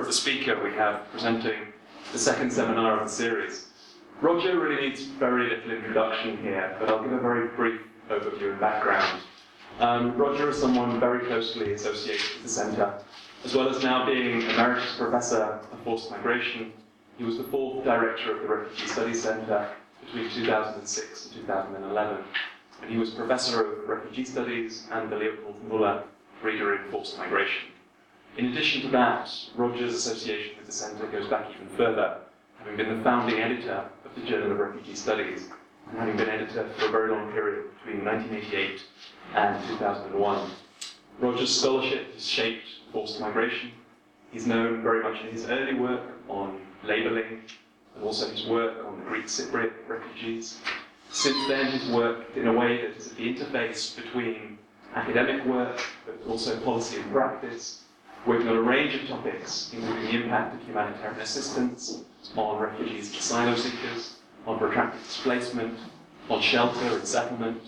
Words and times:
of 0.01 0.07
the 0.07 0.13
speaker 0.13 0.61
we 0.63 0.71
have 0.73 1.09
presenting 1.11 1.59
the 2.11 2.17
second 2.17 2.51
seminar 2.51 2.99
of 2.99 3.07
the 3.07 3.13
series. 3.13 3.67
Roger 4.19 4.59
really 4.59 4.89
needs 4.89 5.03
very 5.03 5.49
little 5.49 5.71
introduction 5.71 6.37
here, 6.37 6.75
but 6.79 6.89
I'll 6.89 7.03
give 7.03 7.13
a 7.13 7.19
very 7.19 7.47
brief 7.49 7.81
overview 8.09 8.51
and 8.51 8.59
background. 8.59 9.21
Um, 9.79 10.17
Roger 10.17 10.49
is 10.49 10.59
someone 10.59 10.99
very 10.99 11.25
closely 11.27 11.73
associated 11.73 12.33
with 12.33 12.43
the 12.43 12.49
Centre, 12.49 12.93
as 13.45 13.55
well 13.55 13.69
as 13.69 13.83
now 13.83 14.05
being 14.05 14.41
Emeritus 14.41 14.97
Professor 14.97 15.59
of 15.71 15.79
Forced 15.83 16.11
Migration. 16.11 16.73
He 17.17 17.23
was 17.23 17.37
the 17.37 17.43
fourth 17.45 17.83
Director 17.85 18.35
of 18.35 18.41
the 18.41 18.47
Refugee 18.47 18.87
Studies 18.87 19.21
Centre 19.21 19.69
between 20.03 20.29
2006 20.31 21.25
and 21.25 21.35
2011 21.35 22.23
and 22.81 22.91
he 22.91 22.97
was 22.97 23.11
Professor 23.11 23.61
of 23.61 23.87
Refugee 23.87 24.25
Studies 24.25 24.87
and 24.91 25.11
the 25.11 25.15
Leopold 25.15 25.63
Muller 25.67 26.03
Reader 26.41 26.75
in 26.75 26.91
Forced 26.91 27.17
Migration. 27.17 27.70
In 28.37 28.45
addition 28.45 28.81
to 28.83 28.87
that, 28.89 29.29
Roger's 29.55 29.93
association 29.93 30.57
with 30.57 30.65
the 30.65 30.71
Centre 30.71 31.07
goes 31.07 31.27
back 31.27 31.47
even 31.53 31.67
further, 31.75 32.19
having 32.57 32.77
been 32.77 32.97
the 32.97 33.03
founding 33.03 33.39
editor 33.39 33.85
of 34.05 34.15
the 34.15 34.21
Journal 34.21 34.51
of 34.51 34.59
Refugee 34.59 34.95
Studies, 34.95 35.49
and 35.89 35.99
having 35.99 36.17
been 36.17 36.29
editor 36.29 36.69
for 36.77 36.85
a 36.85 36.91
very 36.91 37.11
long 37.11 37.31
period 37.31 37.65
between 37.83 38.05
1988 38.05 38.83
and 39.35 39.67
2001. 39.67 40.51
Roger's 41.19 41.59
scholarship 41.59 42.13
has 42.13 42.25
shaped 42.25 42.63
forced 42.91 43.19
migration. 43.19 43.71
He's 44.31 44.47
known 44.47 44.81
very 44.81 45.03
much 45.03 45.21
in 45.21 45.31
his 45.31 45.49
early 45.49 45.73
work 45.73 46.01
on 46.29 46.61
labelling, 46.83 47.41
and 47.95 48.03
also 48.03 48.29
his 48.29 48.45
work 48.47 48.85
on 48.85 49.03
Greek 49.03 49.25
Cypriot 49.25 49.73
refugees, 49.87 50.61
since 51.13 51.45
then, 51.49 51.67
he's 51.67 51.91
worked 51.91 52.37
in 52.37 52.47
a 52.47 52.53
way 52.53 52.77
that 52.77 52.95
is 52.95 53.11
at 53.11 53.17
the 53.17 53.35
interface 53.35 53.93
between 53.95 54.57
academic 54.95 55.45
work, 55.45 55.81
but 56.05 56.17
also 56.25 56.57
policy 56.61 57.01
and 57.01 57.11
practice, 57.11 57.83
working 58.25 58.47
on 58.47 58.57
a 58.57 58.61
range 58.61 58.95
of 58.95 59.07
topics, 59.07 59.71
including 59.73 60.05
the 60.05 60.23
impact 60.23 60.55
of 60.55 60.67
humanitarian 60.67 61.19
assistance 61.19 62.03
on 62.35 62.59
refugees 62.59 63.09
and 63.09 63.17
asylum 63.17 63.57
seekers, 63.57 64.17
on 64.45 64.57
protracted 64.57 65.01
displacement, 65.03 65.77
on 66.29 66.41
shelter 66.41 66.95
and 66.95 67.05
settlement, 67.05 67.61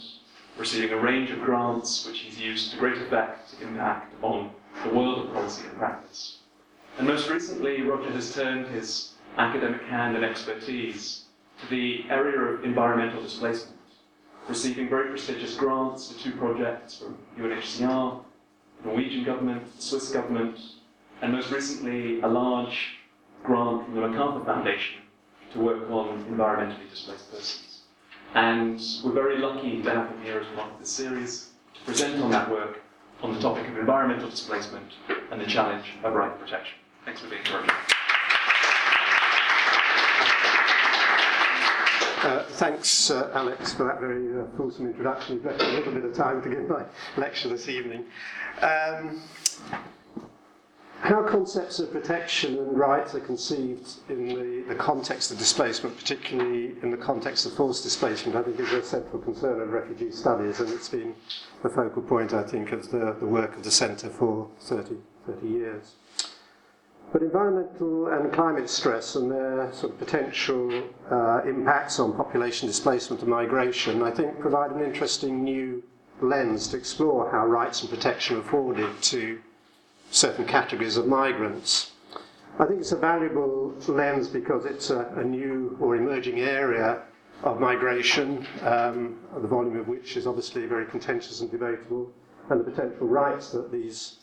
receiving 0.57 0.91
a 0.91 1.01
range 1.01 1.31
of 1.31 1.41
grants 1.41 2.05
which 2.05 2.19
he's 2.19 2.39
used 2.39 2.71
to 2.71 2.77
great 2.77 2.97
effect 3.01 3.57
to 3.57 3.67
impact 3.67 4.13
on 4.21 4.51
the 4.83 4.93
world 4.93 5.25
of 5.25 5.33
policy 5.33 5.65
and 5.67 5.77
practice. 5.77 6.37
And 6.97 7.07
most 7.07 7.29
recently, 7.29 7.81
Roger 7.81 8.11
has 8.11 8.33
turned 8.35 8.67
his 8.67 9.13
academic 9.37 9.81
hand 9.83 10.15
and 10.15 10.23
expertise 10.23 11.25
to 11.61 11.67
the 11.69 12.05
area 12.09 12.39
of 12.39 12.63
environmental 12.63 13.21
displacement, 13.21 13.77
receiving 14.47 14.89
very 14.89 15.09
prestigious 15.09 15.55
grants 15.55 16.11
for 16.11 16.19
two 16.19 16.33
projects 16.33 16.99
from 16.99 17.17
UNHCR, 17.39 18.23
Norwegian 18.85 19.23
government, 19.23 19.63
Swiss 19.81 20.11
government, 20.11 20.57
and 21.21 21.31
most 21.31 21.51
recently 21.51 22.21
a 22.21 22.27
large 22.27 22.95
grant 23.43 23.85
from 23.85 23.95
the 23.95 24.01
MacArthur 24.01 24.43
Foundation 24.45 25.01
to 25.53 25.59
work 25.59 25.89
on 25.89 26.23
environmentally 26.25 26.89
displaced 26.89 27.31
persons. 27.31 27.81
And 28.33 28.81
we're 29.03 29.13
very 29.13 29.37
lucky 29.37 29.81
to 29.81 29.89
have 29.91 30.09
him 30.09 30.21
here 30.23 30.39
as 30.39 30.47
part 30.55 30.71
of 30.71 30.79
this 30.79 30.89
series 30.89 31.51
to 31.75 31.81
present 31.85 32.21
on 32.21 32.31
that 32.31 32.49
work 32.49 32.81
on 33.21 33.33
the 33.33 33.39
topic 33.39 33.67
of 33.67 33.77
environmental 33.77 34.29
displacement 34.29 34.91
and 35.31 35.39
the 35.39 35.45
challenge 35.45 35.85
of 36.03 36.13
right 36.13 36.37
protection. 36.39 36.75
Thanks 37.05 37.21
for 37.21 37.29
being 37.29 37.45
here. 37.45 37.92
Uh, 42.23 42.41
thanks, 42.51 43.11
uh, 43.11 43.29
Alex, 43.33 43.73
for 43.73 43.83
that 43.83 43.99
very 43.99 44.39
uh, 44.41 44.45
fulsome 44.55 44.87
introduction. 44.87 45.35
You've 45.35 45.43
left 45.45 45.59
me 45.59 45.67
a 45.67 45.71
little 45.73 45.91
bit 45.91 46.05
of 46.05 46.15
time 46.15 46.41
to 46.41 46.49
give 46.49 46.69
my 46.69 46.85
lecture 47.17 47.49
this 47.49 47.67
evening. 47.67 48.05
Um, 48.61 49.21
how 51.01 51.21
concepts 51.27 51.79
of 51.79 51.91
protection 51.91 52.57
and 52.57 52.77
rights 52.77 53.13
are 53.13 53.19
conceived 53.19 53.89
in 54.07 54.29
the, 54.29 54.63
the 54.69 54.75
context 54.75 55.33
of 55.33 55.37
displacement, 55.37 55.97
particularly 55.97 56.75
in 56.81 56.91
the 56.91 56.97
context 56.97 57.45
of 57.45 57.55
forced 57.55 57.83
displacement, 57.83 58.37
I 58.37 58.43
think 58.43 58.57
is 58.57 58.71
a 58.71 58.81
central 58.81 59.21
concern 59.21 59.59
of 59.59 59.73
refugee 59.73 60.11
studies, 60.11 60.61
and 60.61 60.69
it's 60.69 60.87
been 60.87 61.13
the 61.61 61.67
focal 61.67 62.03
point, 62.03 62.33
I 62.33 62.43
think, 62.43 62.71
of 62.71 62.89
the, 62.89 63.17
the 63.19 63.27
work 63.27 63.57
of 63.57 63.65
the 63.65 63.71
Centre 63.71 64.09
for 64.09 64.49
30, 64.61 64.95
30 65.27 65.45
years. 65.45 65.95
But 67.13 67.21
environmental 67.21 68.07
and 68.07 68.33
climate 68.33 68.67
stress 68.67 69.15
and 69.15 69.29
their 69.29 69.71
sort 69.71 69.93
of 69.93 69.99
potential 69.99 70.83
uh, 71.11 71.43
impacts 71.45 71.99
on 71.99 72.13
population 72.13 72.67
displacement 72.67 73.21
and 73.21 73.29
migration, 73.29 74.01
I 74.01 74.09
think, 74.09 74.39
provide 74.39 74.71
an 74.71 74.83
interesting 74.83 75.43
new 75.43 75.83
lens 76.21 76.69
to 76.69 76.77
explore 76.77 77.29
how 77.29 77.45
rights 77.45 77.81
and 77.81 77.91
protection 77.91 78.37
are 78.37 78.39
afforded 78.39 78.89
to 79.03 79.39
certain 80.09 80.45
categories 80.45 80.97
of 80.97 81.05
migrants. 81.05 81.91
I 82.57 82.65
think 82.65 82.79
it's 82.79 82.93
a 82.93 82.97
valuable 82.97 83.75
lens 83.87 84.27
because 84.27 84.65
it's 84.65 84.89
a, 84.89 85.05
a 85.15 85.23
new 85.23 85.77
or 85.79 85.95
emerging 85.95 86.39
area 86.39 87.03
of 87.43 87.59
migration, 87.59 88.47
um, 88.63 89.19
the 89.37 89.47
volume 89.47 89.77
of 89.77 89.87
which 89.87 90.17
is 90.17 90.25
obviously 90.25 90.65
very 90.65 90.87
contentious 90.87 91.41
and 91.41 91.51
debatable, 91.51 92.11
and 92.49 92.59
the 92.59 92.71
potential 92.71 93.05
rights 93.05 93.51
that 93.51 93.71
these 93.71 94.17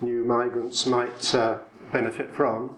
new 0.00 0.24
migrants 0.24 0.86
might 0.86 1.34
uh, 1.34 1.58
benefit 1.92 2.34
from. 2.34 2.76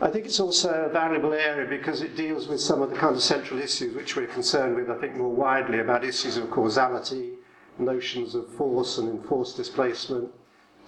I 0.00 0.10
think 0.10 0.26
it's 0.26 0.40
also 0.40 0.84
a 0.84 0.92
valuable 0.92 1.32
area 1.32 1.66
because 1.66 2.02
it 2.02 2.16
deals 2.16 2.48
with 2.48 2.60
some 2.60 2.82
of 2.82 2.90
the 2.90 2.96
kind 2.96 3.16
of 3.16 3.22
central 3.22 3.60
issues 3.60 3.94
which 3.94 4.14
we're 4.14 4.26
concerned 4.26 4.76
with, 4.76 4.90
I 4.90 4.98
think, 4.98 5.16
more 5.16 5.32
widely 5.32 5.78
about 5.78 6.04
issues 6.04 6.36
of 6.36 6.50
causality, 6.50 7.32
notions 7.78 8.34
of 8.34 8.46
force 8.48 8.98
and 8.98 9.08
enforced 9.08 9.56
displacement, 9.56 10.30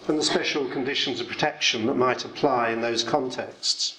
and 0.06 0.18
the 0.18 0.22
special 0.22 0.68
conditions 0.68 1.20
of 1.20 1.28
protection 1.28 1.86
that 1.86 1.94
might 1.94 2.24
apply 2.24 2.70
in 2.70 2.82
those 2.82 3.02
contexts. 3.02 3.98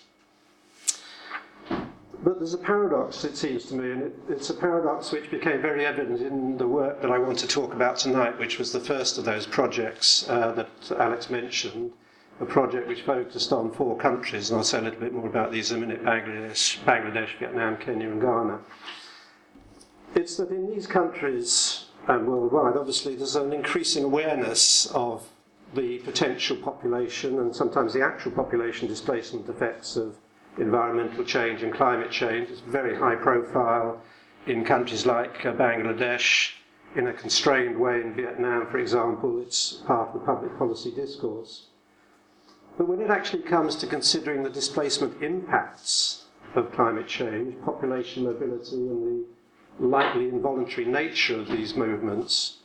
But 2.22 2.40
there's 2.40 2.53
a 2.53 2.57
paradox, 2.57 3.24
it 3.24 3.38
seems 3.38 3.66
to 3.66 3.75
me, 3.75 3.91
and 3.91 4.02
it, 4.03 4.19
it's 4.28 4.50
a 4.50 4.53
paradox 4.53 5.12
which 5.12 5.31
became 5.31 5.62
very 5.62 5.85
evident 5.85 6.22
in 6.22 6.57
the 6.57 6.68
work 6.68 7.02
that 7.02 7.12
I 7.12 7.18
want 7.18 7.40
to 7.40 7.47
talk 7.47 7.74
about 7.74 7.97
tonight, 7.97 8.38
which 8.38 8.59
was 8.59 8.74
the 8.74 8.80
first 8.80 9.18
of 9.18 9.24
those 9.24 9.46
projects 9.46 10.28
uh, 10.28 10.52
that 10.52 11.00
Alex 11.00 11.30
mentioned, 11.30 11.94
a 12.41 12.46
project 12.46 12.88
which 12.88 13.03
focused 13.03 13.53
on 13.53 13.72
four 13.72 13.96
countries, 13.97 14.50
and 14.50 14.57
I'll 14.57 14.66
say 14.66 14.80
a 14.80 14.81
little 14.81 15.00
bit 15.00 15.13
more 15.13 15.28
about 15.28 15.52
these 15.52 15.72
in 15.72 15.78
a 15.78 15.88
minute 15.88 16.03
Bangladesh, 16.03 16.80
Bangladesh 16.84 17.38
Vietnam, 17.40 17.78
Kenya, 17.78 18.09
and 18.09 18.19
Ghana. 18.19 18.59
It's 20.16 20.36
that 20.38 20.50
in 20.50 20.69
these 20.69 20.88
countries 20.88 21.86
and 22.07 22.28
worldwide, 22.28 22.75
obviously, 22.75 23.16
there's 23.16 23.38
an 23.38 23.53
increasing 23.53 24.03
awareness 24.03 24.88
of 24.88 25.25
the 25.74 26.00
potential 26.00 26.57
population 26.57 27.40
and 27.40 27.56
sometimes 27.56 27.94
the 27.94 28.01
actual 28.01 28.31
population 28.31 28.88
displacement 28.88 29.47
effects 29.47 29.96
of 29.96 30.18
environmental 30.59 31.23
change 31.23 31.63
and 31.63 31.73
climate 31.73 32.11
change. 32.11 32.49
It's 32.49 32.61
very 32.61 32.97
high 32.97 33.15
profile 33.15 34.01
in 34.45 34.65
countries 34.65 35.05
like 35.05 35.45
uh, 35.45 35.53
Bangladesh, 35.53 36.51
in 36.95 37.07
a 37.07 37.13
constrained 37.13 37.79
way 37.79 38.01
in 38.01 38.13
Vietnam, 38.13 38.67
for 38.67 38.79
example. 38.79 39.41
It's 39.41 39.73
part 39.85 40.09
of 40.09 40.13
the 40.19 40.25
public 40.25 40.57
policy 40.57 40.91
discourse. 40.91 41.67
But 42.77 42.88
when 42.88 43.01
it 43.01 43.09
actually 43.09 43.44
comes 43.44 43.75
to 43.77 43.88
considering 43.88 44.44
the 44.44 44.50
displacement 44.50 45.21
impacts 45.21 46.25
of 46.56 46.71
climate 46.71 47.07
change, 47.07 47.55
population 47.63 48.23
mobility, 48.23 48.75
and 48.75 49.25
the 49.79 49.85
likely 49.85 50.29
involuntary 50.29 50.88
nature 50.88 51.39
of 51.39 51.47
these 51.47 51.75
movements, 51.75 52.57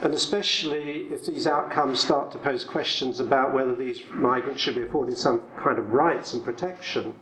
and 0.00 0.14
especially 0.14 1.06
if 1.12 1.26
these 1.26 1.46
outcomes 1.46 2.00
start 2.00 2.32
to 2.32 2.38
pose 2.38 2.64
questions 2.64 3.20
about 3.20 3.54
whether 3.54 3.74
these 3.74 4.00
migrants 4.10 4.60
should 4.60 4.74
be 4.74 4.82
afforded 4.82 5.16
some 5.16 5.42
kind 5.62 5.78
of 5.78 5.92
rights 5.92 6.34
and 6.34 6.44
protection, 6.44 7.14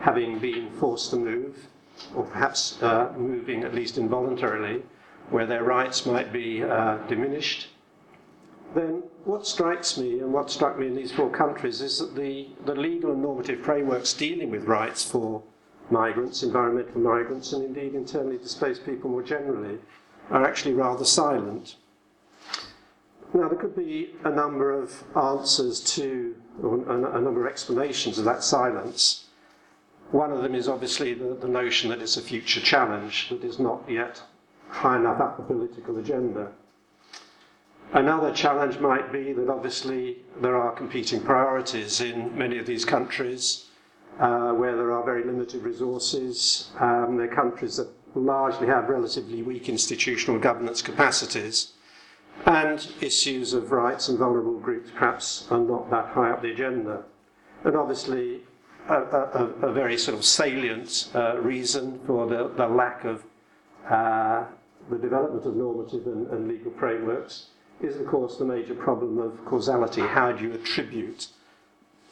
having 0.00 0.38
been 0.38 0.70
forced 0.72 1.10
to 1.10 1.16
move, 1.16 1.66
or 2.14 2.24
perhaps 2.24 2.82
uh, 2.82 3.12
moving 3.16 3.64
at 3.64 3.74
least 3.74 3.98
involuntarily, 3.98 4.82
where 5.30 5.46
their 5.46 5.64
rights 5.64 6.04
might 6.06 6.32
be 6.32 6.62
uh, 6.62 6.98
diminished, 7.08 7.68
then 8.74 9.02
what 9.24 9.46
strikes 9.46 9.96
me 9.96 10.18
and 10.18 10.32
what 10.32 10.50
struck 10.50 10.78
me 10.78 10.86
in 10.86 10.96
these 10.96 11.12
four 11.12 11.30
countries 11.30 11.80
is 11.80 11.98
that 11.98 12.14
the, 12.14 12.48
the 12.66 12.74
legal 12.74 13.12
and 13.12 13.22
normative 13.22 13.60
frameworks 13.60 14.12
dealing 14.12 14.50
with 14.50 14.64
rights 14.64 15.08
for 15.08 15.42
migrants, 15.90 16.42
environmental 16.42 17.00
migrants, 17.00 17.52
and 17.52 17.64
indeed 17.64 17.94
internally 17.94 18.38
displaced 18.38 18.84
people 18.84 19.10
more 19.10 19.22
generally, 19.22 19.78
are 20.30 20.44
actually 20.44 20.74
rather 20.74 21.04
silent. 21.04 21.76
Now, 23.32 23.48
there 23.48 23.58
could 23.58 23.76
be 23.76 24.14
a 24.24 24.30
number 24.30 24.70
of 24.72 25.04
answers 25.16 25.80
to, 25.94 26.36
or 26.62 26.78
a, 26.84 27.18
a 27.18 27.20
number 27.20 27.46
of 27.46 27.50
explanations 27.50 28.18
of 28.18 28.24
that 28.24 28.42
silence. 28.42 29.23
One 30.10 30.30
of 30.30 30.42
them 30.42 30.54
is 30.54 30.68
obviously 30.68 31.14
the, 31.14 31.34
the 31.34 31.48
notion 31.48 31.90
that 31.90 32.00
it's 32.00 32.16
a 32.16 32.22
future 32.22 32.60
challenge 32.60 33.28
that 33.30 33.42
is 33.42 33.58
not 33.58 33.82
yet 33.88 34.22
high 34.68 34.96
enough 34.96 35.20
up 35.20 35.36
the 35.36 35.42
political 35.42 35.98
agenda. 35.98 36.52
Another 37.92 38.32
challenge 38.32 38.78
might 38.78 39.12
be 39.12 39.32
that 39.32 39.48
obviously 39.48 40.18
there 40.40 40.56
are 40.56 40.72
competing 40.72 41.20
priorities 41.20 42.00
in 42.00 42.36
many 42.36 42.58
of 42.58 42.66
these 42.66 42.84
countries 42.84 43.66
uh, 44.18 44.52
where 44.52 44.76
there 44.76 44.92
are 44.92 45.04
very 45.04 45.24
limited 45.24 45.62
resources. 45.62 46.70
Um, 46.80 47.16
they're 47.16 47.28
countries 47.28 47.76
that 47.76 47.88
largely 48.14 48.66
have 48.66 48.88
relatively 48.88 49.42
weak 49.42 49.68
institutional 49.68 50.40
governance 50.40 50.82
capacities, 50.82 51.72
and 52.46 52.86
issues 53.00 53.52
of 53.54 53.72
rights 53.72 54.08
and 54.08 54.18
vulnerable 54.18 54.58
groups 54.58 54.90
perhaps 54.90 55.46
are 55.50 55.58
not 55.58 55.90
that 55.90 56.06
high 56.06 56.30
up 56.30 56.42
the 56.42 56.50
agenda. 56.50 57.02
And 57.64 57.76
obviously, 57.76 58.42
a, 58.88 58.94
a, 58.94 59.68
a 59.68 59.72
very 59.72 59.96
sort 59.96 60.16
of 60.16 60.24
salient 60.24 61.10
uh, 61.14 61.38
reason 61.38 62.00
for 62.06 62.26
the, 62.26 62.48
the 62.56 62.66
lack 62.66 63.04
of 63.04 63.24
uh, 63.88 64.44
the 64.90 64.98
development 64.98 65.46
of 65.46 65.56
normative 65.56 66.06
and, 66.06 66.26
and 66.28 66.48
legal 66.48 66.72
frameworks 66.72 67.46
is, 67.80 67.96
of 67.96 68.06
course, 68.06 68.36
the 68.36 68.44
major 68.44 68.74
problem 68.74 69.18
of 69.18 69.44
causality. 69.44 70.02
How 70.02 70.32
do 70.32 70.44
you 70.44 70.52
attribute 70.52 71.28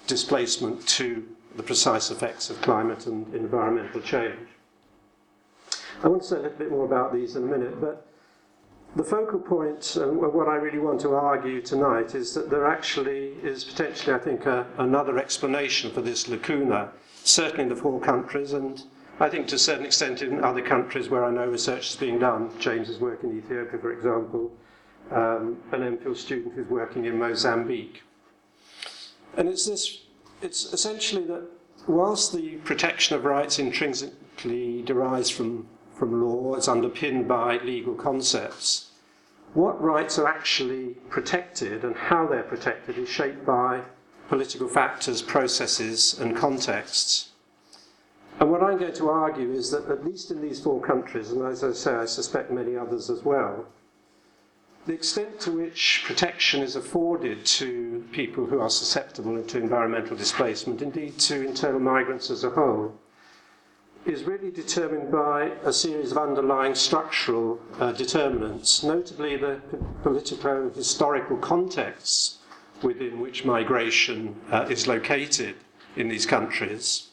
displacement 0.07 0.87
to 0.89 1.27
the 1.57 1.63
precise 1.63 2.11
effects 2.11 2.51
of 2.51 2.61
climate 2.63 3.07
and 3.07 3.33
environmental 3.35 4.01
change? 4.01 4.49
I 6.03 6.09
want 6.09 6.23
to 6.23 6.29
say 6.29 6.37
a 6.37 6.41
little 6.41 6.59
bit 6.59 6.71
more 6.71 6.85
about 6.85 7.13
these 7.13 7.37
in 7.37 7.45
a 7.45 7.47
minute, 7.47 7.81
but 7.81 8.07
the 8.95 9.05
focal 9.05 9.39
point, 9.39 9.97
and 9.97 10.19
what 10.19 10.49
I 10.49 10.57
really 10.57 10.79
want 10.79 11.01
to 11.01 11.15
argue 11.15 11.63
tonight, 11.63 12.15
is 12.15 12.35
that 12.35 12.51
there 12.51 12.67
actually 12.67 13.35
is 13.43 13.65
potentially, 13.65 14.15
I 14.15 14.19
think, 14.19 14.45
a, 14.45 14.67
another 14.79 15.19
explanation 15.19 15.91
for 15.91 16.03
this 16.03 16.29
lacuna, 16.29 16.91
certainly 17.25 17.63
in 17.63 17.69
the 17.71 17.77
four 17.77 18.01
countries, 18.01 18.53
and 18.53 18.83
I 19.19 19.31
think 19.31 19.47
to 19.49 19.57
a 19.57 19.59
certain 19.59 19.87
extent 19.87 20.21
in 20.21 20.45
other 20.45 20.61
countries 20.61 21.09
where 21.09 21.25
I 21.25 21.31
know 21.31 21.47
research 21.47 21.91
is 21.91 21.97
being 21.97 22.19
done. 22.19 22.51
James's 22.59 22.99
work 22.99 23.23
in 23.23 23.39
Ethiopia, 23.39 23.79
for 23.79 23.93
example, 23.93 24.53
um, 25.11 25.59
an 25.73 25.97
MPhil 25.97 26.17
student 26.17 26.55
who's 26.55 26.69
working 26.69 27.07
in 27.07 27.19
Mozambique. 27.19 28.03
And 29.37 29.49
it's 29.49 29.67
this, 29.67 30.03
it's 30.43 30.73
essentially 30.73 31.25
that 31.25 31.45
whilst 31.87 32.35
the 32.35 32.57
protection 32.57 33.17
of 33.17 33.25
rights 33.25 33.59
intrinsically 33.59 34.83
derives 34.83 35.31
from 35.31 35.67
from 36.03 36.21
law, 36.21 36.57
it's 36.57 36.67
underpinned 36.67 37.29
by 37.29 37.59
legal 37.59 37.95
concepts. 37.95 38.91
What 39.55 39.81
rights 39.81 40.19
are 40.19 40.27
actually 40.27 40.95
protected 41.11 41.85
and 41.85 41.95
how 41.95 42.27
they're 42.27 42.43
protected 42.43 42.99
is 42.99 43.09
shaped 43.09 43.47
by 43.47 43.83
political 44.29 44.67
factors, 44.67 45.23
processes, 45.23 46.19
and 46.19 46.37
contexts. 46.37 47.31
And 48.41 48.51
what 48.51 48.65
I'm 48.65 48.79
going 48.79 48.95
to 48.95 49.11
argue 49.11 49.53
is 49.53 49.71
that, 49.71 49.89
at 49.89 50.05
least 50.05 50.33
in 50.33 50.43
these 50.43 50.59
four 50.59 50.81
countries, 50.81 51.31
and 51.31 51.41
as 51.47 51.63
I 51.63 51.71
say, 51.71 51.95
I 51.95 52.07
suspect 52.07 52.51
many 52.51 52.77
others 52.77 53.09
as 53.09 53.23
well, 53.23 53.67
the 54.87 54.95
extent 54.95 55.39
to 55.43 55.53
which 55.53 56.03
protection 56.05 56.63
is 56.63 56.75
afforded 56.75 57.47
to 57.47 58.05
people 58.11 58.45
who 58.45 58.59
are 58.59 58.71
susceptible 58.71 59.41
to 59.41 59.59
environmental 59.59 60.17
displacement, 60.17 60.83
indeed 60.83 61.21
to 61.21 61.47
internal 61.47 61.79
migrants 61.79 62.29
as 62.29 62.43
a 62.43 62.51
whole, 62.51 62.99
is 64.05 64.25
really 64.25 64.51
determined 64.51 65.13
by 65.13 65.53
a 65.65 65.73
series 65.73 66.11
of 66.11 66.19
underlying 66.19 66.75
structural 66.75 67.61
uh, 67.79 67.93
determinants, 67.93 68.83
notably 68.83 69.37
the 69.37 69.61
political 70.03 70.71
historical 70.71 71.37
contexts 71.37 72.39
within 72.83 73.21
which 73.21 73.45
migration 73.45 74.35
uh, 74.51 74.67
is 74.69 74.89
located 74.89 75.55
in 75.97 76.09
these 76.09 76.27
countries, 76.27 77.11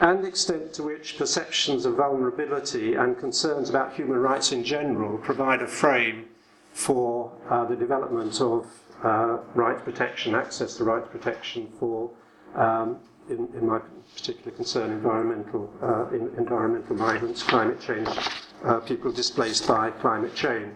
and 0.00 0.22
the 0.24 0.28
extent 0.28 0.72
to 0.72 0.82
which 0.82 1.18
perceptions 1.18 1.84
of 1.84 1.96
vulnerability 1.96 2.94
and 2.94 3.18
concerns 3.18 3.68
about 3.68 3.92
human 3.92 4.18
rights 4.18 4.52
in 4.52 4.64
general 4.64 5.18
provide 5.18 5.60
a 5.60 5.66
frame 5.66 6.26
for 6.72 7.32
uh, 7.50 7.64
the 7.64 7.76
development 7.76 8.40
of 8.40 8.66
uh, 9.02 9.38
rights 9.54 9.82
protection, 9.82 10.34
access 10.34 10.76
to 10.76 10.84
rights 10.84 11.08
protection 11.10 11.68
for 11.78 12.10
um, 12.54 12.98
in, 13.28 13.48
in 13.54 13.66
my 13.66 13.80
particular 14.14 14.50
concern, 14.52 14.92
environmental, 14.92 15.72
uh, 15.82 16.08
in, 16.08 16.30
environmental 16.36 16.96
migrants, 16.96 17.42
climate 17.42 17.80
change, 17.80 18.08
uh, 18.64 18.80
people 18.80 19.12
displaced 19.12 19.66
by 19.66 19.90
climate 19.90 20.34
change. 20.34 20.74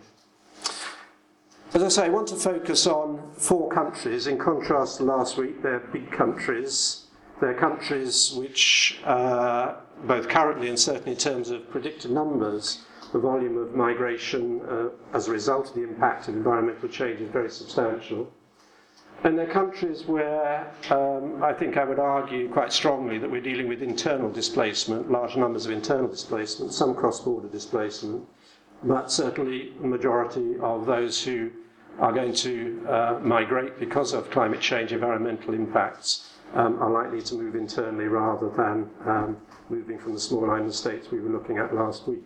As 1.75 1.83
I 1.83 1.89
say, 1.89 2.05
I 2.05 2.09
want 2.11 2.29
to 2.29 2.37
focus 2.37 2.87
on 2.87 3.33
four 3.33 3.71
countries. 3.71 4.27
In 4.27 4.37
contrast 4.37 4.99
to 4.99 5.05
last 5.05 5.39
week, 5.39 5.63
they're 5.63 5.81
big 5.81 6.11
countries. 6.11 7.07
They're 7.41 7.55
countries 7.55 8.35
which, 8.37 9.01
uh, 9.05 9.77
both 10.05 10.29
currently 10.29 10.69
and 10.69 10.79
certainly 10.79 11.13
in 11.13 11.19
terms 11.19 11.51
of 11.51 11.71
predicted 11.71 12.11
numbers, 12.11 12.83
the 13.13 13.19
volume 13.19 13.57
of 13.57 13.75
migration 13.75 14.61
uh, 14.69 14.89
as 15.15 15.29
a 15.29 15.31
result 15.31 15.69
of 15.69 15.75
the 15.75 15.83
impact 15.83 16.29
of 16.29 16.35
environmental 16.35 16.89
change 16.89 17.21
is 17.21 17.31
very 17.31 17.51
substantial. 17.51 18.31
And 19.25 19.39
they're 19.39 19.47
countries 19.47 20.05
where 20.07 20.69
um, 20.91 21.43
I 21.43 21.53
think 21.53 21.77
I 21.77 21.85
would 21.85 22.01
argue 22.01 22.49
quite 22.49 22.73
strongly 22.73 23.19
that 23.19 23.31
we're 23.31 23.41
dealing 23.41 23.69
with 23.69 23.81
internal 23.81 24.31
displacement, 24.31 25.11
large 25.13 25.37
numbers 25.37 25.65
of 25.65 25.71
internal 25.71 26.09
displacement, 26.09 26.73
some 26.73 26.93
cross 26.95 27.21
border 27.21 27.49
displacement, 27.49 28.27
but 28.83 29.13
certainly 29.13 29.75
the 29.81 29.87
majority 29.87 30.59
of 30.61 30.87
those 30.87 31.23
who 31.23 31.51
are 32.01 32.13
going 32.13 32.33
to 32.33 32.85
uh, 32.89 33.21
migrate 33.23 33.79
because 33.79 34.13
of 34.13 34.29
climate 34.31 34.61
change, 34.61 34.93
environmental 34.93 35.55
impacts, 35.55 36.31
um, 36.55 36.83
are 36.83 36.91
likely 36.91 37.23
to 37.23 37.35
move 37.37 37.55
internally 37.55 38.07
rather 38.07 38.51
than 38.51 38.91
um, 39.07 39.37
moving 39.69 39.99
from 39.99 40.15
the 40.15 40.21
small 40.21 40.51
island 40.51 40.75
states 40.75 41.11
we 41.11 41.21
were 41.21 41.31
looking 41.31 41.59
at 41.59 41.75
last 41.75 42.09
week. 42.09 42.23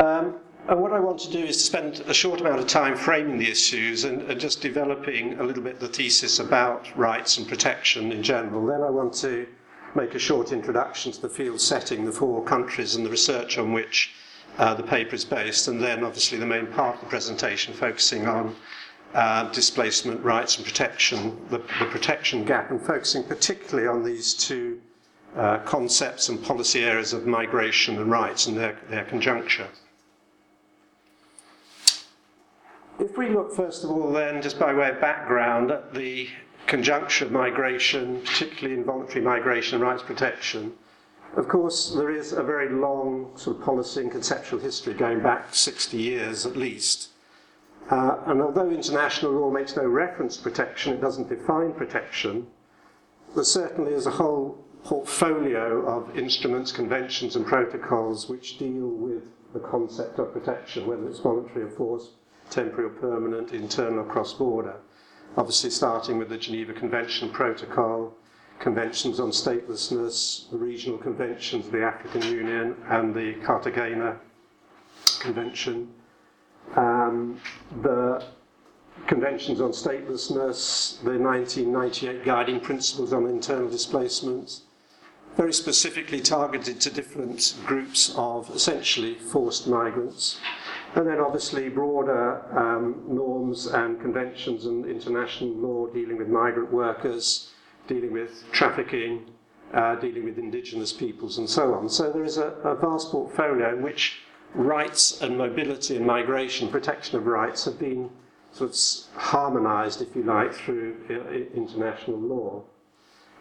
Um, 0.00 0.34
and 0.68 0.82
what 0.82 0.92
I 0.92 1.00
want 1.00 1.18
to 1.20 1.30
do 1.30 1.38
is 1.38 1.56
to 1.56 1.62
spend 1.62 2.00
a 2.00 2.12
short 2.12 2.42
amount 2.42 2.60
of 2.60 2.66
time 2.66 2.94
framing 2.94 3.38
the 3.38 3.50
issues 3.50 4.04
and, 4.04 4.20
and, 4.22 4.38
just 4.38 4.60
developing 4.60 5.38
a 5.40 5.42
little 5.42 5.62
bit 5.62 5.80
the 5.80 5.88
thesis 5.88 6.40
about 6.40 6.94
rights 6.94 7.38
and 7.38 7.48
protection 7.48 8.12
in 8.12 8.22
general. 8.22 8.66
Then 8.66 8.82
I 8.82 8.90
want 8.90 9.14
to 9.14 9.46
make 9.94 10.14
a 10.14 10.18
short 10.18 10.52
introduction 10.52 11.10
to 11.12 11.22
the 11.22 11.28
field 11.28 11.58
setting, 11.58 12.04
the 12.04 12.12
four 12.12 12.44
countries, 12.44 12.96
and 12.96 13.06
the 13.06 13.10
research 13.10 13.56
on 13.56 13.72
which 13.72 14.12
uh, 14.58 14.74
the 14.74 14.82
paper 14.82 15.14
is 15.14 15.24
based. 15.24 15.68
And 15.68 15.82
then, 15.82 16.04
obviously, 16.04 16.36
the 16.36 16.44
main 16.44 16.66
part 16.66 16.96
of 16.96 17.00
the 17.00 17.06
presentation 17.06 17.72
focusing 17.72 18.26
on 18.26 18.54
uh, 19.14 19.50
displacement, 19.52 20.22
rights, 20.22 20.58
and 20.58 20.66
protection, 20.66 21.34
the, 21.48 21.58
the, 21.78 21.86
protection 21.86 22.44
gap, 22.44 22.70
and 22.70 22.80
focusing 22.82 23.24
particularly 23.24 23.88
on 23.88 24.04
these 24.04 24.34
two 24.34 24.82
uh, 25.34 25.60
concepts 25.60 26.28
and 26.28 26.42
policy 26.44 26.84
areas 26.84 27.14
of 27.14 27.26
migration 27.26 27.96
and 27.96 28.10
rights 28.10 28.46
and 28.46 28.56
their, 28.56 28.76
their 28.90 29.06
conjuncture. 29.06 29.68
If 32.98 33.16
we 33.16 33.28
look 33.28 33.54
first 33.54 33.84
of 33.84 33.90
all, 33.90 34.10
then, 34.12 34.42
just 34.42 34.58
by 34.58 34.74
way 34.74 34.90
of 34.90 35.00
background, 35.00 35.70
at 35.70 35.94
the 35.94 36.28
conjuncture 36.66 37.26
of 37.26 37.30
migration, 37.30 38.20
particularly 38.22 38.74
involuntary 38.80 39.24
migration 39.24 39.76
and 39.76 39.84
rights 39.84 40.02
protection, 40.02 40.72
of 41.36 41.46
course, 41.46 41.94
there 41.94 42.10
is 42.10 42.32
a 42.32 42.42
very 42.42 42.68
long 42.68 43.30
sort 43.36 43.58
of 43.58 43.62
policy 43.62 44.00
and 44.00 44.10
conceptual 44.10 44.58
history 44.58 44.94
going 44.94 45.22
back 45.22 45.54
60 45.54 45.96
years 45.96 46.44
at 46.44 46.56
least. 46.56 47.10
Uh, 47.88 48.18
and 48.26 48.42
although 48.42 48.68
international 48.68 49.30
law 49.30 49.50
makes 49.50 49.76
no 49.76 49.86
reference 49.86 50.36
to 50.36 50.42
protection, 50.42 50.92
it 50.92 51.00
doesn't 51.00 51.28
define 51.28 51.72
protection, 51.74 52.48
there 53.36 53.44
certainly 53.44 53.92
is 53.92 54.06
a 54.06 54.10
whole 54.10 54.64
portfolio 54.82 55.86
of 55.86 56.18
instruments, 56.18 56.72
conventions, 56.72 57.36
and 57.36 57.46
protocols 57.46 58.28
which 58.28 58.58
deal 58.58 58.88
with 58.88 59.22
the 59.52 59.60
concept 59.60 60.18
of 60.18 60.32
protection, 60.32 60.86
whether 60.86 61.08
it's 61.08 61.20
voluntary 61.20 61.64
or 61.64 61.70
forced 61.70 62.10
temporary 62.50 62.86
or 62.86 62.94
permanent, 62.94 63.52
internal 63.52 64.00
or 64.00 64.04
cross 64.04 64.32
border. 64.34 64.76
Obviously, 65.36 65.70
starting 65.70 66.18
with 66.18 66.28
the 66.28 66.38
Geneva 66.38 66.72
Convention 66.72 67.30
Protocol, 67.30 68.14
conventions 68.58 69.20
on 69.20 69.30
statelessness, 69.30 70.50
the 70.50 70.56
regional 70.56 70.98
conventions 70.98 71.66
of 71.66 71.72
the 71.72 71.82
African 71.82 72.22
Union, 72.22 72.74
and 72.88 73.14
the 73.14 73.34
Cartagena 73.44 74.18
Convention. 75.20 75.88
Um, 76.76 77.40
the 77.82 78.24
conventions 79.06 79.60
on 79.60 79.70
statelessness, 79.70 81.00
the 81.02 81.18
1998 81.18 82.24
guiding 82.24 82.60
principles 82.60 83.12
on 83.12 83.26
internal 83.26 83.68
displacement, 83.70 84.62
very 85.36 85.52
specifically 85.52 86.20
targeted 86.20 86.80
to 86.80 86.90
different 86.90 87.54
groups 87.64 88.12
of 88.16 88.50
essentially 88.50 89.14
forced 89.14 89.68
migrants. 89.68 90.40
And 90.94 91.06
then 91.06 91.20
obviously 91.20 91.68
broader 91.68 92.42
um, 92.58 93.02
norms 93.06 93.66
and 93.66 94.00
conventions 94.00 94.66
and 94.66 94.86
international 94.86 95.50
law 95.50 95.86
dealing 95.88 96.16
with 96.16 96.28
migrant 96.28 96.72
workers, 96.72 97.52
dealing 97.86 98.12
with 98.12 98.44
trafficking, 98.52 99.26
uh, 99.74 99.96
dealing 99.96 100.24
with 100.24 100.38
indigenous 100.38 100.92
peoples 100.92 101.38
and 101.38 101.48
so 101.48 101.74
on. 101.74 101.88
So 101.88 102.10
there 102.10 102.24
is 102.24 102.38
a, 102.38 102.48
a 102.64 102.74
vast 102.74 103.10
portfolio 103.10 103.74
in 103.74 103.82
which 103.82 104.20
rights 104.54 105.20
and 105.20 105.36
mobility 105.36 105.96
and 105.96 106.06
migration, 106.06 106.68
protection 106.68 107.18
of 107.18 107.26
rights, 107.26 107.64
have 107.66 107.78
been 107.78 108.10
sort 108.50 108.70
of 108.70 109.20
harmonized, 109.20 110.00
if 110.00 110.16
you 110.16 110.22
like, 110.22 110.54
through 110.54 110.96
international 111.54 112.18
law. 112.18 112.64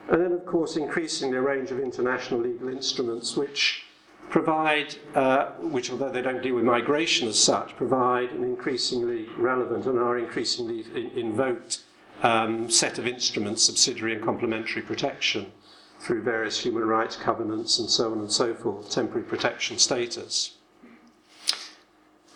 And 0.09 0.21
then, 0.21 0.31
of 0.33 0.45
course, 0.45 0.77
increasingly 0.77 1.37
a 1.37 1.41
range 1.41 1.71
of 1.71 1.79
international 1.79 2.41
legal 2.41 2.69
instruments 2.69 3.35
which 3.35 3.85
provide, 4.29 4.95
uh, 5.15 5.51
which 5.59 5.89
although 5.89 6.09
they 6.09 6.21
don't 6.21 6.41
deal 6.41 6.55
with 6.55 6.63
migration 6.63 7.27
as 7.27 7.39
such, 7.39 7.75
provide 7.75 8.31
an 8.31 8.43
increasingly 8.43 9.27
relevant 9.37 9.85
and 9.85 9.97
are 9.97 10.17
increasingly 10.17 10.85
in- 10.95 11.11
invoked 11.17 11.83
um, 12.23 12.69
set 12.69 12.97
of 12.97 13.07
instruments, 13.07 13.63
subsidiary 13.63 14.13
and 14.13 14.23
complementary 14.23 14.81
protection 14.81 15.51
through 15.99 16.21
various 16.21 16.59
human 16.59 16.83
rights 16.83 17.15
covenants 17.15 17.79
and 17.79 17.89
so 17.89 18.11
on 18.11 18.19
and 18.19 18.31
so 18.31 18.53
forth, 18.53 18.89
temporary 18.89 19.23
protection 19.23 19.77
status. 19.77 20.55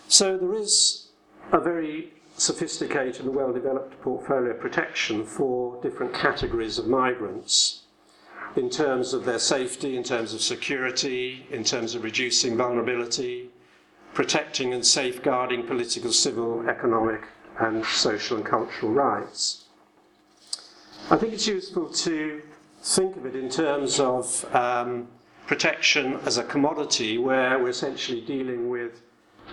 So 0.07 0.37
there 0.37 0.53
is 0.53 1.07
a 1.51 1.59
very 1.59 2.13
sophisticated 2.37 3.25
and 3.25 3.35
well 3.35 3.53
developed 3.53 3.99
portfolio 4.01 4.53
protection 4.53 5.25
for 5.25 5.81
different 5.81 6.13
categories 6.13 6.79
of 6.79 6.87
migrants 6.87 7.80
in 8.55 8.69
terms 8.69 9.13
of 9.13 9.25
their 9.25 9.39
safety, 9.39 9.95
in 9.95 10.03
terms 10.03 10.33
of 10.33 10.41
security, 10.41 11.45
in 11.51 11.63
terms 11.63 11.95
of 11.95 12.03
reducing 12.03 12.57
vulnerability, 12.57 13.49
protecting 14.13 14.73
and 14.73 14.85
safeguarding 14.85 15.65
political, 15.65 16.11
civil, 16.11 16.67
economic, 16.69 17.21
and 17.59 17.85
social 17.85 18.37
and 18.37 18.45
cultural 18.45 18.91
rights. 18.91 19.65
I 21.09 21.17
think 21.17 21.33
it's 21.33 21.47
useful 21.47 21.89
to 21.89 22.41
think 22.81 23.15
of 23.15 23.25
it 23.25 23.35
in 23.35 23.49
terms 23.49 23.99
of 23.99 24.55
um, 24.55 25.07
protection 25.47 26.15
as 26.25 26.37
a 26.37 26.43
commodity 26.43 27.17
where 27.17 27.59
we're 27.59 27.69
essentially 27.69 28.21
dealing 28.21 28.69
with 28.69 29.01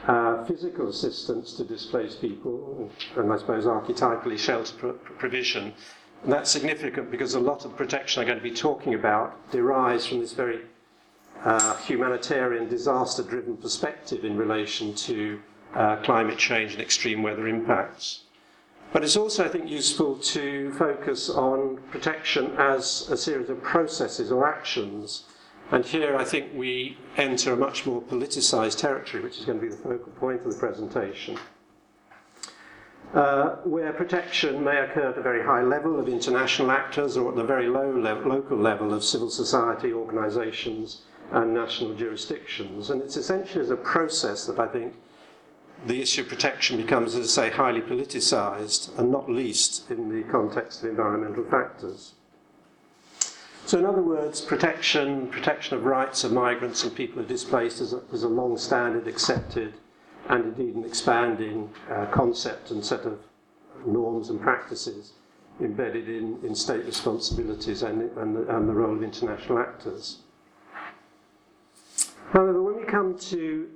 uh, 0.06 0.44
physical 0.44 0.88
assistance 0.88 1.54
to 1.54 1.64
displaced 1.64 2.20
people, 2.20 2.90
and 3.16 3.32
I 3.32 3.36
suppose 3.36 3.64
archetypally 3.64 4.38
shelter 4.38 4.92
provision. 4.92 5.74
And 6.22 6.32
that's 6.32 6.50
significant 6.50 7.10
because 7.10 7.34
a 7.34 7.40
lot 7.40 7.64
of 7.64 7.76
protection 7.76 8.20
I'm 8.20 8.26
going 8.26 8.38
to 8.38 8.42
be 8.42 8.54
talking 8.54 8.94
about 8.94 9.50
derives 9.50 10.06
from 10.06 10.20
this 10.20 10.32
very 10.32 10.60
uh, 11.44 11.76
humanitarian, 11.76 12.68
disaster 12.68 13.22
driven 13.22 13.56
perspective 13.56 14.24
in 14.24 14.36
relation 14.36 14.94
to 14.94 15.40
uh, 15.74 15.96
climate 15.96 16.38
change 16.38 16.72
and 16.72 16.82
extreme 16.82 17.22
weather 17.22 17.46
impacts. 17.46 18.22
But 18.92 19.04
it's 19.04 19.16
also, 19.16 19.44
I 19.44 19.48
think, 19.48 19.68
useful 19.68 20.16
to 20.16 20.72
focus 20.72 21.28
on 21.28 21.78
protection 21.90 22.52
as 22.58 23.08
a 23.10 23.16
series 23.16 23.50
of 23.50 23.62
processes 23.62 24.32
or 24.32 24.48
actions 24.48 25.24
and 25.70 25.84
here 25.84 26.16
I 26.16 26.24
think 26.24 26.52
we 26.54 26.96
enter 27.16 27.52
a 27.52 27.56
much 27.56 27.84
more 27.84 28.00
politicised 28.00 28.78
territory, 28.78 29.22
which 29.22 29.38
is 29.38 29.44
going 29.44 29.60
to 29.60 29.66
be 29.66 29.70
the 29.70 29.76
focal 29.76 30.12
point 30.12 30.40
of 30.46 30.52
the 30.52 30.58
presentation, 30.58 31.38
uh, 33.14 33.56
where 33.64 33.92
protection 33.92 34.62
may 34.62 34.78
occur 34.78 35.10
at 35.10 35.18
a 35.18 35.22
very 35.22 35.42
high 35.42 35.62
level 35.62 35.98
of 35.98 36.08
international 36.08 36.70
actors 36.70 37.16
or 37.16 37.30
at 37.30 37.36
the 37.36 37.44
very 37.44 37.66
low 37.66 37.90
local 37.90 38.56
level 38.56 38.92
of 38.92 39.02
civil 39.02 39.30
society 39.30 39.92
organisations 39.92 41.02
and 41.32 41.54
national 41.54 41.94
jurisdictions. 41.94 42.90
And 42.90 43.02
it's 43.02 43.16
essentially 43.16 43.62
as 43.62 43.70
a 43.70 43.76
process 43.76 44.46
that 44.46 44.58
I 44.58 44.66
think 44.66 44.94
the 45.86 46.02
issue 46.02 46.22
of 46.22 46.28
protection 46.28 46.76
becomes, 46.76 47.14
as 47.14 47.38
I 47.38 47.42
say, 47.42 47.56
highly 47.56 47.80
politicised, 47.80 48.98
and 48.98 49.10
not 49.10 49.30
least 49.30 49.90
in 49.90 50.08
the 50.08 50.28
context 50.28 50.82
of 50.82 50.90
environmental 50.90 51.44
factors. 51.44 52.14
So, 53.64 53.78
in 53.78 53.84
other 53.84 54.02
words, 54.02 54.40
protection, 54.40 55.28
protection 55.28 55.76
of 55.76 55.84
rights 55.84 56.24
of 56.24 56.32
migrants 56.32 56.82
and 56.84 56.94
people 56.94 57.16
who 57.16 57.24
are 57.24 57.28
displaced 57.28 57.80
is 57.80 57.92
a, 57.92 57.98
is 58.12 58.22
a 58.22 58.28
long 58.28 58.56
standard, 58.56 59.06
accepted, 59.06 59.74
and 60.28 60.44
indeed 60.44 60.74
an 60.74 60.84
expanding 60.84 61.70
uh, 61.90 62.06
concept 62.06 62.70
and 62.70 62.84
set 62.84 63.00
of 63.00 63.18
norms 63.86 64.30
and 64.30 64.40
practices 64.40 65.12
embedded 65.60 66.08
in, 66.08 66.38
in 66.44 66.54
state 66.54 66.84
responsibilities 66.84 67.82
and, 67.82 68.02
and, 68.18 68.36
the, 68.36 68.56
and 68.56 68.68
the 68.68 68.72
role 68.72 68.94
of 68.94 69.02
international 69.02 69.58
actors. 69.58 70.18
However, 72.32 72.62
when 72.62 72.76
we 72.76 72.84
come 72.84 73.18
to 73.18 73.68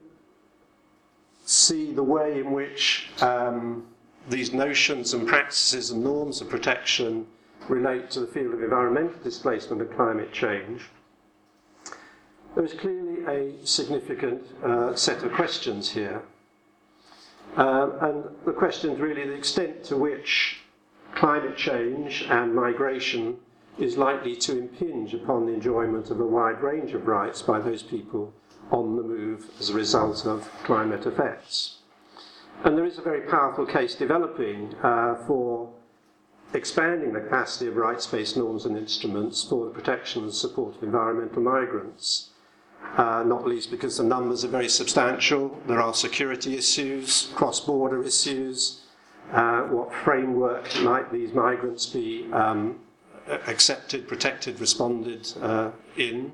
see 1.44 1.92
the 1.92 2.02
way 2.02 2.40
in 2.40 2.52
which 2.52 3.10
um, 3.20 3.86
these 4.28 4.52
notions 4.52 5.14
and 5.14 5.26
practices 5.26 5.90
and 5.90 6.04
norms 6.04 6.40
of 6.40 6.48
protection 6.48 7.26
relate 7.68 8.10
to 8.10 8.20
the 8.20 8.26
field 8.26 8.54
of 8.54 8.62
environmental 8.62 9.18
displacement 9.24 9.82
and 9.82 9.90
climate 9.92 10.32
change, 10.32 10.82
there 12.54 12.64
is 12.64 12.74
clearly 12.74 13.24
a 13.26 13.66
significant 13.66 14.42
uh, 14.62 14.94
set 14.94 15.22
of 15.22 15.32
questions 15.32 15.90
here. 15.90 16.22
Um, 17.56 17.92
and 18.00 18.24
the 18.46 18.52
question 18.52 18.90
is 18.92 19.00
really 19.00 19.26
the 19.26 19.34
extent 19.34 19.84
to 19.84 19.96
which 19.96 20.60
climate 21.14 21.56
change 21.56 22.26
and 22.30 22.54
migration 22.54 23.36
is 23.78 23.96
likely 23.96 24.36
to 24.36 24.58
impinge 24.58 25.14
upon 25.14 25.46
the 25.46 25.52
enjoyment 25.52 26.10
of 26.10 26.20
a 26.20 26.26
wide 26.26 26.62
range 26.62 26.92
of 26.92 27.06
rights 27.06 27.42
by 27.42 27.58
those 27.58 27.82
people 27.82 28.32
on 28.70 28.96
the 28.96 29.02
move 29.02 29.50
as 29.60 29.70
a 29.70 29.74
result 29.74 30.26
of 30.26 30.50
climate 30.64 31.04
effects. 31.06 31.78
And 32.64 32.76
there 32.76 32.84
is 32.84 32.98
a 32.98 33.02
very 33.02 33.22
powerful 33.22 33.66
case 33.66 33.94
developing 33.94 34.74
uh, 34.82 35.16
for 35.26 35.70
expanding 36.54 37.12
the 37.12 37.20
capacity 37.20 37.66
of 37.68 37.76
rights 37.76 38.06
based 38.06 38.36
norms 38.36 38.66
and 38.66 38.76
instruments 38.76 39.42
for 39.42 39.66
the 39.66 39.70
protection 39.70 40.24
and 40.24 40.34
support 40.34 40.76
of 40.76 40.82
environmental 40.82 41.42
migrants. 41.42 42.30
Uh, 42.96 43.22
not 43.22 43.46
least 43.46 43.70
because 43.70 43.96
the 43.96 44.04
numbers 44.04 44.44
are 44.44 44.48
very 44.48 44.68
substantial. 44.68 45.58
There 45.66 45.80
are 45.80 45.94
security 45.94 46.58
issues, 46.58 47.32
cross 47.34 47.58
border 47.58 48.02
issues. 48.04 48.82
Uh, 49.32 49.62
what 49.62 49.94
framework 50.04 50.68
might 50.82 51.10
these 51.10 51.32
migrants 51.32 51.86
be 51.86 52.30
um, 52.34 52.78
accepted, 53.46 54.06
protected, 54.06 54.60
responded 54.60 55.32
uh, 55.40 55.70
in? 55.96 56.32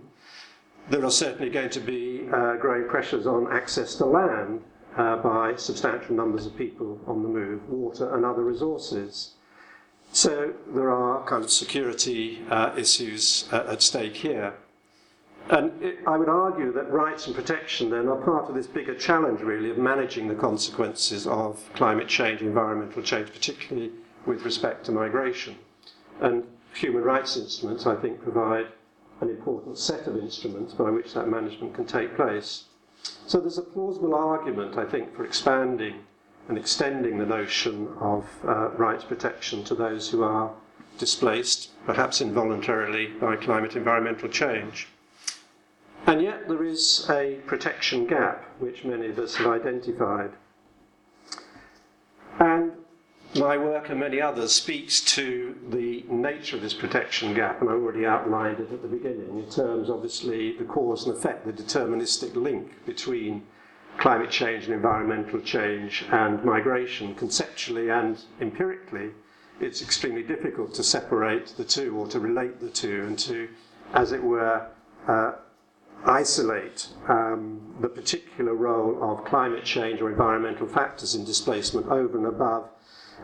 There 0.91 1.05
are 1.05 1.13
certainly 1.13 1.49
going 1.49 1.71
to 1.71 1.81
be 1.81 2.29
uh, 2.33 2.57
growing 2.57 2.89
pressures 2.89 3.27
on 3.27 3.53
access 3.53 3.95
to 3.97 4.07
land 4.07 4.61
uh, 4.97 5.17
by 5.17 5.55
substantial 5.55 6.17
numbers 6.17 6.45
of 6.45 6.57
people 6.57 6.99
on 7.07 7.23
the 7.23 7.29
move, 7.29 7.69
water 7.69 8.17
and 8.17 8.25
other 8.25 8.43
resources. 8.43 9.35
So 10.13 10.55
there 10.75 10.91
are 10.91 11.25
kind 11.25 11.45
of 11.45 11.53
security 11.53 12.43
uh, 12.51 12.75
issues 12.77 13.49
at 13.53 13.81
stake 13.81 14.17
here. 14.17 14.55
And 15.51 15.83
it, 15.83 15.99
I 16.07 16.17
would 16.17 16.29
argue 16.29 16.73
that 16.73 16.91
rights 16.91 17.27
and 17.27 17.35
protection 17.35 17.89
then 17.91 18.07
are 18.09 18.17
part 18.17 18.49
of 18.49 18.55
this 18.55 18.67
bigger 18.67 18.95
challenge, 18.95 19.41
really, 19.41 19.71
of 19.71 19.79
managing 19.79 20.29
the 20.29 20.35
consequences 20.35 21.27
of 21.27 21.59
climate 21.75 22.07
change, 22.07 22.43
environmental 22.43 23.03
change, 23.03 23.33
particularly 23.33 23.93
with 24.27 24.45
respect 24.45 24.85
to 24.87 24.93
migration. 24.93 25.57
And 26.21 26.45
human 26.75 27.03
rights 27.03 27.37
instruments, 27.37 27.87
I 27.87 27.97
think, 27.97 28.23
provide 28.23 28.67
an 29.21 29.31
important 29.31 29.79
set 29.79 30.07
of 30.07 30.17
instruments 30.19 30.75
by 30.75 30.91
which 30.91 31.15
that 31.15 31.29
management 31.29 31.75
can 31.75 31.87
take 31.87 32.15
place. 32.15 32.65
So 33.27 33.41
there's 33.41 33.59
a 33.59 33.63
plausible 33.63 34.15
argument, 34.15 34.77
I 34.77 34.85
think, 34.85 35.15
for 35.17 35.25
expanding 35.25 36.05
and 36.49 36.59
extending 36.59 37.19
the 37.19 37.27
notion 37.27 37.89
of 38.01 38.27
uh, 38.47 38.71
rights 38.71 39.05
protection 39.05 39.65
to 39.65 39.75
those 39.75 40.11
who 40.11 40.23
are 40.23 40.51
displaced, 40.99 41.71
perhaps 41.87 42.21
involuntarily, 42.21 43.07
by 43.07 43.37
climate 43.37 43.77
environmental 43.77 44.29
change. 44.29 44.89
And 46.09 46.23
yet 46.23 46.49
there 46.49 46.65
is 46.65 47.07
a 47.11 47.35
protection 47.47 48.07
gap 48.07 48.43
which 48.61 48.83
many 48.83 49.09
of 49.09 49.19
us 49.19 49.37
have 49.37 49.47
identified. 49.47 50.31
And 52.41 52.73
my 53.35 53.59
work 53.59 53.91
and 53.91 54.01
many 54.01 54.19
others 54.19 54.53
speaks 54.53 55.03
to 55.17 55.55
the 55.69 56.07
nature 56.09 56.57
of 56.57 56.63
this 56.63 56.73
protection 56.73 57.35
gap, 57.35 57.61
and 57.61 57.69
I 57.69 57.75
already 57.75 58.07
outlined 58.07 58.59
it 58.59 58.73
at 58.73 58.81
the 58.81 58.89
beginning 58.89 59.39
in 59.39 59.51
terms, 59.51 59.91
obviously, 59.91 60.57
the 60.57 60.65
cause 60.65 61.07
and 61.07 61.15
effect, 61.15 61.45
the 61.45 61.53
deterministic 61.53 62.35
link 62.35 62.87
between 62.87 63.47
climate 63.99 64.31
change 64.31 64.65
and 64.65 64.73
environmental 64.73 65.43
change 65.43 66.07
and 66.11 66.43
migration 66.43 67.15
conceptually 67.17 67.91
and 67.91 68.19
empirically, 68.41 69.11
it's 69.61 69.83
extremely 69.83 70.23
difficult 70.23 70.73
to 70.73 70.83
separate 70.83 71.49
the 71.59 71.65
two 71.65 71.95
or 71.99 72.09
to 72.09 72.19
relate 72.19 72.61
the 72.61 72.71
two 72.71 73.05
and 73.07 73.19
to, 73.19 73.47
as 73.93 74.13
it 74.13 74.23
were, 74.23 74.67
uh, 75.07 75.33
isolate 76.05 76.89
um, 77.09 77.61
the 77.81 77.89
particular 77.89 78.55
role 78.55 78.99
of 79.03 79.25
climate 79.25 79.65
change 79.65 80.01
or 80.01 80.11
environmental 80.11 80.67
factors 80.67 81.15
in 81.15 81.25
displacement 81.25 81.87
over 81.89 82.17
and 82.17 82.27
above 82.27 82.69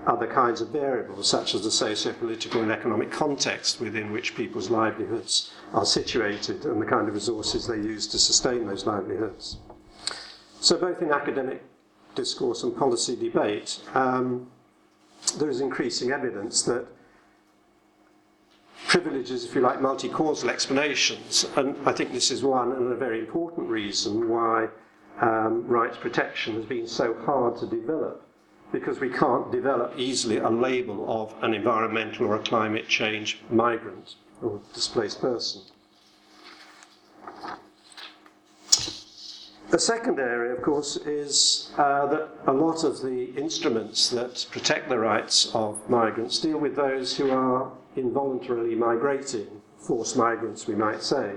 other 0.06 0.26
kinds 0.26 0.60
of 0.60 0.68
variables, 0.68 1.28
such 1.28 1.54
as 1.54 1.62
the 1.62 1.70
socio-political 1.70 2.62
and 2.62 2.72
economic 2.72 3.10
context 3.10 3.80
within 3.80 4.12
which 4.12 4.34
people's 4.34 4.68
livelihoods 4.68 5.52
are 5.72 5.86
situated 5.86 6.64
and 6.64 6.82
the 6.82 6.86
kind 6.86 7.08
of 7.08 7.14
resources 7.14 7.66
they 7.66 7.76
use 7.76 8.06
to 8.06 8.18
sustain 8.18 8.66
those 8.66 8.86
livelihoods. 8.86 9.58
So, 10.60 10.76
both 10.78 11.00
in 11.00 11.12
academic 11.12 11.62
discourse 12.14 12.64
and 12.64 12.76
policy 12.76 13.16
debate, 13.16 13.80
um, 13.94 14.50
there 15.38 15.48
is 15.48 15.60
increasing 15.60 16.10
evidence 16.10 16.62
that 16.62 16.86
privileges, 18.94 19.44
if 19.44 19.56
you 19.56 19.60
like, 19.60 19.80
multi 19.80 20.08
causal 20.08 20.50
explanations, 20.50 21.44
and 21.56 21.76
I 21.84 21.92
think 21.92 22.12
this 22.12 22.30
is 22.30 22.44
one 22.44 22.70
and 22.70 22.92
a 22.92 22.94
very 22.94 23.18
important 23.18 23.68
reason 23.68 24.28
why 24.28 24.68
um, 25.20 25.66
rights 25.66 25.96
protection 25.96 26.54
has 26.54 26.64
been 26.64 26.86
so 26.86 27.12
hard 27.26 27.56
to 27.56 27.66
develop 27.66 28.22
because 28.70 29.00
we 29.00 29.10
can't 29.10 29.50
develop 29.50 29.94
easily 29.96 30.36
a 30.36 30.48
label 30.48 31.04
of 31.08 31.34
an 31.42 31.54
environmental 31.54 32.26
or 32.26 32.36
a 32.36 32.42
climate 32.44 32.86
change 32.86 33.40
migrant 33.50 34.14
or 34.40 34.60
displaced 34.72 35.20
person. 35.20 35.62
The 39.70 39.78
second 39.80 40.20
area, 40.20 40.54
of 40.54 40.62
course, 40.62 40.98
is 40.98 41.72
uh, 41.78 42.06
that 42.06 42.28
a 42.46 42.52
lot 42.52 42.84
of 42.84 43.02
the 43.02 43.34
instruments 43.36 44.10
that 44.10 44.46
protect 44.52 44.88
the 44.88 44.98
rights 45.00 45.50
of 45.52 45.90
migrants 45.90 46.38
deal 46.38 46.58
with 46.58 46.76
those 46.76 47.16
who 47.16 47.32
are 47.32 47.72
involuntarily 47.96 48.74
migrating, 48.74 49.60
forced 49.76 50.16
migrants, 50.16 50.66
we 50.66 50.74
might 50.74 51.02
say, 51.02 51.34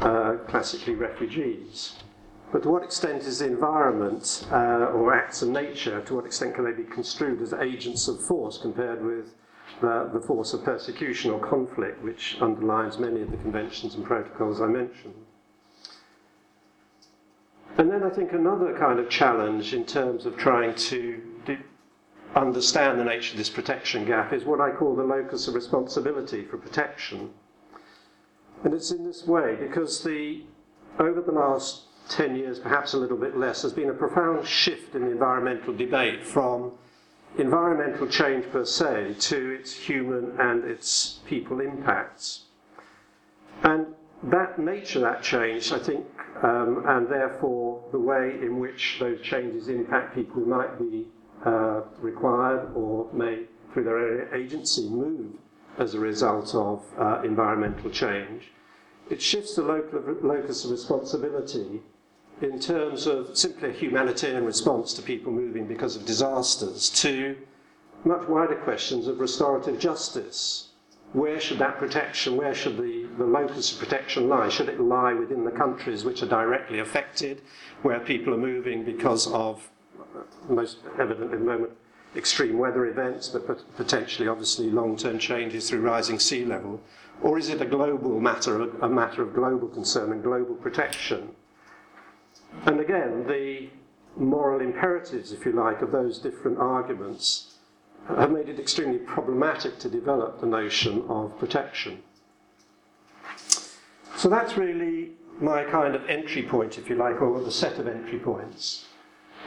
uh, 0.00 0.36
classically 0.48 0.94
refugees. 0.94 1.96
But 2.52 2.64
to 2.64 2.68
what 2.68 2.82
extent 2.82 3.22
is 3.22 3.38
the 3.38 3.46
environment 3.46 4.46
uh, 4.50 4.90
or 4.92 5.14
acts 5.14 5.42
of 5.42 5.50
nature, 5.50 6.00
to 6.02 6.14
what 6.14 6.26
extent 6.26 6.54
can 6.54 6.64
they 6.64 6.72
be 6.72 6.88
construed 6.88 7.40
as 7.42 7.52
agents 7.52 8.08
of 8.08 8.20
force 8.24 8.58
compared 8.58 9.04
with 9.04 9.34
the 9.80 10.22
force 10.26 10.52
of 10.52 10.64
persecution 10.64 11.30
or 11.30 11.38
conflict, 11.38 12.02
which 12.02 12.36
underlines 12.40 12.98
many 12.98 13.22
of 13.22 13.30
the 13.30 13.36
conventions 13.38 13.94
and 13.94 14.04
protocols 14.04 14.60
I 14.60 14.66
mentioned? 14.66 15.14
And 17.78 17.90
then 17.90 18.02
I 18.02 18.10
think 18.10 18.32
another 18.32 18.76
kind 18.76 18.98
of 18.98 19.08
challenge 19.08 19.72
in 19.72 19.86
terms 19.86 20.26
of 20.26 20.36
trying 20.36 20.74
to 20.74 21.22
understand 22.34 23.00
the 23.00 23.04
nature 23.04 23.32
of 23.32 23.38
this 23.38 23.50
protection 23.50 24.04
gap 24.04 24.32
is 24.32 24.44
what 24.44 24.60
I 24.60 24.70
call 24.70 24.94
the 24.94 25.02
locus 25.02 25.48
of 25.48 25.54
responsibility 25.54 26.44
for 26.44 26.58
protection. 26.58 27.30
And 28.62 28.74
it's 28.74 28.90
in 28.90 29.04
this 29.04 29.26
way 29.26 29.56
because 29.56 30.02
the, 30.04 30.44
over 30.98 31.20
the 31.20 31.32
last 31.32 31.82
10 32.10 32.36
years, 32.36 32.58
perhaps 32.58 32.92
a 32.92 32.98
little 32.98 33.16
bit 33.16 33.36
less, 33.36 33.62
there's 33.62 33.74
been 33.74 33.90
a 33.90 33.94
profound 33.94 34.46
shift 34.46 34.94
in 34.94 35.02
the 35.02 35.10
environmental 35.10 35.74
debate 35.74 36.24
from 36.24 36.72
environmental 37.38 38.06
change 38.06 38.44
per 38.50 38.64
se 38.64 39.14
to 39.18 39.50
its 39.50 39.72
human 39.72 40.32
and 40.38 40.64
its 40.64 41.20
people 41.26 41.60
impacts. 41.60 42.44
And 43.62 43.86
that 44.24 44.58
nature, 44.58 45.00
that 45.00 45.22
change, 45.22 45.72
I 45.72 45.78
think, 45.78 46.04
um, 46.42 46.84
and 46.86 47.08
therefore 47.08 47.82
the 47.92 47.98
way 47.98 48.38
in 48.42 48.58
which 48.58 48.98
those 49.00 49.20
changes 49.22 49.68
impact 49.68 50.14
people 50.14 50.42
might 50.42 50.78
be 50.78 51.06
uh, 51.44 51.82
required 51.98 52.70
or 52.74 53.08
may, 53.12 53.44
through 53.72 53.84
their 53.84 54.34
agency, 54.34 54.88
move 54.88 55.32
as 55.78 55.94
a 55.94 56.00
result 56.00 56.54
of 56.54 56.84
uh, 56.98 57.22
environmental 57.22 57.90
change. 57.90 58.52
It 59.08 59.20
shifts 59.20 59.56
the 59.56 59.62
local, 59.62 60.00
locus 60.22 60.64
of 60.64 60.70
responsibility 60.70 61.80
in 62.42 62.58
terms 62.58 63.06
of 63.06 63.36
simply 63.36 63.70
a 63.70 63.72
humanitarian 63.72 64.44
response 64.44 64.94
to 64.94 65.02
people 65.02 65.32
moving 65.32 65.66
because 65.66 65.96
of 65.96 66.06
disasters 66.06 66.88
to 66.90 67.36
much 68.04 68.26
wider 68.28 68.56
questions 68.56 69.06
of 69.06 69.20
restorative 69.20 69.78
justice. 69.78 70.68
Where 71.12 71.40
should 71.40 71.58
that 71.58 71.78
protection, 71.78 72.36
where 72.36 72.54
should 72.54 72.76
the, 72.76 73.08
the 73.18 73.24
locus 73.24 73.72
of 73.72 73.78
protection 73.80 74.28
lie? 74.28 74.48
Should 74.48 74.68
it 74.68 74.80
lie 74.80 75.12
within 75.12 75.44
the 75.44 75.50
countries 75.50 76.04
which 76.04 76.22
are 76.22 76.28
directly 76.28 76.78
affected, 76.78 77.42
where 77.82 77.98
people 77.98 78.32
are 78.32 78.38
moving 78.38 78.84
because 78.84 79.26
of, 79.26 79.70
most 80.48 80.78
evident 80.98 81.32
at 81.32 81.38
the 81.38 81.44
moment, 81.44 81.72
extreme 82.16 82.58
weather 82.58 82.86
events, 82.86 83.28
but 83.28 83.76
potentially, 83.76 84.28
obviously, 84.28 84.70
long 84.70 84.96
term 84.96 85.18
changes 85.18 85.68
through 85.68 85.80
rising 85.80 86.18
sea 86.18 86.44
level? 86.44 86.80
Or 87.22 87.38
is 87.38 87.50
it 87.50 87.60
a 87.60 87.66
global 87.66 88.18
matter, 88.20 88.62
a 88.80 88.88
matter 88.88 89.22
of 89.22 89.34
global 89.34 89.68
concern 89.68 90.12
and 90.12 90.22
global 90.22 90.54
protection? 90.54 91.30
And 92.66 92.80
again, 92.80 93.26
the 93.26 93.68
moral 94.16 94.60
imperatives, 94.60 95.32
if 95.32 95.44
you 95.44 95.52
like, 95.52 95.82
of 95.82 95.92
those 95.92 96.18
different 96.18 96.58
arguments 96.58 97.58
have 98.08 98.32
made 98.32 98.48
it 98.48 98.58
extremely 98.58 98.98
problematic 98.98 99.78
to 99.78 99.88
develop 99.88 100.40
the 100.40 100.46
notion 100.46 101.04
of 101.08 101.38
protection. 101.38 102.02
So 104.16 104.28
that's 104.28 104.56
really 104.56 105.12
my 105.40 105.64
kind 105.64 105.94
of 105.94 106.08
entry 106.08 106.42
point, 106.42 106.76
if 106.76 106.88
you 106.88 106.96
like, 106.96 107.22
or 107.22 107.40
the 107.40 107.52
set 107.52 107.78
of 107.78 107.86
entry 107.86 108.18
points. 108.18 108.86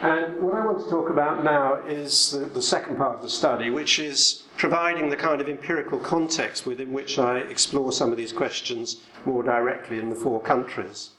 And 0.01 0.41
what 0.41 0.55
I 0.55 0.65
want 0.65 0.83
to 0.83 0.89
talk 0.89 1.09
about 1.09 1.43
now 1.43 1.75
is 1.87 2.31
the, 2.31 2.45
the, 2.45 2.61
second 2.61 2.97
part 2.97 3.15
of 3.15 3.21
the 3.21 3.29
study, 3.29 3.69
which 3.69 3.99
is 3.99 4.43
providing 4.57 5.09
the 5.09 5.15
kind 5.15 5.39
of 5.39 5.47
empirical 5.47 5.99
context 5.99 6.65
within 6.65 6.91
which 6.91 7.19
I 7.19 7.37
explore 7.37 7.91
some 7.91 8.11
of 8.11 8.17
these 8.17 8.33
questions 8.33 8.97
more 9.25 9.43
directly 9.43 9.99
in 9.99 10.09
the 10.09 10.15
four 10.15 10.41
countries. 10.41 11.11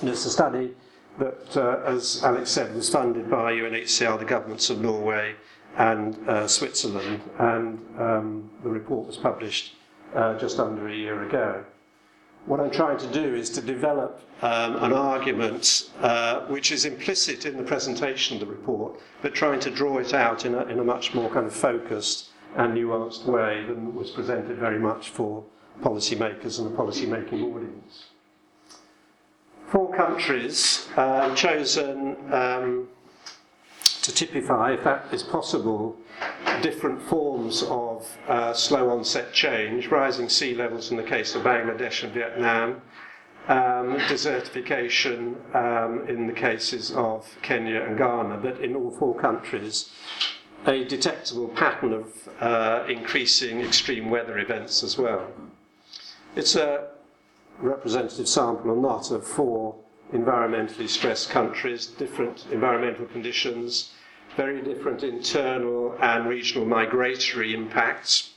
And 0.00 0.08
it's 0.08 0.24
a 0.24 0.30
study 0.30 0.74
that, 1.18 1.56
uh, 1.56 1.80
as 1.84 2.22
Alex 2.24 2.50
said, 2.50 2.74
was 2.74 2.88
funded 2.88 3.30
by 3.30 3.52
UNHCR, 3.52 4.18
the 4.18 4.24
governments 4.24 4.68
of 4.70 4.80
Norway 4.80 5.34
and 5.76 6.16
uh, 6.28 6.48
Switzerland, 6.48 7.20
and 7.38 7.78
um, 7.98 8.50
the 8.62 8.68
report 8.68 9.06
was 9.06 9.16
published 9.16 9.74
uh, 10.14 10.38
just 10.38 10.58
under 10.58 10.88
a 10.88 10.94
year 10.94 11.22
ago. 11.22 11.64
What 12.46 12.60
I'm 12.60 12.70
trying 12.70 12.98
to 12.98 13.08
do 13.08 13.34
is 13.34 13.50
to 13.50 13.60
develop 13.60 14.20
um, 14.40 14.76
an 14.76 14.92
argument 14.92 15.90
uh, 16.00 16.42
which 16.42 16.70
is 16.70 16.84
implicit 16.84 17.44
in 17.44 17.56
the 17.56 17.64
presentation 17.64 18.36
of 18.36 18.40
the 18.40 18.46
report, 18.46 19.00
but 19.20 19.34
trying 19.34 19.58
to 19.60 19.70
draw 19.70 19.98
it 19.98 20.14
out 20.14 20.46
in 20.46 20.54
a, 20.54 20.62
in 20.66 20.78
a 20.78 20.84
much 20.84 21.12
more 21.12 21.28
kind 21.28 21.46
of 21.46 21.52
focused 21.52 22.30
and 22.54 22.74
nuanced 22.74 23.24
way 23.24 23.64
than 23.66 23.94
was 23.96 24.10
presented 24.10 24.58
very 24.58 24.78
much 24.78 25.10
for 25.10 25.44
policymakers 25.82 26.60
and 26.60 26.70
the 26.70 26.76
policy-making 26.76 27.42
audience. 27.42 28.04
Four 29.66 29.92
countries 29.94 30.88
uh, 30.96 31.34
chosen 31.34 32.16
um, 32.32 32.88
to 34.06 34.14
typify, 34.14 34.72
if 34.72 34.84
that 34.84 35.04
is 35.12 35.24
possible, 35.24 35.96
different 36.62 37.02
forms 37.02 37.64
of 37.64 38.08
uh, 38.28 38.52
slow 38.52 38.88
onset 38.88 39.32
change, 39.32 39.88
rising 39.88 40.28
sea 40.28 40.54
levels 40.54 40.92
in 40.92 40.96
the 40.96 41.02
case 41.02 41.34
of 41.34 41.42
Bangladesh 41.42 42.04
and 42.04 42.12
Vietnam, 42.12 42.80
um, 43.48 43.96
desertification 44.08 45.34
um, 45.56 46.08
in 46.08 46.28
the 46.28 46.32
cases 46.32 46.92
of 46.92 47.36
Kenya 47.42 47.82
and 47.82 47.98
Ghana, 47.98 48.36
but 48.36 48.60
in 48.60 48.76
all 48.76 48.92
four 48.92 49.18
countries, 49.20 49.90
a 50.66 50.84
detectable 50.84 51.48
pattern 51.48 51.92
of 51.92 52.28
uh, 52.40 52.84
increasing 52.88 53.60
extreme 53.60 54.08
weather 54.08 54.38
events 54.38 54.84
as 54.84 54.96
well. 54.96 55.26
It's 56.36 56.54
a 56.54 56.90
representative 57.58 58.28
sample 58.28 58.70
or 58.70 58.76
not 58.76 59.10
of 59.10 59.26
four 59.26 59.74
environmentally 60.12 60.88
stressed 60.88 61.30
countries, 61.30 61.86
different 61.86 62.46
environmental 62.52 63.06
conditions, 63.06 63.92
very 64.36 64.60
different 64.62 65.02
internal 65.02 65.96
and 66.00 66.28
regional 66.28 66.66
migratory 66.66 67.54
impacts. 67.54 68.32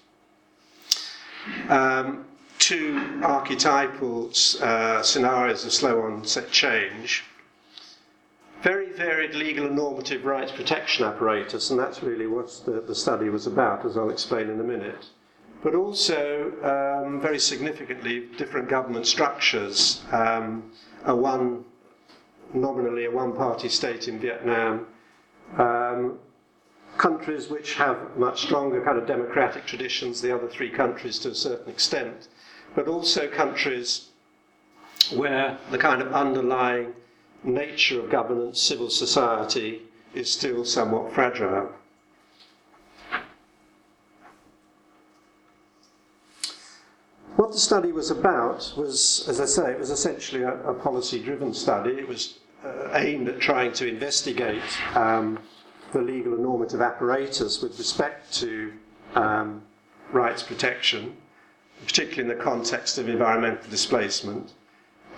Um, 1.67 2.25
two 2.57 3.21
archetypal 3.23 4.31
uh, 4.61 5.01
scenarios 5.01 5.65
of 5.65 5.73
slow 5.73 6.01
onset 6.01 6.51
change. 6.51 7.23
Very 8.61 8.91
varied 8.91 9.35
legal 9.35 9.67
and 9.67 9.75
normative 9.75 10.25
rights 10.25 10.51
protection 10.51 11.05
apparatus, 11.05 11.69
and 11.69 11.79
that's 11.79 12.03
really 12.03 12.27
what 12.27 12.49
the, 12.65 12.81
the 12.81 12.95
study 12.95 13.29
was 13.29 13.47
about, 13.47 13.85
as 13.85 13.95
I'll 13.95 14.09
explain 14.09 14.49
in 14.49 14.59
a 14.59 14.63
minute 14.63 15.05
but 15.61 15.75
also 15.75 16.51
um, 16.63 17.19
very 17.19 17.39
significantly 17.39 18.27
different 18.37 18.69
government 18.69 19.05
structures. 19.05 20.01
Um, 20.11 20.71
a 21.05 21.15
one, 21.15 21.65
nominally 22.53 23.05
a 23.05 23.11
one-party 23.11 23.69
state 23.69 24.07
in 24.07 24.19
Vietnam, 24.19 24.87
um, 25.57 26.19
countries 26.97 27.49
which 27.49 27.75
have 27.75 28.17
much 28.17 28.41
stronger 28.41 28.83
kind 28.83 28.97
of 28.97 29.07
democratic 29.07 29.65
traditions, 29.65 30.21
the 30.21 30.33
other 30.35 30.47
three 30.47 30.69
countries 30.69 31.19
to 31.19 31.29
a 31.29 31.35
certain 31.35 31.69
extent, 31.71 32.27
but 32.75 32.87
also 32.87 33.27
countries 33.27 34.09
where 35.13 35.57
the 35.71 35.77
kind 35.77 36.01
of 36.01 36.13
underlying 36.13 36.93
nature 37.43 37.99
of 37.99 38.09
governance, 38.09 38.61
civil 38.61 38.89
society, 38.89 39.81
is 40.13 40.31
still 40.31 40.65
somewhat 40.65 41.13
fragile. 41.13 41.69
What 47.35 47.53
the 47.53 47.59
study 47.59 47.93
was 47.93 48.11
about 48.11 48.73
was, 48.75 49.25
as 49.29 49.39
I 49.39 49.45
say, 49.45 49.71
it 49.71 49.79
was 49.79 49.91
essentially 49.91 50.43
a, 50.43 50.59
a 50.63 50.73
policy 50.73 51.23
driven 51.23 51.53
study. 51.53 51.91
It 51.91 52.07
was 52.07 52.39
uh, 52.63 52.89
aimed 52.93 53.27
at 53.27 53.39
trying 53.39 53.71
to 53.73 53.87
investigate 53.87 54.61
um, 54.95 55.39
the 55.93 56.01
legal 56.01 56.33
and 56.33 56.43
normative 56.43 56.81
apparatus 56.81 57.61
with 57.61 57.77
respect 57.77 58.33
to 58.33 58.73
um, 59.15 59.61
rights 60.11 60.43
protection, 60.43 61.15
particularly 61.85 62.31
in 62.31 62.37
the 62.37 62.43
context 62.43 62.97
of 62.97 63.09
environmental 63.09 63.69
displacement. 63.69 64.53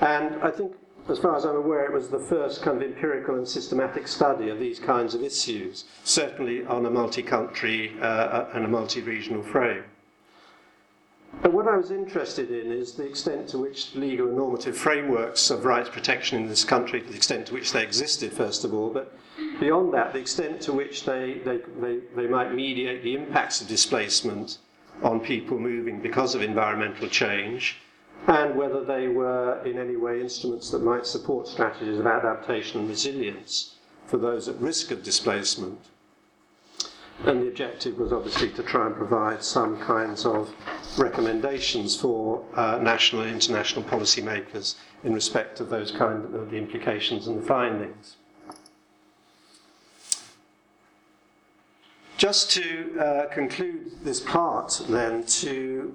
And 0.02 0.42
I 0.42 0.52
think, 0.52 0.74
as 1.10 1.20
far 1.20 1.36
as 1.36 1.46
I'm 1.46 1.56
aware, 1.56 1.86
it 1.86 1.94
was 1.94 2.10
the 2.10 2.20
first 2.20 2.62
kind 2.62 2.78
of 2.78 2.84
empirical 2.84 3.36
and 3.36 3.48
systematic 3.48 4.08
study 4.08 4.50
of 4.50 4.60
these 4.60 4.80
kinds 4.80 5.14
of 5.16 5.24
issues, 5.24 5.86
certainly 6.04 6.66
on 6.66 6.86
a 6.86 6.90
multi 6.90 7.24
country 7.24 7.94
uh, 8.02 8.46
and 8.54 8.66
a 8.66 8.68
multi 8.68 9.02
regional 9.02 9.44
frame. 9.44 9.84
But 11.42 11.54
what 11.54 11.68
I 11.68 11.78
was 11.78 11.92
interested 11.92 12.52
in 12.52 12.72
is 12.72 12.94
the 12.94 13.06
extent 13.08 13.48
to 13.50 13.58
which 13.58 13.96
legal 13.96 14.28
and 14.28 14.38
normative 14.38 14.78
frameworks 14.78 15.50
of 15.50 15.66
rights 15.66 15.90
protection 15.90 16.42
in 16.42 16.48
this 16.48 16.64
country, 16.64 17.02
the 17.02 17.16
extent 17.16 17.48
to 17.48 17.54
which 17.54 17.72
they 17.72 17.82
existed, 17.84 18.32
first 18.32 18.64
of 18.64 18.74
all, 18.74 18.90
but 18.90 19.14
beyond 19.60 19.94
that, 19.94 20.14
the 20.14 20.20
extent 20.20 20.62
to 20.62 20.74
which 20.74 21.06
they, 21.06 21.42
they, 21.46 21.60
they, 21.80 22.00
they 22.16 22.28
might 22.28 22.54
mediate 22.54 23.02
the 23.02 23.16
impacts 23.16 23.60
of 23.62 23.68
displacement 23.68 24.60
on 25.04 25.20
people 25.20 25.58
moving 25.58 26.00
because 26.00 26.36
of 26.36 26.42
environmental 26.42 27.08
change, 27.08 27.78
and 28.28 28.56
whether 28.56 28.84
they 28.84 29.08
were 29.08 29.64
in 29.66 29.80
any 29.80 29.96
way 29.96 30.22
instruments 30.22 30.70
that 30.70 30.84
might 30.84 31.08
support 31.08 31.48
strategies 31.48 31.98
of 31.98 32.06
adaptation 32.06 32.82
and 32.82 32.90
resilience 32.90 33.76
for 34.06 34.18
those 34.18 34.48
at 34.48 34.60
risk 34.60 34.92
of 34.92 35.02
displacement. 35.02 35.80
And 37.24 37.44
the 37.44 37.48
objective 37.50 38.00
was 38.00 38.12
obviously 38.12 38.50
to 38.50 38.64
try 38.64 38.88
and 38.88 38.96
provide 38.96 39.44
some 39.44 39.80
kinds 39.80 40.26
of 40.26 40.54
recommendations 40.98 41.96
for 41.96 42.44
uh, 42.56 42.80
national 42.82 43.22
and 43.22 43.32
international 43.32 43.84
policymakers 43.86 44.76
in 45.04 45.14
respect 45.14 45.60
of 45.60 45.70
those 45.70 45.92
kind 45.92 46.34
of 46.34 46.50
the 46.50 46.58
implications 46.58 47.28
and 47.28 47.42
the 47.42 47.46
findings. 47.46 48.16
Just 52.18 52.52
to 52.52 53.00
uh, 53.00 53.26
conclude 53.34 53.92
this 54.04 54.20
part, 54.20 54.82
then, 54.90 55.24
to 55.26 55.94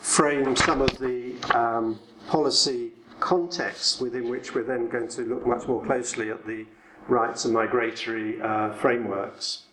frame 0.00 0.56
some 0.56 0.80
of 0.80 0.98
the 0.98 1.34
um, 1.54 1.98
policy 2.28 2.92
context 3.20 4.00
within 4.00 4.28
which 4.28 4.54
we're 4.54 4.64
then 4.64 4.88
going 4.88 5.08
to 5.08 5.22
look 5.22 5.46
much 5.46 5.68
more 5.68 5.84
closely 5.84 6.30
at 6.30 6.44
the 6.46 6.66
rights 7.08 7.44
and 7.44 7.54
migratory 7.54 8.40
uh, 8.40 8.72
frameworks. 8.72 9.66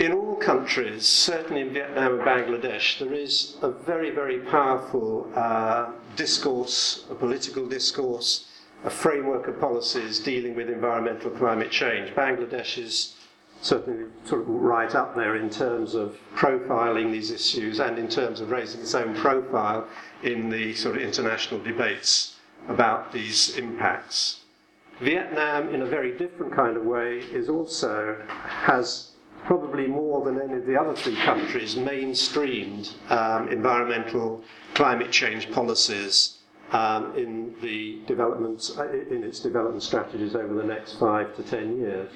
In 0.00 0.12
all 0.12 0.36
countries, 0.36 1.06
certainly 1.06 1.60
in 1.60 1.74
Vietnam 1.74 2.14
and 2.14 2.22
Bangladesh, 2.22 2.98
there 2.98 3.12
is 3.12 3.58
a 3.60 3.68
very, 3.68 4.08
very 4.08 4.38
powerful 4.38 5.30
uh, 5.34 5.90
discourse, 6.16 7.04
a 7.10 7.14
political 7.14 7.66
discourse, 7.68 8.46
a 8.82 8.88
framework 8.88 9.46
of 9.46 9.60
policies 9.60 10.18
dealing 10.18 10.54
with 10.54 10.70
environmental 10.70 11.30
climate 11.30 11.70
change. 11.70 12.14
Bangladesh 12.14 12.78
is 12.78 13.14
certainly 13.60 14.06
sort 14.24 14.40
of 14.40 14.48
right 14.48 14.94
up 14.94 15.14
there 15.14 15.36
in 15.36 15.50
terms 15.50 15.94
of 15.94 16.16
profiling 16.34 17.12
these 17.12 17.30
issues 17.30 17.78
and 17.78 17.98
in 17.98 18.08
terms 18.08 18.40
of 18.40 18.50
raising 18.50 18.80
its 18.80 18.94
own 18.94 19.14
profile 19.14 19.86
in 20.22 20.48
the 20.48 20.72
sort 20.76 20.96
of 20.96 21.02
international 21.02 21.60
debates 21.60 22.36
about 22.70 23.12
these 23.12 23.54
impacts. 23.58 24.40
Vietnam, 25.02 25.68
in 25.74 25.82
a 25.82 25.86
very 25.86 26.16
different 26.16 26.54
kind 26.54 26.78
of 26.78 26.86
way, 26.86 27.18
is 27.18 27.50
also 27.50 28.16
has 28.28 29.09
probably 29.44 29.86
more 29.86 30.24
than 30.24 30.40
any 30.40 30.54
of 30.54 30.66
the 30.66 30.78
other 30.78 30.94
three 30.94 31.16
countries, 31.16 31.74
mainstreamed 31.74 32.92
um, 33.10 33.48
environmental 33.48 34.42
climate 34.74 35.10
change 35.10 35.50
policies 35.50 36.38
um, 36.72 37.16
in 37.16 37.54
the 37.62 38.00
uh, 38.08 39.14
in 39.14 39.24
its 39.24 39.40
development 39.40 39.82
strategies 39.82 40.34
over 40.34 40.54
the 40.54 40.64
next 40.64 40.94
five 40.98 41.34
to 41.36 41.42
ten 41.42 41.78
years. 41.78 42.10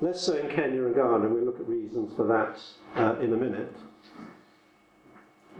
Less 0.00 0.22
so 0.22 0.36
in 0.36 0.48
Kenya 0.48 0.84
and 0.84 0.94
Ghana, 0.94 1.26
and 1.26 1.34
we'll 1.34 1.44
look 1.44 1.58
at 1.58 1.68
reasons 1.68 2.14
for 2.14 2.26
that 2.26 3.02
uh, 3.02 3.18
in 3.18 3.32
a 3.32 3.36
minute. 3.36 3.74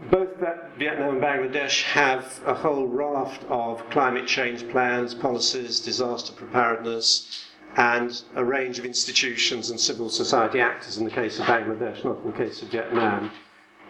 Both 0.09 0.29
Vietnam 0.77 1.15
and 1.15 1.21
Bangladesh 1.21 1.83
have 1.83 2.39
a 2.45 2.53
whole 2.53 2.87
raft 2.87 3.43
of 3.49 3.87
climate 3.89 4.27
change 4.27 4.69
plans, 4.69 5.13
policies, 5.13 5.81
disaster 5.81 6.31
preparedness, 6.31 7.48
and 7.75 8.23
a 8.35 8.43
range 8.43 8.79
of 8.79 8.85
institutions 8.85 9.69
and 9.69 9.79
civil 9.79 10.09
society 10.09 10.59
actors 10.59 10.97
in 10.97 11.05
the 11.05 11.11
case 11.11 11.39
of 11.39 11.45
Bangladesh, 11.45 12.03
not 12.03 12.17
in 12.23 12.31
the 12.31 12.37
case 12.37 12.61
of 12.61 12.69
Vietnam, 12.69 13.31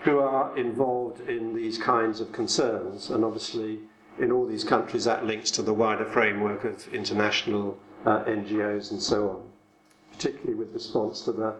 who 0.03 0.19
are 0.19 0.55
involved 0.57 1.21
in 1.27 1.55
these 1.55 1.77
kinds 1.77 2.19
of 2.21 2.31
concerns. 2.31 3.09
And 3.09 3.23
obviously, 3.23 3.79
in 4.19 4.31
all 4.31 4.45
these 4.45 4.63
countries, 4.63 5.05
that 5.05 5.25
links 5.25 5.51
to 5.51 5.61
the 5.61 5.73
wider 5.73 6.05
framework 6.05 6.63
of 6.65 6.93
international 6.93 7.77
uh, 8.05 8.23
NGOs 8.25 8.91
and 8.91 9.01
so 9.01 9.29
on, 9.29 9.41
particularly 10.11 10.55
with 10.55 10.73
response 10.73 11.21
to 11.21 11.31
the 11.31 11.55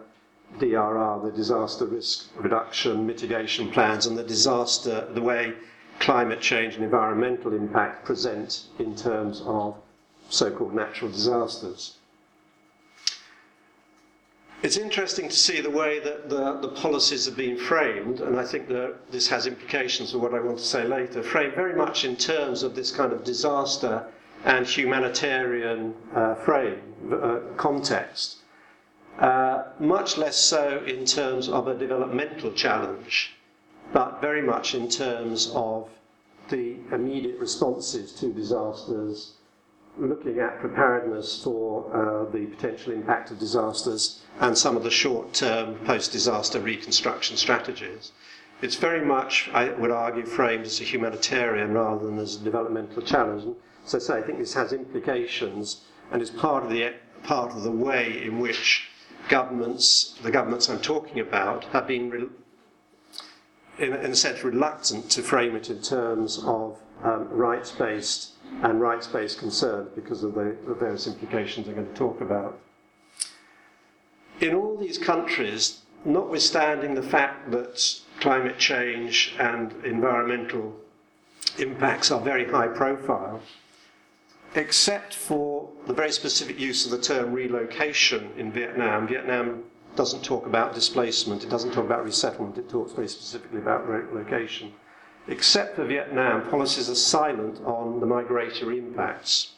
DRR, 0.58 1.24
the 1.24 1.32
disaster 1.32 1.86
risk 1.86 2.28
reduction 2.36 3.06
mitigation 3.06 3.70
plans, 3.70 4.06
and 4.06 4.18
the 4.18 4.22
disaster, 4.24 5.08
the 5.12 5.22
way 5.22 5.54
climate 6.00 6.40
change 6.40 6.74
and 6.74 6.84
environmental 6.84 7.52
impact 7.52 8.04
present 8.04 8.64
in 8.78 8.96
terms 8.96 9.42
of 9.44 9.76
so 10.28 10.50
called 10.50 10.74
natural 10.74 11.10
disasters. 11.10 11.96
It's 14.62 14.76
interesting 14.76 15.30
to 15.30 15.36
see 15.36 15.62
the 15.62 15.70
way 15.70 16.00
that 16.00 16.28
the, 16.28 16.58
the 16.60 16.68
policies 16.68 17.24
have 17.24 17.36
been 17.36 17.56
framed, 17.56 18.20
and 18.20 18.38
I 18.38 18.44
think 18.44 18.68
that 18.68 19.10
this 19.10 19.26
has 19.28 19.46
implications 19.46 20.12
for 20.12 20.18
what 20.18 20.34
I 20.34 20.40
want 20.40 20.58
to 20.58 20.64
say 20.64 20.84
later, 20.86 21.22
framed 21.22 21.54
very 21.54 21.74
much 21.74 22.04
in 22.04 22.14
terms 22.14 22.62
of 22.62 22.74
this 22.74 22.90
kind 22.90 23.10
of 23.10 23.24
disaster 23.24 24.04
and 24.44 24.66
humanitarian 24.66 25.94
uh, 26.14 26.34
frame, 26.34 26.82
uh, 27.10 27.38
context. 27.56 28.36
Uh, 29.18 29.64
much 29.78 30.18
less 30.18 30.36
so 30.36 30.84
in 30.84 31.06
terms 31.06 31.48
of 31.48 31.66
a 31.66 31.74
developmental 31.74 32.52
challenge, 32.52 33.36
but 33.94 34.20
very 34.20 34.42
much 34.42 34.74
in 34.74 34.90
terms 34.90 35.50
of 35.54 35.88
the 36.50 36.76
immediate 36.92 37.38
responses 37.38 38.12
to 38.12 38.30
disasters, 38.30 39.32
looking 40.00 40.38
at 40.38 40.60
preparedness 40.60 41.42
for 41.44 41.84
uh, 41.94 42.30
the 42.30 42.46
potential 42.46 42.92
impact 42.92 43.30
of 43.30 43.38
disasters 43.38 44.22
and 44.40 44.56
some 44.56 44.76
of 44.76 44.82
the 44.82 44.90
short 44.90 45.32
term 45.34 45.74
post 45.84 46.12
disaster 46.12 46.58
reconstruction 46.58 47.36
strategies. 47.36 48.12
It's 48.62 48.76
very 48.76 49.04
much, 49.04 49.48
I 49.52 49.70
would 49.70 49.90
argue, 49.90 50.26
framed 50.26 50.66
as 50.66 50.80
a 50.80 50.84
humanitarian 50.84 51.72
rather 51.72 52.06
than 52.06 52.18
as 52.18 52.36
a 52.36 52.40
developmental 52.40 53.02
challenge. 53.02 53.56
So 53.84 53.98
I 54.14 54.22
think 54.22 54.38
this 54.38 54.54
has 54.54 54.72
implications 54.72 55.82
and 56.10 56.20
is 56.20 56.30
part 56.30 56.64
of 56.64 56.70
the, 56.70 56.94
part 57.22 57.52
of 57.52 57.62
the 57.62 57.70
way 57.70 58.22
in 58.22 58.38
which 58.38 58.88
governments, 59.28 60.18
the 60.22 60.30
governments 60.30 60.68
I'm 60.68 60.80
talking 60.80 61.20
about, 61.20 61.64
have 61.66 61.86
been, 61.86 62.10
re- 62.10 62.28
in, 63.78 63.94
in 63.94 64.10
a 64.10 64.16
sense, 64.16 64.44
reluctant 64.44 65.10
to 65.12 65.22
frame 65.22 65.56
it 65.56 65.70
in 65.70 65.80
terms 65.80 66.38
of 66.44 66.78
um, 67.02 67.28
rights 67.30 67.70
based 67.70 68.32
and 68.62 68.80
rights-based 68.80 69.38
concerns 69.38 69.88
because 69.94 70.22
of 70.22 70.34
the, 70.34 70.56
the 70.66 70.74
various 70.74 71.06
implications 71.06 71.68
I'm 71.68 71.74
going 71.74 71.86
to 71.86 71.94
talk 71.94 72.20
about. 72.20 72.58
In 74.40 74.54
all 74.54 74.76
these 74.76 74.98
countries, 74.98 75.82
notwithstanding 76.04 76.94
the 76.94 77.02
fact 77.02 77.50
that 77.50 78.00
climate 78.20 78.58
change 78.58 79.34
and 79.38 79.72
environmental 79.84 80.74
impacts 81.58 82.10
are 82.10 82.20
very 82.20 82.50
high 82.50 82.68
profile, 82.68 83.40
except 84.54 85.14
for 85.14 85.68
the 85.86 85.92
very 85.92 86.12
specific 86.12 86.58
use 86.58 86.84
of 86.84 86.90
the 86.90 87.00
term 87.00 87.32
relocation 87.32 88.30
in 88.36 88.50
Vietnam, 88.52 89.06
Vietnam 89.06 89.62
doesn't 89.96 90.24
talk 90.24 90.46
about 90.46 90.74
displacement, 90.74 91.42
it 91.42 91.50
doesn't 91.50 91.72
talk 91.72 91.84
about 91.84 92.04
resettlement, 92.04 92.56
it 92.58 92.68
talks 92.68 92.92
very 92.92 93.08
specifically 93.08 93.58
about 93.58 93.86
relocation. 93.88 94.72
Except 95.28 95.76
for 95.76 95.84
Vietnam, 95.84 96.48
policies 96.50 96.88
are 96.88 96.94
silent 96.94 97.60
on 97.64 98.00
the 98.00 98.06
migratory 98.06 98.78
impacts 98.78 99.52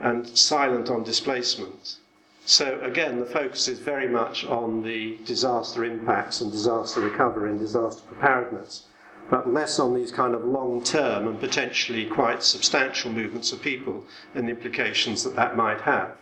and 0.00 0.26
silent 0.38 0.90
on 0.90 1.02
displacement. 1.02 1.96
So 2.44 2.80
again, 2.80 3.18
the 3.18 3.26
focus 3.26 3.68
is 3.68 3.78
very 3.78 4.08
much 4.08 4.46
on 4.46 4.82
the 4.82 5.18
disaster 5.24 5.84
impacts 5.84 6.40
and 6.40 6.50
disaster 6.50 7.00
recovery 7.00 7.50
and 7.50 7.58
disaster 7.58 8.02
preparedness, 8.06 8.84
but 9.28 9.52
less 9.52 9.78
on 9.78 9.94
these 9.94 10.12
kind 10.12 10.34
of 10.34 10.44
long 10.44 10.82
term 10.82 11.28
and 11.28 11.38
potentially 11.38 12.06
quite 12.06 12.42
substantial 12.42 13.12
movements 13.12 13.52
of 13.52 13.60
people 13.60 14.04
and 14.34 14.46
the 14.46 14.52
implications 14.52 15.24
that 15.24 15.36
that 15.36 15.56
might 15.56 15.82
have. 15.82 16.16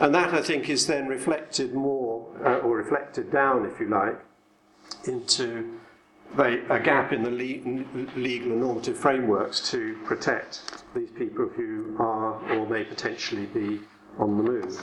And 0.00 0.12
that, 0.14 0.34
I 0.34 0.42
think, 0.42 0.68
is 0.68 0.86
then 0.88 1.06
reflected 1.06 1.72
more, 1.72 2.26
uh, 2.44 2.58
or 2.58 2.76
reflected 2.76 3.30
down, 3.30 3.64
if 3.64 3.78
you 3.78 3.88
like, 3.88 4.18
into 5.06 5.78
a 6.38 6.80
gap 6.80 7.12
in 7.12 7.22
the 7.22 7.30
le- 7.30 8.18
legal 8.18 8.52
and 8.52 8.60
normative 8.60 8.96
frameworks 8.96 9.70
to 9.70 9.96
protect 10.04 10.62
these 10.94 11.10
people 11.10 11.48
who 11.48 11.96
are 11.98 12.34
or 12.52 12.66
may 12.66 12.84
potentially 12.84 13.46
be 13.46 13.80
on 14.18 14.36
the 14.36 14.42
move. 14.42 14.80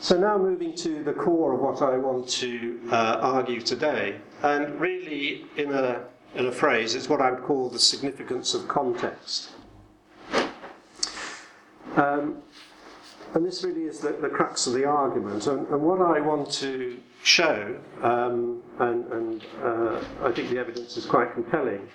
So, 0.00 0.18
now 0.18 0.38
moving 0.38 0.74
to 0.76 1.02
the 1.02 1.12
core 1.12 1.54
of 1.54 1.60
what 1.60 1.82
I 1.82 1.98
want 1.98 2.28
to 2.28 2.80
uh, 2.90 3.18
argue 3.20 3.60
today, 3.60 4.16
and 4.42 4.80
really, 4.80 5.44
in 5.56 5.72
a, 5.72 6.04
in 6.34 6.46
a 6.46 6.52
phrase, 6.52 6.94
it's 6.94 7.08
what 7.08 7.20
I 7.20 7.30
would 7.30 7.42
call 7.42 7.68
the 7.68 7.78
significance 7.78 8.54
of 8.54 8.66
context. 8.68 9.50
Um, 11.96 12.42
and 13.34 13.44
this 13.44 13.62
really 13.64 13.82
is 13.82 13.98
the, 13.98 14.12
the 14.12 14.28
crux 14.28 14.66
of 14.66 14.72
the 14.72 14.86
argument. 14.86 15.46
And, 15.46 15.66
and 15.68 15.82
what 15.82 16.00
I 16.00 16.20
want 16.20 16.50
to 16.52 16.98
show, 17.22 17.76
um, 18.02 18.62
and, 18.78 19.12
and 19.12 19.46
uh, 19.62 20.00
I 20.22 20.32
think 20.32 20.50
the 20.50 20.58
evidence 20.58 20.96
is 20.96 21.06
quite 21.06 21.32
compelling, 21.34 21.88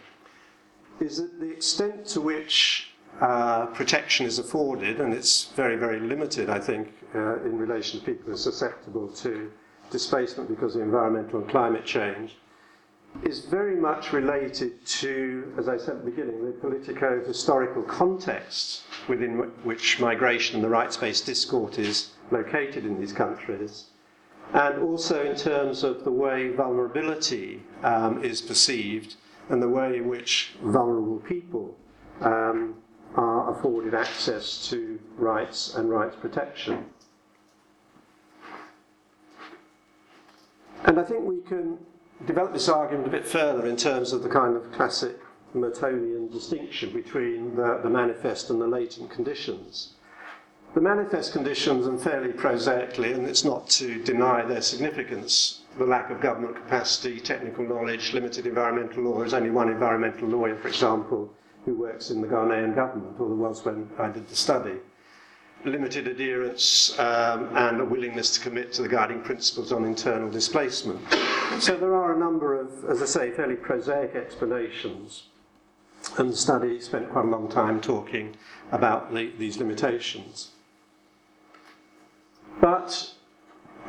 is 0.99 1.17
that 1.17 1.39
the 1.39 1.49
extent 1.49 2.05
to 2.07 2.21
which 2.21 2.93
uh, 3.21 3.67
protection 3.67 4.25
is 4.25 4.39
afforded, 4.39 4.99
and 4.99 5.13
it's 5.13 5.45
very, 5.55 5.75
very 5.75 5.99
limited, 5.99 6.49
I 6.49 6.59
think, 6.59 6.93
uh, 7.15 7.43
in 7.43 7.57
relation 7.57 7.99
to 7.99 8.05
people 8.05 8.25
who 8.25 8.33
are 8.33 8.37
susceptible 8.37 9.07
to 9.09 9.51
displacement 9.89 10.49
because 10.49 10.75
of 10.75 10.81
environmental 10.81 11.39
and 11.39 11.49
climate 11.49 11.85
change, 11.85 12.37
is 13.21 13.45
very 13.45 13.75
much 13.75 14.11
related 14.11 14.83
to, 14.85 15.53
as 15.57 15.69
I 15.69 15.77
said 15.77 15.97
at 15.97 16.05
the 16.05 16.09
beginning, 16.09 16.43
the 16.45 16.51
politico 16.53 17.23
historical 17.23 17.83
context 17.83 18.83
within 19.07 19.37
which 19.63 19.99
migration 19.99 20.55
and 20.55 20.63
the 20.63 20.69
rights 20.69 20.97
based 20.97 21.25
discourse 21.25 21.77
is 21.77 22.09
located 22.31 22.85
in 22.85 22.99
these 22.99 23.13
countries, 23.13 23.85
and 24.53 24.81
also 24.81 25.23
in 25.23 25.35
terms 25.35 25.83
of 25.83 26.03
the 26.03 26.11
way 26.11 26.49
vulnerability 26.49 27.61
um, 27.83 28.23
is 28.23 28.41
perceived 28.41 29.15
and 29.49 29.61
the 29.61 29.69
way 29.69 29.97
in 29.97 30.07
which 30.07 30.55
vulnerable 30.63 31.19
people 31.19 31.75
um, 32.21 32.75
are 33.15 33.51
afforded 33.51 33.93
access 33.93 34.69
to 34.69 34.99
rights 35.17 35.75
and 35.75 35.89
rights 35.89 36.15
protection. 36.15 36.85
And 40.85 40.99
I 40.99 41.03
think 41.03 41.23
we 41.23 41.41
can 41.41 41.77
develop 42.25 42.53
this 42.53 42.69
argument 42.69 43.07
a 43.07 43.11
bit 43.11 43.25
further 43.25 43.67
in 43.67 43.77
terms 43.77 44.13
of 44.13 44.23
the 44.23 44.29
kind 44.29 44.55
of 44.55 44.71
classic 44.71 45.17
Mertonian 45.55 46.31
distinction 46.31 46.91
between 46.91 47.55
the, 47.55 47.79
the 47.83 47.89
manifest 47.89 48.49
and 48.49 48.59
the 48.61 48.67
latent 48.67 49.09
conditions. 49.09 49.93
The 50.73 50.81
manifest 50.81 51.33
conditions, 51.33 51.85
and 51.85 52.01
fairly 52.01 52.33
prosaically, 52.33 53.13
and 53.13 53.27
it's 53.27 53.45
not 53.45 53.69
to 53.71 54.03
deny 54.03 54.43
their 54.43 54.61
significance, 54.61 55.61
the 55.77 55.85
lack 55.85 56.09
of 56.09 56.19
government 56.19 56.55
capacity, 56.55 57.19
technical 57.19 57.63
knowledge, 57.63 58.11
limited 58.11 58.47
environmental 58.47 59.03
law. 59.03 59.19
There's 59.19 59.35
only 59.35 59.51
one 59.51 59.69
environmental 59.69 60.27
lawyer, 60.27 60.55
for 60.55 60.69
example, 60.69 61.31
who 61.65 61.75
works 61.75 62.09
in 62.09 62.21
the 62.21 62.27
Ghanaian 62.27 62.73
government, 62.73 63.19
or 63.19 63.27
there 63.27 63.35
was 63.35 63.63
when 63.63 63.87
I 63.99 64.09
did 64.09 64.27
the 64.27 64.35
study. 64.35 64.77
Limited 65.63 66.07
adherence 66.07 66.97
um, 66.97 67.55
and 67.55 67.79
a 67.79 67.85
willingness 67.85 68.31
to 68.31 68.39
commit 68.39 68.73
to 68.73 68.81
the 68.81 68.89
guiding 68.89 69.21
principles 69.21 69.71
on 69.71 69.85
internal 69.85 70.31
displacement. 70.31 70.99
So 71.59 71.77
there 71.77 71.93
are 71.93 72.15
a 72.15 72.19
number 72.19 72.59
of, 72.59 72.83
as 72.85 72.99
I 72.99 73.05
say, 73.05 73.31
fairly 73.31 73.55
prosaic 73.55 74.15
explanations. 74.15 75.27
And 76.17 76.31
the 76.31 76.35
study 76.35 76.81
spent 76.81 77.11
quite 77.11 77.25
a 77.25 77.29
long 77.29 77.47
time 77.47 77.79
talking 77.79 78.35
about 78.71 79.13
the, 79.13 79.31
these 79.37 79.57
limitations. 79.57 80.49
But 82.61 83.13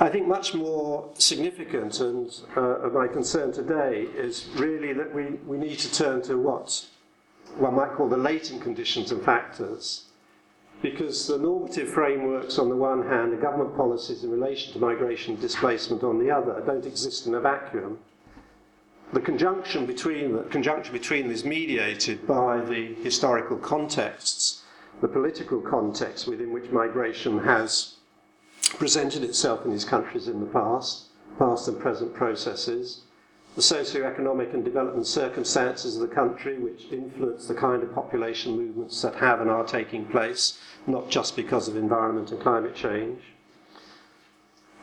I 0.00 0.09
think 0.09 0.27
much 0.27 0.55
more 0.55 1.09
significant 1.14 2.00
and 2.00 2.29
uh, 2.57 2.88
my 2.92 3.07
concern 3.07 3.53
today 3.53 4.09
is 4.16 4.48
really 4.57 4.92
that 4.92 5.14
we, 5.14 5.38
we 5.46 5.57
need 5.57 5.79
to 5.79 5.92
turn 5.92 6.22
to 6.22 6.37
what 6.37 6.87
one 7.57 7.74
might 7.74 7.92
call 7.92 8.09
the 8.09 8.16
latent 8.16 8.62
conditions 8.62 9.12
and 9.12 9.22
factors. 9.22 10.07
Because 10.83 11.29
the 11.29 11.38
normative 11.38 11.88
frameworks 11.88 12.59
on 12.59 12.68
the 12.68 12.77
one 12.77 13.07
hand, 13.07 13.33
the 13.33 13.37
government 13.37 13.77
policies 13.77 14.24
in 14.24 14.31
relation 14.31 14.72
to 14.72 14.79
migration 14.81 15.35
and 15.35 15.40
displacement 15.40 16.03
on 16.03 16.18
the 16.18 16.31
other, 16.31 16.62
don't 16.66 16.85
exist 16.85 17.27
in 17.27 17.35
a 17.35 17.40
vacuum. 17.40 17.98
The 19.12 19.20
conjunction 19.20 19.87
between, 19.87 20.33
the 20.33 20.42
conjunction 20.42 20.92
between 20.92 21.31
is 21.31 21.44
mediated 21.44 22.27
by 22.27 22.61
the 22.61 22.94
historical 22.94 23.57
contexts, 23.57 24.62
the 25.00 25.09
political 25.09 25.61
context 25.61 26.27
within 26.27 26.53
which 26.53 26.70
migration 26.70 27.38
has 27.38 27.94
presented 28.79 29.23
itself 29.23 29.65
in 29.65 29.71
these 29.71 29.85
countries 29.85 30.29
in 30.29 30.41
the 30.41 30.47
past, 30.47 31.07
past 31.39 31.69
and 31.69 31.81
present 31.81 32.15
processes, 32.15 33.03
the 33.57 33.63
socio-economic 33.63 34.53
and 34.53 34.65
development 34.65 35.07
circumstances 35.07 35.97
of 35.97 36.09
the 36.09 36.15
country 36.15 36.59
which 36.59 36.87
influence 36.91 37.47
the 37.47 37.55
kind 37.55 37.83
of 37.83 37.95
population 37.95 38.57
movements 38.57 39.01
that 39.03 39.15
have 39.15 39.41
and 39.41 39.49
are 39.49 39.65
taking 39.65 40.05
place, 40.07 40.59
not 40.87 41.09
just 41.09 41.37
because 41.37 41.69
of 41.69 41.77
environment 41.77 42.33
and 42.33 42.41
climate 42.41 42.75
change. 42.75 43.21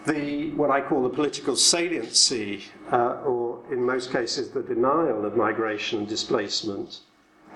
The, 0.06 0.52
what 0.52 0.72
I 0.72 0.82
call 0.82 1.04
the 1.04 1.10
political 1.10 1.56
saliency, 1.56 2.64
uh, 2.92 3.22
or 3.24 3.62
in 3.72 3.84
most 3.84 4.12
cases 4.12 4.50
the 4.50 4.64
denial 4.64 5.26
of 5.26 5.36
migration 5.36 6.00
and 6.00 6.08
displacement 6.08 7.02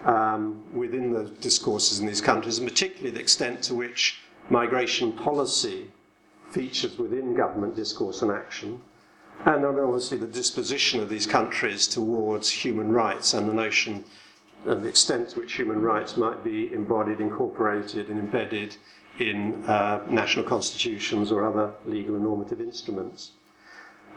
um, 0.04 0.64
within 0.74 1.12
the 1.12 1.24
discourses 1.42 2.00
in 2.00 2.06
these 2.06 2.22
countries, 2.22 2.60
and 2.60 2.68
particularly 2.68 3.12
the 3.12 3.22
extent 3.22 3.64
to 3.64 3.74
which 3.74 4.20
migration 4.50 5.12
policy 5.12 5.90
features 6.56 6.98
within 6.98 7.36
government 7.36 7.76
discourse 7.76 8.22
and 8.22 8.32
action 8.32 8.82
and 9.46 9.64
then 9.64 9.80
obviously 9.80 10.18
the 10.18 10.26
disposition 10.42 11.02
of 11.02 11.10
these 11.10 11.28
countries 11.28 11.88
towards 11.88 12.50
human 12.50 12.92
rights 12.92 13.34
and 13.34 13.50
the 13.50 13.54
notion 13.54 14.04
and 14.66 14.82
the 14.82 14.88
extent 14.88 15.30
to 15.30 15.40
which 15.40 15.54
human 15.54 15.82
rights 15.82 16.18
might 16.18 16.44
be 16.44 16.74
embodied, 16.74 17.20
incorporated, 17.20 18.10
and 18.10 18.20
embedded 18.20 18.76
in 19.20 19.64
uh, 19.66 20.02
national 20.10 20.44
constitutions 20.46 21.32
or 21.32 21.46
other 21.46 21.72
legal 21.86 22.16
and 22.16 22.24
normative 22.24 22.60
instruments. 22.60 23.32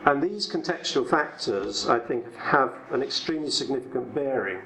And 0.06 0.22
these 0.22 0.50
contextual 0.50 1.08
factors, 1.08 1.88
I 1.88 1.98
think, 1.98 2.34
have 2.36 2.72
an 2.90 3.02
extremely 3.02 3.50
significant 3.50 4.14
bearing 4.14 4.60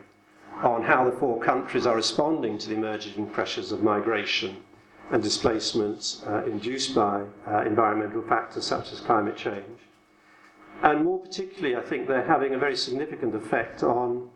on 0.62 0.84
how 0.84 1.04
the 1.10 1.16
four 1.16 1.40
countries 1.40 1.86
are 1.86 1.96
responding 1.96 2.58
to 2.58 2.68
the 2.68 2.76
emerging 2.76 3.26
pressures 3.30 3.72
of 3.72 3.82
migration 3.82 4.58
and 5.10 5.22
displacements 5.22 6.22
uh, 6.26 6.44
induced 6.44 6.94
by 6.94 7.24
uh, 7.46 7.62
environmental 7.62 8.22
factors 8.22 8.66
such 8.66 8.92
as 8.92 9.00
climate 9.00 9.36
change. 9.36 9.78
And 10.82 11.04
more 11.04 11.18
particularly, 11.18 11.76
I 11.76 11.82
think 11.82 12.08
they're 12.08 12.26
having 12.26 12.54
a 12.54 12.58
very 12.58 12.76
significant 12.76 13.34
effect 13.34 13.82
on 13.82 14.30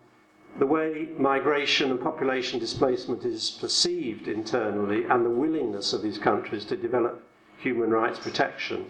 the 0.59 0.67
way 0.67 1.09
migration 1.19 1.91
and 1.91 2.01
population 2.01 2.59
displacement 2.59 3.25
is 3.25 3.51
perceived 3.51 4.29
internally 4.29 5.05
and 5.05 5.25
the 5.25 5.31
willingness 5.31 5.93
of 5.93 6.03
these 6.03 6.19
countries 6.19 6.65
to 6.67 6.77
develop 6.77 7.23
human 7.59 7.91
rights 7.91 8.19
protection. 8.19 8.87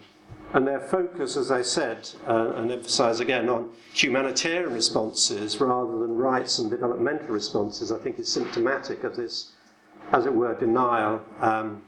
And 0.53 0.65
their 0.65 0.79
focus, 0.79 1.35
as 1.35 1.51
I 1.51 1.61
said, 1.61 2.09
uh, 2.27 2.53
and 2.55 2.71
emphasize 2.71 3.19
again, 3.19 3.49
on 3.49 3.69
humanitarian 3.93 4.73
responses 4.73 5.59
rather 5.59 5.99
than 5.99 6.15
rights 6.15 6.59
and 6.59 6.69
developmental 6.69 7.27
responses, 7.27 7.91
I 7.91 7.97
think 7.97 8.17
is 8.19 8.31
symptomatic 8.31 9.03
of 9.03 9.15
this, 9.15 9.51
as 10.11 10.25
it 10.25 10.33
were, 10.33 10.53
denial 10.55 11.21
um, 11.41 11.81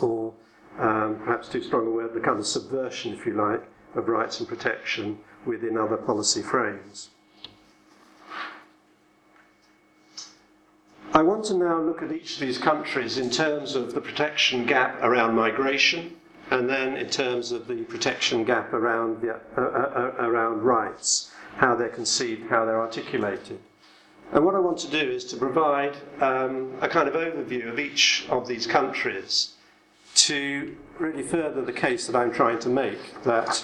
or 0.00 0.32
um, 0.78 1.20
perhaps 1.24 1.48
too 1.48 1.62
strong 1.62 1.86
a 1.86 1.90
word, 1.90 2.12
the 2.14 2.20
kind 2.20 2.38
of 2.38 2.46
subversion, 2.46 3.12
if 3.12 3.26
you 3.26 3.34
like, 3.34 3.62
of 3.94 4.08
rights 4.08 4.40
and 4.40 4.48
protection 4.48 5.18
within 5.46 5.78
other 5.78 5.96
policy 5.96 6.42
frames. 6.42 7.10
I 11.14 11.22
want 11.22 11.44
to 11.46 11.54
now 11.54 11.80
look 11.80 12.02
at 12.02 12.12
each 12.12 12.34
of 12.34 12.40
these 12.40 12.58
countries 12.58 13.16
in 13.16 13.30
terms 13.30 13.74
of 13.74 13.94
the 13.94 14.02
protection 14.02 14.66
gap 14.66 15.02
around 15.02 15.34
migration 15.34 16.14
and 16.50 16.68
then 16.68 16.96
in 16.96 17.08
terms 17.08 17.52
of 17.52 17.66
the 17.66 17.82
protection 17.84 18.44
gap 18.44 18.72
around, 18.72 19.20
the, 19.20 19.30
uh, 19.32 19.38
uh, 19.56 19.60
uh, 19.60 20.14
around 20.18 20.62
rights, 20.62 21.32
how 21.56 21.74
they're 21.74 21.88
conceived, 21.88 22.48
how 22.50 22.64
they're 22.64 22.80
articulated. 22.80 23.58
And 24.32 24.44
what 24.44 24.54
I 24.54 24.58
want 24.58 24.78
to 24.78 24.90
do 24.90 24.98
is 24.98 25.24
to 25.26 25.36
provide 25.36 25.96
um, 26.20 26.72
a 26.80 26.88
kind 26.88 27.08
of 27.08 27.14
overview 27.14 27.68
of 27.68 27.78
each 27.78 28.26
of 28.28 28.48
these 28.48 28.66
countries 28.66 29.54
to 30.16 30.76
really 30.98 31.22
further 31.22 31.62
the 31.62 31.72
case 31.72 32.06
that 32.06 32.16
I'm 32.16 32.32
trying 32.32 32.58
to 32.60 32.68
make 32.68 33.22
that 33.22 33.62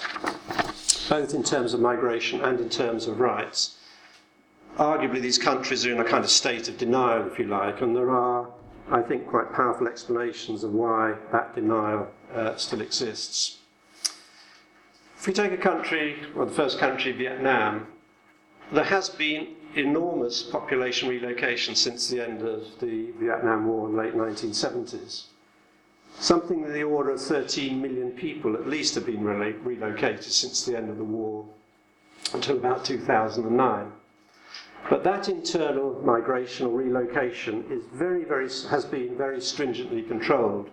both 1.09 1.33
in 1.33 1.43
terms 1.43 1.73
of 1.73 1.79
migration 1.79 2.41
and 2.41 2.59
in 2.59 2.69
terms 2.69 3.07
of 3.07 3.19
rights, 3.19 3.77
arguably 4.77 5.21
these 5.21 5.37
countries 5.37 5.85
are 5.85 5.91
in 5.91 5.99
a 5.99 6.03
kind 6.03 6.23
of 6.23 6.29
state 6.29 6.69
of 6.69 6.77
denial, 6.77 7.27
if 7.27 7.37
you 7.37 7.45
like, 7.45 7.81
and 7.81 7.95
there 7.95 8.11
are, 8.11 8.47
I 8.89 9.01
think, 9.01 9.27
quite 9.27 9.51
powerful 9.51 9.87
explanations 9.87 10.63
of 10.63 10.73
why 10.73 11.15
that 11.31 11.55
denial 11.55 12.07
uh, 12.33 12.55
still 12.55 12.81
exists. 12.81 13.57
If 15.17 15.27
we 15.27 15.33
take 15.33 15.51
a 15.51 15.57
country, 15.57 16.17
well, 16.35 16.45
the 16.45 16.53
first 16.53 16.79
country, 16.79 17.11
Vietnam, 17.11 17.87
there 18.71 18.83
has 18.83 19.09
been 19.09 19.55
enormous 19.75 20.43
population 20.43 21.09
relocation 21.09 21.75
since 21.75 22.07
the 22.07 22.23
end 22.23 22.41
of 22.41 22.63
the 22.79 23.11
Vietnam 23.19 23.67
War 23.67 23.89
in 23.89 23.95
the 23.95 24.01
late 24.01 24.13
1970s. 24.13 25.25
Something 26.19 26.63
in 26.63 26.73
the 26.73 26.83
order 26.83 27.11
of 27.11 27.21
13 27.21 27.81
million 27.81 28.11
people 28.11 28.55
at 28.55 28.67
least 28.67 28.95
have 28.95 29.05
been 29.05 29.23
relocated 29.23 30.23
since 30.23 30.63
the 30.63 30.77
end 30.77 30.89
of 30.89 30.97
the 30.97 31.03
war 31.03 31.45
until 32.33 32.57
about 32.57 32.85
2009. 32.85 33.91
But 34.89 35.03
that 35.03 35.29
internal 35.29 35.99
migration 36.03 36.67
or 36.67 36.77
relocation 36.77 37.65
is 37.69 37.83
very, 37.93 38.25
very, 38.25 38.49
has 38.69 38.85
been 38.85 39.17
very 39.17 39.41
stringently 39.41 40.03
controlled 40.03 40.69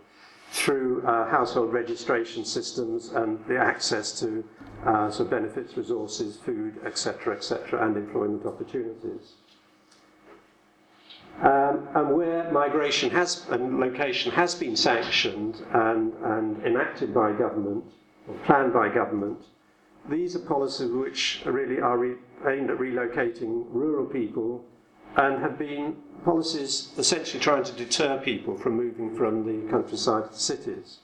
through 0.51 1.03
uh, 1.07 1.29
household 1.31 1.73
registration 1.73 2.45
systems 2.45 3.11
and 3.11 3.39
the 3.47 3.57
access 3.57 4.19
to 4.19 4.45
uh, 4.85 5.11
so 5.11 5.25
benefits, 5.25 5.77
resources, 5.77 6.39
food, 6.39 6.75
etc., 6.85 7.37
etc., 7.37 7.87
and 7.87 7.97
employment 7.97 8.45
opportunities. 8.45 9.35
Um, 11.43 11.89
and 11.95 12.17
where 12.17 12.51
migration 12.53 13.11
has 13.11 13.47
and 13.51 13.79
location 13.79 14.33
has 14.33 14.55
been 14.55 14.77
sanctioned 14.77 15.63
and, 15.73 16.13
and 16.25 16.63
enacted 16.67 17.15
by 17.15 17.33
government 17.33 17.85
or 18.29 18.35
planned 18.45 18.73
by 18.73 18.89
government, 18.89 19.39
these 20.09 20.35
are 20.35 20.41
policies 20.41 20.91
which 20.91 21.43
really 21.47 21.81
are 21.81 21.97
re- 21.97 22.17
aimed 22.49 22.71
at 22.71 22.79
relocating 22.79 23.65
rural 23.71 24.05
people 24.05 24.65
and 25.17 25.41
have 25.41 25.59
been 25.59 25.97
policies 26.25 26.93
essentially 26.99 27.41
trying 27.41 27.65
to 27.65 27.73
deter 27.73 28.19
people 28.19 28.57
from 28.57 28.77
moving 28.77 29.17
from 29.17 29.45
the 29.45 29.71
countryside 29.71 30.25
to 30.25 30.31
the 30.31 30.39
cities. 30.39 30.99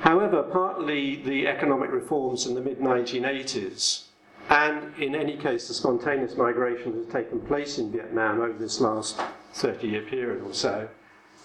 However, 0.00 0.42
partly 0.42 1.16
the 1.16 1.46
economic 1.46 1.90
reforms 1.90 2.46
in 2.46 2.54
the 2.54 2.60
mid 2.60 2.78
1980s, 2.80 4.04
and 4.50 4.94
in 4.98 5.14
any 5.14 5.36
case, 5.36 5.68
the 5.68 5.74
spontaneous 5.74 6.36
migration 6.36 6.92
that 6.92 7.04
has 7.04 7.12
taken 7.12 7.40
place 7.40 7.78
in 7.78 7.90
Vietnam 7.90 8.40
over 8.40 8.58
this 8.58 8.80
last 8.80 9.20
30 9.54 9.88
year 9.88 10.02
period 10.02 10.42
or 10.42 10.52
so, 10.52 10.88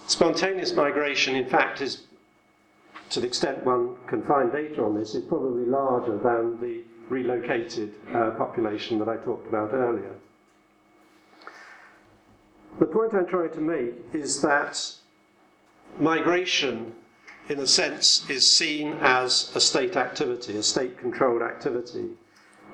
spontaneous 0.08 0.73
migration, 0.73 1.36
in 1.36 1.47
fact, 1.47 1.82
is, 1.82 2.03
to 3.12 3.19
the 3.19 3.27
extent 3.27 3.63
one 3.63 3.95
can 4.08 4.23
find 4.23 4.51
data 4.51 4.84
on 4.84 4.95
this, 4.95 5.15
is 5.15 5.23
probably 5.23 5.65
larger 5.65 6.17
than 6.17 6.60
the 6.60 6.84
relocated 7.08 7.93
uh, 8.13 8.32
population 8.32 8.99
that 8.99 9.08
I 9.08 9.17
talked 9.17 9.47
about 9.47 9.73
earlier. 9.73 10.15
The 12.79 12.85
point 12.85 13.13
I'm 13.13 13.27
trying 13.27 13.51
to 13.51 13.61
make 13.61 13.93
is 14.13 14.41
that 14.41 14.81
migration, 15.99 16.93
in 17.49 17.59
a 17.59 17.67
sense, 17.67 18.27
is 18.29 18.49
seen 18.49 18.93
as 19.01 19.53
a 19.53 19.59
state 19.59 19.97
activity, 19.97 20.55
a 20.55 20.63
state 20.63 20.97
controlled 20.97 21.41
activity. 21.41 22.11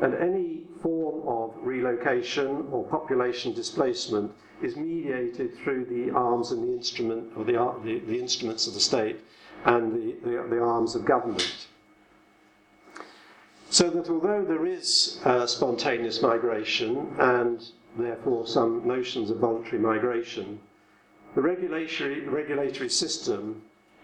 And 0.01 0.13
any 0.13 0.61
form 0.81 1.27
of 1.27 1.55
relocation 1.65 2.67
or 2.71 2.83
population 2.83 3.53
displacement 3.53 4.31
is 4.61 4.75
mediated 4.75 5.57
through 5.57 5.85
the 5.85 6.11
arms 6.11 6.51
and 6.51 6.63
the 6.67 6.73
instrument 6.73 7.31
or 7.35 7.43
the, 7.43 7.53
the, 7.83 7.99
the 7.99 8.19
instruments 8.19 8.67
of 8.67 8.75
the 8.75 8.79
state 8.79 9.19
and 9.65 9.91
the, 9.91 10.15
the, 10.23 10.47
the, 10.49 10.61
arms 10.61 10.95
of 10.95 11.05
government. 11.05 11.67
So 13.71 13.89
that 13.89 14.09
although 14.09 14.45
there 14.45 14.65
is 14.65 15.19
uh, 15.25 15.47
spontaneous 15.47 16.21
migration 16.21 17.15
and 17.17 17.63
therefore 17.97 18.47
some 18.47 18.85
notions 18.87 19.29
of 19.29 19.37
voluntary 19.37 19.79
migration, 19.79 20.59
the 21.35 21.41
regulatory, 21.41 22.21
regulatory 22.21 22.89
system 22.89 23.61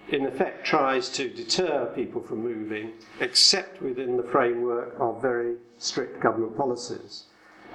in 0.09 0.25
effect 0.25 0.65
tries 0.65 1.09
to 1.09 1.29
deter 1.29 1.85
people 1.95 2.21
from 2.21 2.43
moving, 2.43 2.91
except 3.19 3.81
within 3.81 4.17
the 4.17 4.23
framework 4.23 4.95
of 4.99 5.21
very 5.21 5.55
strict 5.77 6.19
government 6.21 6.57
policies. 6.57 7.25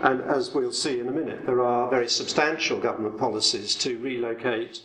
And 0.01 0.21
as 0.23 0.55
we'll 0.55 0.73
see 0.73 1.01
in 1.01 1.09
a 1.09 1.13
minute, 1.13 1.47
there 1.47 1.63
are 1.63 1.89
very 1.89 2.09
substantial 2.09 2.79
government 2.79 3.19
policies 3.19 3.75
to 3.77 3.99
relocate, 3.99 4.83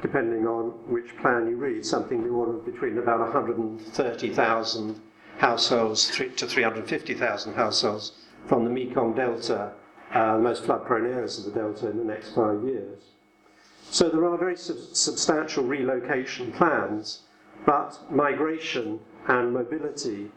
depending 0.00 0.46
on 0.46 0.70
which 0.90 1.16
plan 1.18 1.46
you 1.48 1.56
read, 1.56 1.84
something 1.84 2.18
in 2.18 2.24
the 2.24 2.30
order 2.30 2.56
of 2.56 2.64
between 2.64 2.96
about 2.96 3.20
130,000 3.20 5.00
households 5.38 6.06
to 6.06 6.46
350,000 6.46 7.54
households 7.54 8.12
from 8.46 8.64
the 8.64 8.70
Mekong 8.70 9.14
Delta, 9.14 9.72
uh, 10.12 10.36
the 10.36 10.42
most 10.42 10.64
flood 10.64 10.84
prone 10.86 11.06
areas 11.06 11.38
of 11.38 11.52
the 11.52 11.60
Delta, 11.60 11.90
in 11.90 11.98
the 11.98 12.04
next 12.04 12.34
five 12.34 12.62
years. 12.64 13.02
So 13.90 14.08
there 14.08 14.24
are 14.24 14.36
very 14.36 14.56
sub- 14.56 14.76
substantial 14.92 15.64
relocation 15.64 16.52
plans, 16.52 17.22
but 17.64 17.98
migration 18.10 19.00
and 19.28 19.52
mobility 19.52 20.30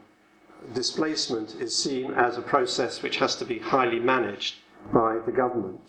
displacement 0.74 1.54
is 1.60 1.76
seen 1.76 2.12
as 2.12 2.36
a 2.36 2.42
process 2.42 3.02
which 3.02 3.16
has 3.16 3.36
to 3.36 3.44
be 3.44 3.58
highly 3.58 3.98
managed 3.98 4.56
by 4.92 5.18
the 5.24 5.32
government. 5.32 5.80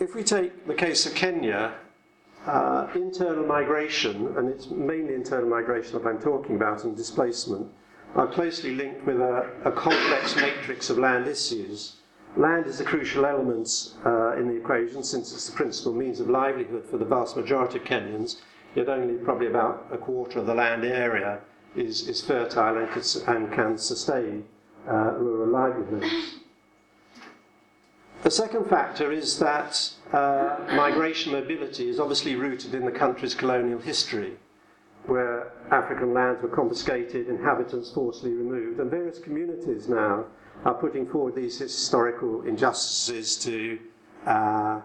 If 0.00 0.14
we 0.14 0.24
take 0.24 0.66
the 0.66 0.74
case 0.74 1.04
of 1.04 1.14
Kenya, 1.14 1.74
uh, 2.46 2.88
internal 2.94 3.46
migration, 3.46 4.34
and 4.36 4.48
it's 4.48 4.70
mainly 4.70 5.14
internal 5.14 5.48
migration 5.48 5.92
that 5.92 6.08
I'm 6.08 6.18
talking 6.18 6.56
about, 6.56 6.84
and 6.84 6.96
displacement, 6.96 7.70
are 8.14 8.26
closely 8.26 8.74
linked 8.74 9.04
with 9.06 9.20
a, 9.20 9.50
a 9.64 9.72
complex 9.72 10.36
matrix 10.36 10.90
of 10.90 10.98
land 10.98 11.26
issues 11.26 11.96
Land 12.36 12.66
is 12.66 12.80
a 12.80 12.84
crucial 12.84 13.26
element 13.26 13.94
uh, 14.06 14.36
in 14.36 14.46
the 14.46 14.54
equation 14.54 15.02
since 15.02 15.32
it's 15.32 15.48
the 15.48 15.56
principal 15.56 15.92
means 15.92 16.20
of 16.20 16.30
livelihood 16.30 16.84
for 16.88 16.96
the 16.96 17.04
vast 17.04 17.36
majority 17.36 17.78
of 17.78 17.84
Kenyans, 17.84 18.36
yet 18.76 18.88
only 18.88 19.14
probably 19.14 19.48
about 19.48 19.88
a 19.90 19.98
quarter 19.98 20.38
of 20.38 20.46
the 20.46 20.54
land 20.54 20.84
area 20.84 21.40
is, 21.74 22.08
is 22.08 22.20
fertile 22.20 22.78
and, 22.78 22.88
could, 22.90 23.04
and 23.26 23.52
can 23.52 23.76
sustain 23.76 24.44
uh, 24.88 25.12
rural 25.14 25.48
livelihoods. 25.48 26.36
The 28.22 28.30
second 28.30 28.68
factor 28.68 29.10
is 29.10 29.38
that 29.40 29.92
uh, 30.12 30.56
migration 30.74 31.32
mobility 31.32 31.88
is 31.88 31.98
obviously 31.98 32.36
rooted 32.36 32.74
in 32.74 32.84
the 32.84 32.92
country's 32.92 33.34
colonial 33.34 33.80
history, 33.80 34.36
where 35.06 35.52
African 35.70 36.12
lands 36.14 36.42
were 36.42 36.48
confiscated, 36.48 37.28
inhabitants 37.28 37.90
forcibly 37.90 38.32
removed, 38.32 38.80
and 38.80 38.90
various 38.90 39.18
communities 39.18 39.88
now 39.88 40.24
are 40.64 40.74
putting 40.74 41.06
forward 41.06 41.34
these 41.34 41.58
historical 41.58 42.42
injustices 42.42 43.36
to 43.38 43.78
uh, 44.26 44.80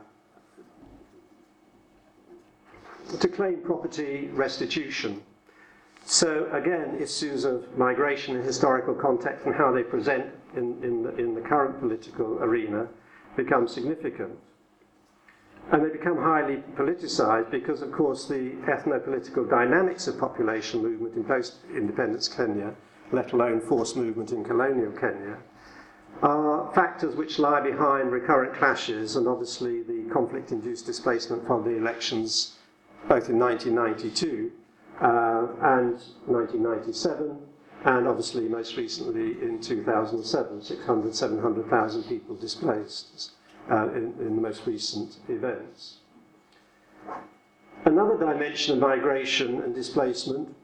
to 3.20 3.28
claim 3.28 3.58
property 3.62 4.30
restitution. 4.34 5.22
So 6.06 6.50
again, 6.54 6.98
issues 7.00 7.46
of 7.46 7.78
migration 7.78 8.36
and 8.36 8.46
historical 8.46 8.94
context 8.94 9.46
and 9.46 9.56
how 9.56 9.72
they 9.72 9.84
present 9.84 10.26
in, 10.56 10.84
in, 10.84 11.04
the, 11.04 11.16
in 11.18 11.36
the 11.36 11.42
current 11.42 11.80
political 11.80 12.38
arena 12.42 12.88
become 13.36 13.68
significant. 13.68 14.32
And 15.72 15.84
they 15.84 15.90
become 15.90 16.18
highly 16.18 16.58
politicized 16.76 17.50
because, 17.50 17.82
of 17.82 17.92
course, 17.92 18.28
the 18.28 18.52
ethno-political 18.68 19.46
dynamics 19.46 20.08
of 20.08 20.20
population 20.20 20.82
movement 20.82 21.16
in 21.16 21.24
post-independence 21.24 22.28
Kenya, 22.28 22.76
let 23.12 23.34
alone 23.34 23.60
forced 23.62 23.98
movement 23.98 24.32
in 24.32 24.44
colonial 24.44 24.92
Kenya, 24.92 25.38
are 26.22 26.72
factors 26.74 27.16
which 27.16 27.40
lie 27.40 27.62
behind 27.62 28.12
recurrent 28.12 28.54
clashes 28.54 29.16
and 29.16 29.28
obviously 29.28 29.82
the 29.84 30.10
conflict 30.14 30.52
induced 30.52 30.86
displacement 30.86 31.46
from 31.46 31.64
the 31.64 31.76
elections 31.78 32.58
both 33.08 33.30
in 33.30 33.38
1992 33.38 34.52
uh, 35.02 35.48
and 35.62 36.00
1997, 36.26 37.38
and 37.86 38.08
obviously 38.08 38.48
most 38.48 38.78
recently 38.78 39.34
in 39.44 39.60
2007, 39.62 40.62
600, 40.62 41.16
700,000 41.16 42.04
people 42.04 42.36
displaced 42.36 43.32
uh, 43.72 43.90
in, 43.90 44.14
in 44.20 44.36
the 44.36 44.42
most 44.42 44.66
recent 44.66 45.18
events. 45.30 45.98
Another 47.86 48.18
dimension 48.18 48.76
of 48.76 48.80
migration 48.80 49.62
and 49.62 49.76
displacement 49.76 50.56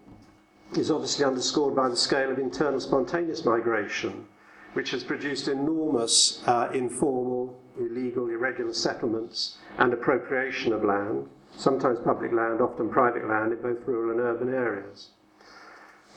is 0.75 0.89
obviously 0.89 1.25
underscored 1.25 1.75
by 1.75 1.89
the 1.89 1.97
scale 1.97 2.31
of 2.31 2.39
internal 2.39 2.79
spontaneous 2.79 3.45
migration 3.45 4.25
which 4.73 4.91
has 4.91 5.03
produced 5.03 5.47
enormous 5.47 6.41
uh, 6.47 6.69
informal, 6.73 7.59
illegal, 7.79 8.29
irregular 8.29 8.73
settlements 8.73 9.57
and 9.77 9.93
appropriation 9.93 10.71
of 10.71 10.83
land, 10.83 11.27
sometimes 11.55 11.99
public 11.99 12.31
land, 12.31 12.61
often 12.61 12.89
private 12.89 13.27
land, 13.27 13.51
in 13.51 13.61
both 13.61 13.85
rural 13.85 14.11
and 14.11 14.19
urban 14.19 14.53
areas. 14.53 15.09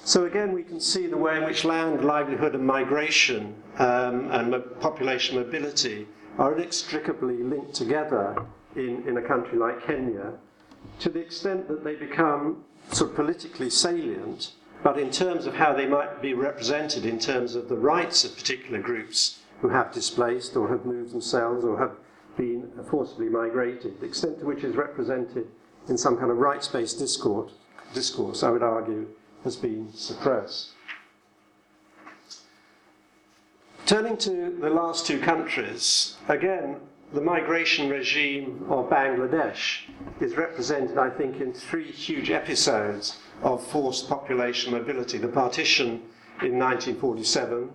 So 0.05 0.27
again, 0.27 0.53
we 0.53 0.63
can 0.63 0.81
see 0.81 1.07
the 1.07 1.17
way 1.17 1.39
in 1.39 1.45
which 1.45 1.65
land, 1.65 2.05
livelihood, 2.05 2.55
and 2.55 2.67
migration 2.67 3.55
um, 3.79 4.31
and 4.31 4.55
population 4.81 5.37
mobility 5.37 6.07
are 6.39 6.55
inextricably 6.55 7.43
linked 7.43 7.75
together 7.75 8.37
in, 8.77 9.07
in 9.07 9.17
a 9.17 9.23
country 9.23 9.59
like 9.59 9.87
Kenya, 9.87 10.33
to 11.01 11.09
the 11.09 11.21
extent 11.21 11.69
that 11.69 11.85
they 11.85 11.95
become 11.95 12.65
sort 12.93 13.11
of 13.11 13.17
politically 13.17 13.71
salient 13.71 14.53
but 14.85 14.99
in 14.99 15.11
terms 15.11 15.47
of 15.47 15.55
how 15.55 15.73
they 15.73 15.87
might 15.87 16.21
be 16.21 16.35
represented 16.35 17.07
in 17.07 17.19
terms 17.19 17.55
of 17.55 17.71
the 17.71 17.77
rights 17.77 18.23
of 18.23 18.37
particular 18.37 18.79
groups 18.79 19.41
who 19.63 19.71
have 19.71 19.91
displaced 19.93 20.57
or 20.57 20.69
have 20.69 20.85
moved 20.85 21.11
themselves 21.11 21.65
or 21.65 21.79
have 21.79 21.97
been 22.37 22.71
forcibly 22.91 23.31
migrated, 23.31 23.99
the 23.99 24.07
extent 24.07 24.39
to 24.39 24.45
which 24.45 24.63
is 24.63 24.77
represented 24.77 25.49
in 25.89 25.97
some 25.97 26.19
kind 26.19 26.31
of 26.31 26.37
rights 26.37 26.69
based 26.69 26.99
discourse, 26.99 27.53
discourse, 27.95 28.43
I 28.43 28.51
would 28.51 28.63
argue, 28.63 29.09
has 29.43 29.57
been 29.57 29.91
suppressed. 29.95 30.73
Turning 33.87 34.17
to 34.17 34.57
the 34.63 34.71
last 34.71 35.07
two 35.07 35.21
countries, 35.21 36.17
again, 36.29 36.77
the 37.13 37.21
migration 37.21 37.91
regime 37.91 38.65
of 38.71 38.89
Bangladesh 38.89 39.81
is 40.23 40.39
represented, 40.39 40.97
I 40.97 41.11
think, 41.11 41.43
in 41.43 41.53
three 41.53 41.91
huge 41.91 42.31
episodes 42.31 43.19
of 43.43 43.63
forced 43.67 44.09
population 44.09 44.73
mobility. 44.73 45.19
The 45.19 45.29
partition 45.29 46.01
in 46.41 46.59
1947, 46.59 47.71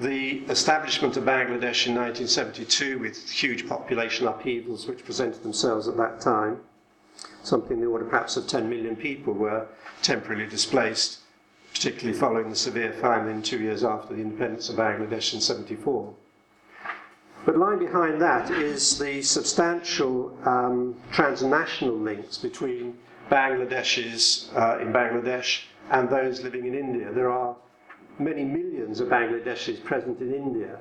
the 0.00 0.44
establishment 0.48 1.16
of 1.16 1.24
Bangladesh 1.24 1.88
in 1.88 1.96
1972 1.96 3.00
with 3.00 3.28
huge 3.28 3.68
population 3.68 4.28
upheavals 4.28 4.86
which 4.86 5.04
presented 5.04 5.42
themselves 5.42 5.88
at 5.88 5.96
that 5.96 6.20
time, 6.20 6.60
something 7.42 7.78
in 7.78 7.80
the 7.80 7.90
order 7.90 8.04
perhaps 8.04 8.36
of 8.36 8.46
10 8.46 8.70
million 8.70 8.94
people 8.94 9.32
were 9.32 9.66
temporarily 10.00 10.48
displaced, 10.48 11.18
particularly 11.72 12.18
following 12.18 12.50
the 12.50 12.56
severe 12.56 12.92
famine 12.92 13.42
two 13.42 13.58
years 13.60 13.84
after 13.84 14.14
the 14.14 14.20
independence 14.20 14.68
of 14.68 14.76
Bangladesh 14.76 15.34
in 15.34 15.40
74. 15.40 16.14
But 17.46 17.56
lying 17.56 17.78
behind 17.78 18.20
that 18.20 18.50
is 18.50 18.98
the 18.98 19.22
substantial 19.22 20.36
um, 20.44 20.94
transnational 21.10 21.96
links 21.96 22.36
between 22.36 22.98
Bangladeshis 23.30 24.54
uh, 24.54 24.80
in 24.80 24.92
Bangladesh 24.92 25.62
and 25.90 26.08
those 26.10 26.42
living 26.42 26.66
in 26.66 26.74
India. 26.74 27.10
There 27.12 27.30
are 27.30 27.56
many 28.18 28.44
millions 28.44 29.00
of 29.00 29.08
Bangladeshis 29.08 29.82
present 29.84 30.20
in 30.20 30.34
India. 30.34 30.78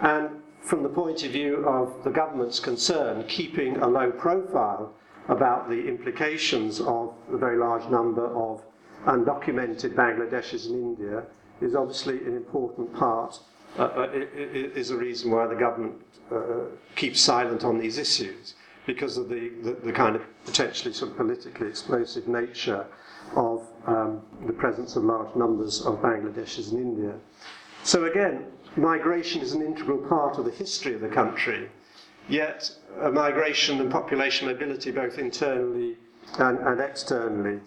And 0.00 0.42
from 0.60 0.82
the 0.82 0.88
point 0.88 1.22
of 1.24 1.30
view 1.30 1.64
of 1.68 2.02
the 2.02 2.10
government's 2.10 2.58
concern, 2.58 3.24
keeping 3.28 3.76
a 3.76 3.86
low 3.86 4.10
profile 4.10 4.92
about 5.28 5.68
the 5.68 5.86
implications 5.86 6.80
of 6.80 7.14
the 7.30 7.38
very 7.38 7.56
large 7.56 7.88
number 7.90 8.26
of 8.34 8.62
undocumented 9.06 9.94
Bangladeshis 9.94 10.68
in 10.68 10.74
India 10.74 11.22
is 11.60 11.74
obviously 11.74 12.18
an 12.18 12.36
important 12.36 12.92
part, 12.94 13.38
uh, 13.78 13.82
uh, 13.82 14.08
is 14.12 14.90
a 14.90 14.96
reason 14.96 15.30
why 15.30 15.46
the 15.46 15.54
government 15.54 16.00
uh, 16.32 16.66
keeps 16.96 17.20
silent 17.20 17.64
on 17.64 17.78
these 17.78 17.98
issues, 17.98 18.54
because 18.86 19.16
of 19.16 19.28
the, 19.28 19.50
the, 19.62 19.72
the, 19.84 19.92
kind 19.92 20.16
of 20.16 20.22
potentially 20.44 20.92
sort 20.92 21.10
of 21.10 21.16
politically 21.16 21.68
explosive 21.68 22.28
nature 22.28 22.86
of 23.36 23.66
um, 23.86 24.20
the 24.46 24.52
presence 24.52 24.96
of 24.96 25.04
large 25.04 25.34
numbers 25.34 25.82
of 25.82 25.96
Bangladeshis 26.00 26.72
in 26.72 26.78
India. 26.78 27.14
So 27.82 28.04
again, 28.04 28.46
migration 28.76 29.42
is 29.42 29.52
an 29.52 29.62
integral 29.62 29.98
part 29.98 30.38
of 30.38 30.44
the 30.44 30.50
history 30.50 30.94
of 30.94 31.00
the 31.00 31.08
country, 31.08 31.68
yet 32.28 32.70
migration 33.12 33.80
and 33.80 33.90
population 33.90 34.48
mobility, 34.48 34.90
both 34.90 35.18
internally 35.18 35.96
and, 36.38 36.58
and 36.58 36.80
externally, 36.80 37.60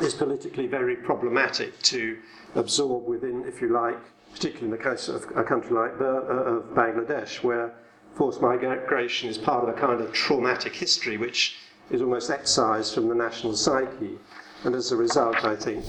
is 0.00 0.14
politically 0.14 0.66
very 0.66 0.96
problematic 0.96 1.80
to 1.82 2.18
absorb 2.54 3.06
within, 3.06 3.44
if 3.46 3.60
you 3.60 3.68
like, 3.68 3.98
particularly 4.32 4.66
in 4.66 4.70
the 4.70 4.90
case 4.90 5.08
of 5.08 5.24
a 5.36 5.44
country 5.44 5.70
like 5.70 6.00
uh, 6.00 6.04
of 6.04 6.64
Bangladesh, 6.74 7.42
where 7.42 7.72
forced 8.14 8.40
migration 8.40 9.28
is 9.28 9.38
part 9.38 9.62
of 9.62 9.68
a 9.68 9.78
kind 9.78 10.00
of 10.00 10.12
traumatic 10.12 10.74
history 10.74 11.16
which 11.16 11.56
is 11.90 12.00
almost 12.00 12.30
excised 12.30 12.94
from 12.94 13.08
the 13.08 13.14
national 13.14 13.54
psyche, 13.54 14.18
and 14.64 14.74
as 14.74 14.92
a 14.92 14.96
result, 14.96 15.44
I 15.44 15.54
think, 15.54 15.84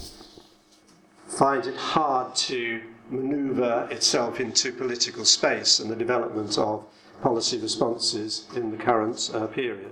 finds 1.27 1.67
it 1.67 1.75
hard 1.75 2.35
to 2.35 2.81
maneuver 3.09 3.87
itself 3.91 4.39
into 4.39 4.71
political 4.71 5.25
space 5.25 5.79
and 5.79 5.89
the 5.89 5.95
development 5.95 6.57
of 6.57 6.85
policy 7.21 7.57
responses 7.59 8.47
in 8.55 8.71
the 8.71 8.77
current 8.77 9.31
uh, 9.33 9.47
period. 9.47 9.91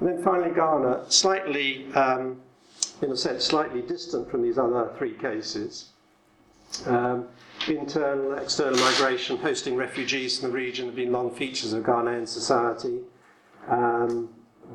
And 0.00 0.08
then 0.08 0.22
finally, 0.22 0.54
Ghana, 0.54 1.04
slightly 1.08 1.92
um, 1.94 2.40
in 3.02 3.10
a 3.10 3.16
sense, 3.16 3.44
slightly 3.44 3.82
distant 3.82 4.30
from 4.30 4.42
these 4.42 4.58
other 4.58 4.92
three 4.98 5.14
cases. 5.14 5.90
Um, 6.86 7.28
internal, 7.68 8.34
external 8.34 8.78
migration, 8.78 9.36
hosting 9.36 9.76
refugees 9.76 10.42
in 10.42 10.50
the 10.50 10.54
region 10.54 10.86
have 10.86 10.96
been 10.96 11.12
long 11.12 11.30
features 11.30 11.72
of 11.72 11.84
Ghanaian 11.84 12.26
society, 12.26 13.00
um, 13.68 14.28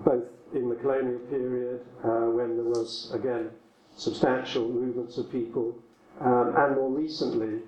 both 0.05 0.23
in 0.53 0.69
the 0.69 0.75
colonial 0.75 1.19
period, 1.19 1.81
uh, 2.03 2.31
when 2.31 2.55
there 2.55 2.65
was, 2.65 3.11
again, 3.13 3.49
substantial 3.97 4.67
movements 4.67 5.17
of 5.17 5.31
people, 5.31 5.75
um, 6.21 6.53
and 6.57 6.75
more 6.75 6.89
recently, 6.89 7.61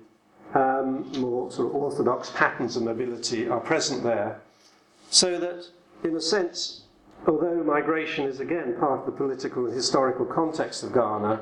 um, 0.54 1.12
more 1.20 1.52
sort 1.52 1.70
of 1.70 1.76
orthodox 1.76 2.30
patterns 2.32 2.76
of 2.76 2.84
mobility 2.84 3.48
are 3.48 3.60
present 3.60 4.04
there. 4.04 4.42
So 5.10 5.38
that, 5.39 5.66
in 6.04 6.16
a 6.16 6.22
sense, 6.22 6.84
although 7.28 7.63
migration 7.63 8.26
is 8.26 8.39
again 8.39 8.76
part 8.80 9.01
of 9.01 9.05
the 9.05 9.11
political 9.11 9.65
and 9.65 9.74
historical 9.74 10.26
context 10.26 10.84
of 10.84 10.93
Ghana, 10.93 11.41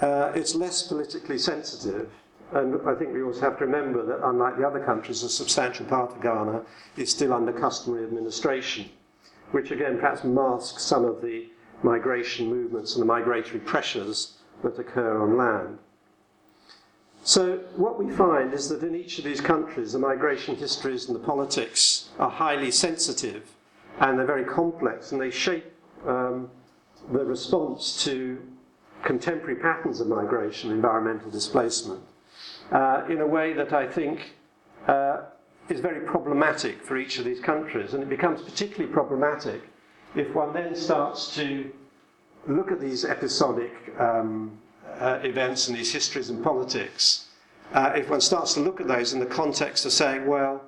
uh, 0.00 0.32
it's 0.34 0.54
less 0.54 0.82
politically 0.82 1.38
sensitive. 1.38 2.10
And 2.52 2.80
I 2.88 2.94
think 2.94 3.12
we 3.12 3.22
also 3.22 3.40
have 3.40 3.58
to 3.58 3.66
remember 3.66 4.04
that, 4.06 4.26
unlike 4.26 4.56
the 4.58 4.66
other 4.66 4.84
countries, 4.84 5.22
a 5.22 5.28
substantial 5.28 5.86
part 5.86 6.12
of 6.12 6.22
Ghana 6.22 6.62
is 6.96 7.10
still 7.10 7.32
under 7.32 7.52
customary 7.52 8.04
administration, 8.04 8.88
which 9.50 9.70
again 9.70 9.98
perhaps 9.98 10.24
masks 10.24 10.82
some 10.82 11.04
of 11.04 11.20
the 11.20 11.48
migration 11.82 12.48
movements 12.48 12.94
and 12.94 13.02
the 13.02 13.06
migratory 13.06 13.60
pressures 13.60 14.38
that 14.62 14.78
occur 14.78 15.20
on 15.20 15.36
land. 15.36 15.78
So, 17.22 17.56
what 17.76 17.98
we 17.98 18.10
find 18.10 18.52
is 18.52 18.68
that 18.68 18.82
in 18.82 18.94
each 18.94 19.18
of 19.18 19.24
these 19.24 19.40
countries, 19.40 19.92
the 19.92 19.98
migration 19.98 20.56
histories 20.56 21.08
and 21.08 21.16
the 21.16 21.24
politics 21.24 22.10
are 22.18 22.30
highly 22.30 22.70
sensitive 22.70 23.54
and 24.00 24.18
they're 24.18 24.26
very 24.26 24.44
complex 24.44 25.12
and 25.12 25.20
they 25.20 25.30
shape 25.30 25.64
um, 26.06 26.50
the 27.12 27.24
response 27.24 28.04
to 28.04 28.38
contemporary 29.04 29.56
patterns 29.56 30.00
of 30.00 30.08
migration, 30.08 30.70
environmental 30.70 31.30
displacement, 31.30 32.02
uh, 32.72 33.04
in 33.08 33.20
a 33.20 33.26
way 33.26 33.52
that 33.52 33.72
I 33.72 33.86
think 33.86 34.34
uh, 34.88 35.22
is 35.68 35.80
very 35.80 36.00
problematic 36.00 36.82
for 36.82 36.96
each 36.96 37.18
of 37.18 37.24
these 37.24 37.40
countries. 37.40 37.94
And 37.94 38.02
it 38.02 38.08
becomes 38.08 38.42
particularly 38.42 38.92
problematic 38.92 39.62
if 40.14 40.34
one 40.34 40.52
then 40.52 40.74
starts 40.74 41.34
to 41.36 41.70
look 42.46 42.70
at 42.70 42.80
these 42.80 43.04
episodic 43.04 43.72
um, 43.98 44.58
uh, 44.98 45.18
events 45.22 45.68
and 45.68 45.76
these 45.76 45.92
histories 45.92 46.30
and 46.30 46.42
politics. 46.42 47.28
Uh, 47.72 47.92
if 47.96 48.08
one 48.08 48.20
starts 48.20 48.54
to 48.54 48.60
look 48.60 48.80
at 48.80 48.86
those 48.86 49.12
in 49.12 49.20
the 49.20 49.26
context 49.26 49.84
of 49.86 49.92
saying, 49.92 50.26
well, 50.26 50.62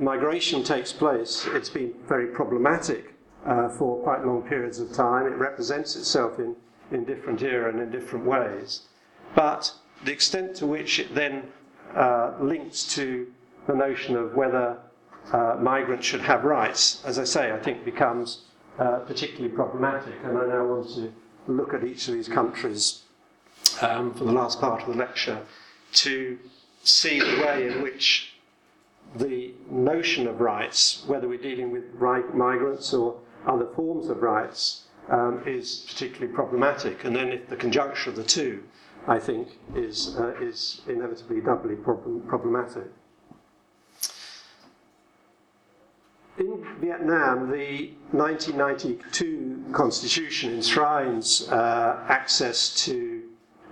migration 0.00 0.64
takes 0.64 0.92
place, 0.92 1.46
it's 1.52 1.68
been 1.68 1.94
very 2.08 2.28
problematic 2.28 3.14
uh, 3.46 3.68
for 3.68 4.02
quite 4.02 4.24
long 4.24 4.42
periods 4.42 4.78
of 4.80 4.92
time. 4.92 5.26
It 5.26 5.36
represents 5.36 5.94
itself 5.94 6.38
in, 6.38 6.56
in 6.90 7.04
different 7.04 7.42
era 7.42 7.70
and 7.70 7.80
in 7.80 7.90
different 7.90 8.24
ways. 8.24 8.82
But 9.34 9.72
the 10.04 10.12
extent 10.12 10.56
to 10.56 10.66
which 10.66 10.98
it 10.98 11.14
then 11.14 11.44
uh, 11.94 12.34
links 12.40 12.84
to 12.94 13.30
the 13.66 13.74
notion 13.74 14.16
of 14.16 14.34
whether 14.34 14.78
uh, 15.32 15.56
migrants 15.60 16.06
should 16.06 16.22
have 16.22 16.44
rights, 16.44 17.02
as 17.04 17.18
I 17.18 17.24
say, 17.24 17.52
I 17.52 17.58
think 17.58 17.84
becomes 17.84 18.44
uh, 18.78 19.00
particularly 19.00 19.54
problematic. 19.54 20.14
And 20.24 20.38
I 20.38 20.46
now 20.46 20.64
want 20.64 20.88
to 20.94 21.12
look 21.46 21.74
at 21.74 21.84
each 21.84 22.08
of 22.08 22.14
these 22.14 22.28
countries 22.28 23.02
um, 23.82 24.14
for 24.14 24.24
the 24.24 24.32
last 24.32 24.60
part 24.60 24.82
of 24.82 24.88
the 24.88 24.94
lecture 24.94 25.40
to 25.92 26.38
see 26.82 27.20
the 27.20 27.44
way 27.44 27.68
in 27.68 27.82
which 27.82 28.34
the 29.16 29.54
notion 29.70 30.26
of 30.26 30.40
rights, 30.40 31.04
whether 31.06 31.28
we're 31.28 31.38
dealing 31.38 31.72
with 31.72 31.84
right 31.94 32.34
migrants 32.34 32.92
or 32.92 33.18
other 33.46 33.66
forms 33.74 34.08
of 34.08 34.22
rights, 34.22 34.84
um, 35.08 35.42
is 35.46 35.84
particularly 35.88 36.32
problematic. 36.32 37.04
And 37.04 37.14
then 37.14 37.28
if 37.32 37.48
the 37.48 37.56
conjunction 37.56 38.10
of 38.10 38.16
the 38.16 38.24
two, 38.24 38.62
I 39.08 39.18
think, 39.18 39.48
is, 39.74 40.16
uh, 40.18 40.34
is 40.40 40.82
inevitably 40.86 41.40
doubly 41.40 41.74
problem- 41.74 42.22
problematic. 42.28 42.92
In 46.38 46.64
Vietnam, 46.80 47.50
the 47.50 47.92
1992 48.12 49.64
constitution 49.72 50.54
enshrines 50.54 51.48
uh, 51.50 52.04
access 52.08 52.84
to 52.84 53.22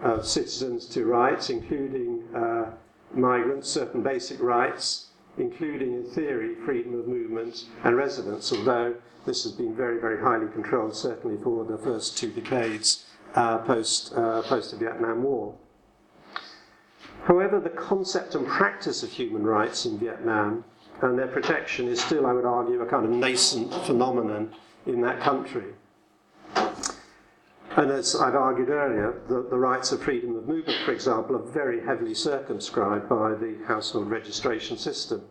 uh, 0.02 0.20
citizens 0.22 0.86
to 0.86 1.06
rights, 1.06 1.50
including 1.50 2.22
uh, 2.34 2.70
migrants, 3.14 3.68
certain 3.68 4.02
basic 4.02 4.40
rights, 4.40 5.07
including 5.38 5.94
in 5.94 6.04
theory 6.04 6.54
freedom 6.64 6.98
of 6.98 7.06
movement 7.06 7.64
and 7.84 7.96
residence, 7.96 8.52
although 8.52 8.94
this 9.24 9.42
has 9.42 9.52
been 9.52 9.74
very, 9.74 10.00
very 10.00 10.20
highly 10.20 10.50
controlled, 10.52 10.94
certainly 10.94 11.36
for 11.42 11.64
the 11.64 11.78
first 11.78 12.16
two 12.16 12.30
decades 12.30 13.06
uh, 13.34 13.58
post, 13.58 14.12
uh, 14.14 14.42
post 14.42 14.70
the 14.70 14.76
Vietnam 14.76 15.22
War. 15.22 15.54
However, 17.24 17.60
the 17.60 17.70
concept 17.70 18.34
and 18.34 18.46
practice 18.46 19.02
of 19.02 19.10
human 19.10 19.44
rights 19.44 19.84
in 19.84 19.98
Vietnam 19.98 20.64
and 21.02 21.18
their 21.18 21.26
protection 21.26 21.86
is 21.88 22.00
still, 22.02 22.26
I 22.26 22.32
would 22.32 22.44
argue, 22.44 22.80
a 22.80 22.86
kind 22.86 23.04
of 23.04 23.10
nascent 23.10 23.72
phenomenon 23.84 24.54
in 24.86 25.00
that 25.02 25.20
country. 25.20 25.74
And 27.76 27.90
as 27.90 28.16
I've 28.16 28.34
argued 28.34 28.70
earlier, 28.70 29.20
the, 29.28 29.46
the, 29.48 29.58
rights 29.58 29.92
of 29.92 30.02
freedom 30.02 30.36
of 30.36 30.48
movement, 30.48 30.78
for 30.84 30.92
example, 30.92 31.36
are 31.36 31.52
very 31.52 31.84
heavily 31.84 32.14
circumscribed 32.14 33.08
by 33.08 33.34
the 33.34 33.58
household 33.66 34.10
registration 34.10 34.78
system. 34.78 35.22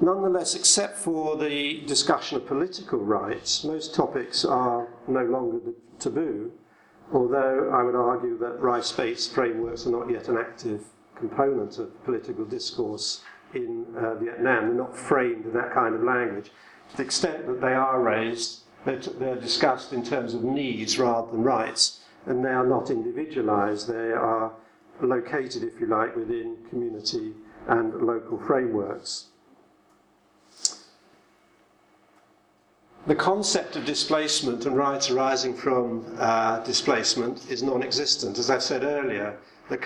Nonetheless, 0.00 0.54
except 0.54 0.98
for 0.98 1.36
the 1.36 1.82
discussion 1.86 2.36
of 2.36 2.46
political 2.46 2.98
rights, 2.98 3.64
most 3.64 3.94
topics 3.94 4.44
are 4.44 4.88
no 5.06 5.24
longer 5.24 5.60
taboo, 5.98 6.52
although 7.12 7.70
I 7.72 7.82
would 7.82 7.94
argue 7.94 8.38
that 8.38 8.60
rights 8.60 8.90
based 8.92 9.32
frameworks 9.32 9.86
are 9.86 9.90
not 9.90 10.10
yet 10.10 10.28
an 10.28 10.36
active 10.38 10.84
component 11.14 11.78
of 11.78 12.04
political 12.04 12.44
discourse 12.44 13.22
in 13.54 13.86
uh, 13.96 14.14
Vietnam. 14.16 14.68
They're 14.68 14.74
not 14.74 14.96
framed 14.96 15.46
in 15.46 15.52
that 15.52 15.72
kind 15.72 15.94
of 15.94 16.02
language. 16.02 16.50
To 16.90 16.96
the 16.96 17.02
extent 17.02 17.46
that 17.46 17.60
they 17.60 17.72
are 17.72 18.00
raised, 18.00 18.63
they're, 18.84 18.96
they're 18.96 19.40
discussed 19.40 19.92
in 19.92 20.02
terms 20.04 20.34
of 20.34 20.44
needs 20.44 20.98
rather 20.98 21.30
than 21.30 21.42
rights, 21.42 22.00
and 22.26 22.44
they 22.44 22.50
are 22.50 22.66
not 22.66 22.90
individualized. 22.90 23.88
They 23.88 24.12
are 24.12 24.52
located, 25.00 25.62
if 25.62 25.80
you 25.80 25.86
like, 25.86 26.14
within 26.16 26.56
community 26.68 27.32
and 27.66 27.94
local 28.02 28.38
frameworks. 28.38 29.26
The 33.06 33.14
concept 33.14 33.76
of 33.76 33.84
displacement 33.84 34.64
and 34.64 34.76
rights 34.76 35.10
arising 35.10 35.54
from 35.54 36.06
uh, 36.18 36.60
displacement 36.60 37.50
is 37.50 37.62
non 37.62 37.82
existent. 37.82 38.38
As 38.38 38.48
I 38.48 38.58
said 38.58 38.82
earlier, 38.82 39.36
the, 39.68 39.78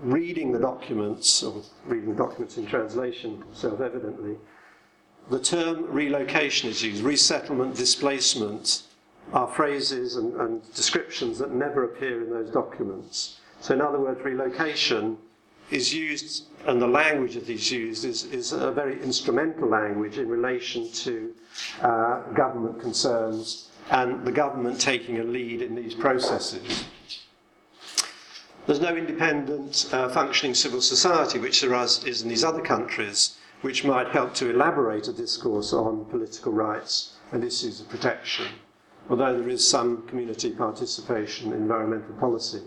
reading 0.00 0.52
the 0.52 0.58
documents, 0.58 1.42
or 1.42 1.62
reading 1.84 2.10
the 2.10 2.16
documents 2.16 2.56
in 2.56 2.66
translation 2.66 3.44
self 3.52 3.80
evidently, 3.80 4.36
the 5.30 5.40
term 5.40 5.86
relocation 5.88 6.70
is 6.70 6.82
used. 6.82 7.02
Resettlement, 7.02 7.76
displacement 7.76 8.82
are 9.32 9.48
phrases 9.48 10.16
and, 10.16 10.34
and, 10.40 10.74
descriptions 10.74 11.38
that 11.38 11.52
never 11.52 11.84
appear 11.84 12.22
in 12.22 12.30
those 12.30 12.50
documents. 12.50 13.40
So, 13.60 13.74
in 13.74 13.80
other 13.80 13.98
words, 13.98 14.20
relocation 14.22 15.18
is 15.70 15.92
used, 15.92 16.44
and 16.66 16.80
the 16.80 16.86
language 16.86 17.34
that 17.34 17.48
is 17.48 17.70
used, 17.72 18.04
is, 18.04 18.24
is 18.24 18.52
a 18.52 18.70
very 18.70 19.02
instrumental 19.02 19.68
language 19.68 20.18
in 20.18 20.28
relation 20.28 20.90
to 20.92 21.34
uh, 21.82 22.20
government 22.34 22.80
concerns 22.80 23.70
and 23.90 24.24
the 24.24 24.32
government 24.32 24.80
taking 24.80 25.18
a 25.18 25.24
lead 25.24 25.62
in 25.62 25.74
these 25.74 25.94
processes. 25.94 26.84
There's 28.66 28.80
no 28.80 28.96
independent 28.96 29.88
uh, 29.92 30.08
functioning 30.08 30.54
civil 30.54 30.80
society, 30.80 31.38
which 31.38 31.60
there 31.60 31.74
is 31.82 32.22
in 32.22 32.28
these 32.28 32.42
other 32.42 32.60
countries, 32.60 33.36
which 33.62 33.84
might 33.84 34.08
help 34.08 34.34
to 34.34 34.50
elaborate 34.50 35.08
a 35.08 35.12
discourse 35.12 35.72
on 35.72 36.04
political 36.06 36.52
rights 36.52 37.16
and 37.32 37.42
issues 37.42 37.80
of 37.80 37.88
protection, 37.88 38.46
although 39.08 39.38
there 39.38 39.48
is 39.48 39.68
some 39.68 40.06
community 40.06 40.50
participation 40.50 41.52
in 41.52 41.58
environmental 41.58 42.14
policy. 42.16 42.62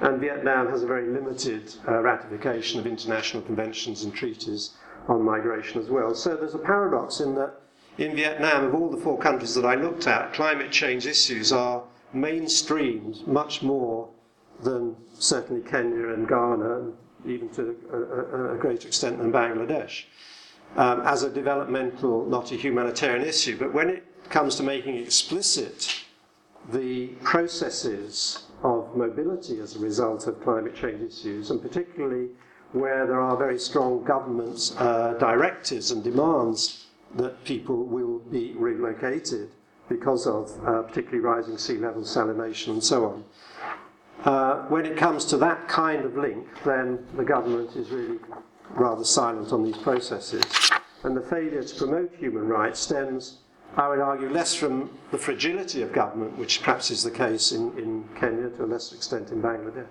And 0.00 0.20
Vietnam 0.20 0.68
has 0.70 0.82
a 0.82 0.86
very 0.86 1.08
limited 1.08 1.74
uh, 1.86 2.00
ratification 2.00 2.80
of 2.80 2.86
international 2.86 3.42
conventions 3.42 4.04
and 4.04 4.14
treaties 4.14 4.70
on 5.08 5.22
migration 5.22 5.80
as 5.80 5.90
well. 5.90 6.14
So 6.14 6.36
there's 6.36 6.54
a 6.54 6.58
paradox 6.58 7.20
in 7.20 7.34
that 7.34 7.60
in 7.98 8.16
Vietnam, 8.16 8.64
of 8.64 8.74
all 8.74 8.90
the 8.90 8.96
four 8.96 9.18
countries 9.18 9.54
that 9.54 9.66
I 9.66 9.74
looked 9.74 10.06
at, 10.06 10.32
climate 10.32 10.70
change 10.70 11.06
issues 11.06 11.52
are 11.52 11.82
mainstreamed 12.14 13.26
much 13.26 13.62
more 13.62 14.08
than 14.62 14.96
certainly 15.12 15.62
Kenya 15.62 16.08
and 16.08 16.26
Ghana, 16.26 16.78
and 16.78 16.94
even 17.26 17.48
to 17.50 17.76
a, 17.92 18.54
a, 18.54 18.58
greater 18.58 18.88
extent 18.88 19.18
than 19.18 19.32
Bangladesh, 19.32 20.04
um, 20.76 21.00
as 21.02 21.22
a 21.22 21.30
developmental, 21.30 22.26
not 22.26 22.52
a 22.52 22.56
humanitarian 22.56 23.26
issue. 23.26 23.58
But 23.58 23.72
when 23.72 23.88
it 23.88 24.04
comes 24.30 24.56
to 24.56 24.62
making 24.62 24.96
explicit 24.96 26.04
the 26.70 27.08
processes 27.22 28.44
of 28.62 28.96
mobility 28.96 29.58
as 29.60 29.76
a 29.76 29.78
result 29.78 30.26
of 30.26 30.40
climate 30.42 30.76
change 30.76 31.02
issues, 31.02 31.50
and 31.50 31.60
particularly 31.60 32.28
where 32.72 33.06
there 33.06 33.20
are 33.20 33.36
very 33.36 33.58
strong 33.58 34.02
government 34.04 34.74
uh, 34.78 35.14
directives 35.14 35.90
and 35.90 36.02
demands 36.02 36.86
that 37.16 37.44
people 37.44 37.84
will 37.84 38.18
be 38.30 38.54
relocated 38.56 39.50
because 39.88 40.26
of 40.26 40.50
uh, 40.66 40.82
particularly 40.82 41.20
rising 41.20 41.58
sea 41.58 41.76
levels, 41.76 42.14
salination, 42.14 42.68
and 42.68 42.84
so 42.84 43.04
on. 43.06 43.24
Uh, 44.24 44.66
when 44.68 44.86
it 44.86 44.96
comes 44.96 45.24
to 45.24 45.36
that 45.36 45.68
kind 45.68 46.04
of 46.04 46.16
link, 46.16 46.46
then 46.64 47.04
the 47.16 47.24
government 47.24 47.74
is 47.76 47.90
really 47.90 48.18
rather 48.70 49.04
silent 49.04 49.52
on 49.52 49.64
these 49.64 49.76
processes. 49.78 50.44
And 51.02 51.16
the 51.16 51.22
failure 51.22 51.62
to 51.62 51.74
promote 51.74 52.14
human 52.16 52.46
rights 52.46 52.78
stems, 52.78 53.38
I 53.76 53.88
would 53.88 53.98
argue, 53.98 54.28
less 54.28 54.54
from 54.54 54.90
the 55.10 55.18
fragility 55.18 55.82
of 55.82 55.92
government, 55.92 56.38
which 56.38 56.62
perhaps 56.62 56.90
is 56.90 57.02
the 57.02 57.10
case 57.10 57.52
in, 57.52 57.76
in 57.76 58.08
Kenya, 58.18 58.50
to 58.50 58.64
a 58.64 58.66
lesser 58.66 58.94
extent 58.94 59.30
in 59.30 59.42
Bangladesh, 59.42 59.86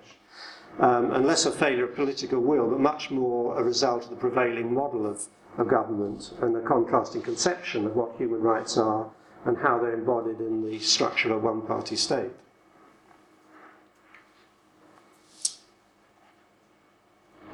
um, 0.78 1.12
and 1.12 1.26
less 1.26 1.44
a 1.44 1.52
failure 1.52 1.84
of 1.84 1.94
political 1.94 2.40
will, 2.40 2.70
but 2.70 2.80
much 2.80 3.10
more 3.10 3.58
a 3.60 3.62
result 3.62 4.04
of 4.04 4.10
the 4.10 4.16
prevailing 4.16 4.72
model 4.72 5.06
of 5.06 5.28
of 5.58 5.68
government 5.68 6.32
and 6.40 6.54
the 6.54 6.60
contrasting 6.60 7.22
conception 7.22 7.86
of 7.86 7.94
what 7.94 8.16
human 8.16 8.40
rights 8.40 8.78
are 8.78 9.10
and 9.44 9.56
how 9.58 9.78
they're 9.78 9.94
embodied 9.94 10.40
in 10.40 10.64
the 10.64 10.78
structure 10.78 11.32
of 11.32 11.36
a 11.36 11.46
one 11.46 11.62
party 11.62 11.96
state. 11.96 12.30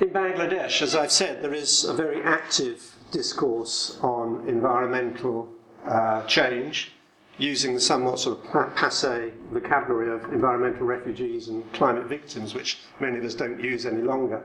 In 0.00 0.10
Bangladesh, 0.10 0.80
as 0.80 0.94
I've 0.94 1.10
said, 1.10 1.42
there 1.42 1.52
is 1.52 1.82
a 1.82 1.92
very 1.92 2.22
active 2.22 2.94
discourse 3.10 3.98
on 4.00 4.48
environmental 4.48 5.48
uh, 5.84 6.24
change 6.26 6.92
using 7.36 7.74
the 7.74 7.80
somewhat 7.80 8.20
sort 8.20 8.38
of 8.38 8.74
passe 8.76 9.32
vocabulary 9.50 10.14
of 10.14 10.32
environmental 10.32 10.86
refugees 10.86 11.48
and 11.48 11.72
climate 11.72 12.06
victims, 12.06 12.54
which 12.54 12.78
many 13.00 13.18
of 13.18 13.24
us 13.24 13.34
don't 13.34 13.58
use 13.60 13.86
any 13.86 14.02
longer. 14.02 14.44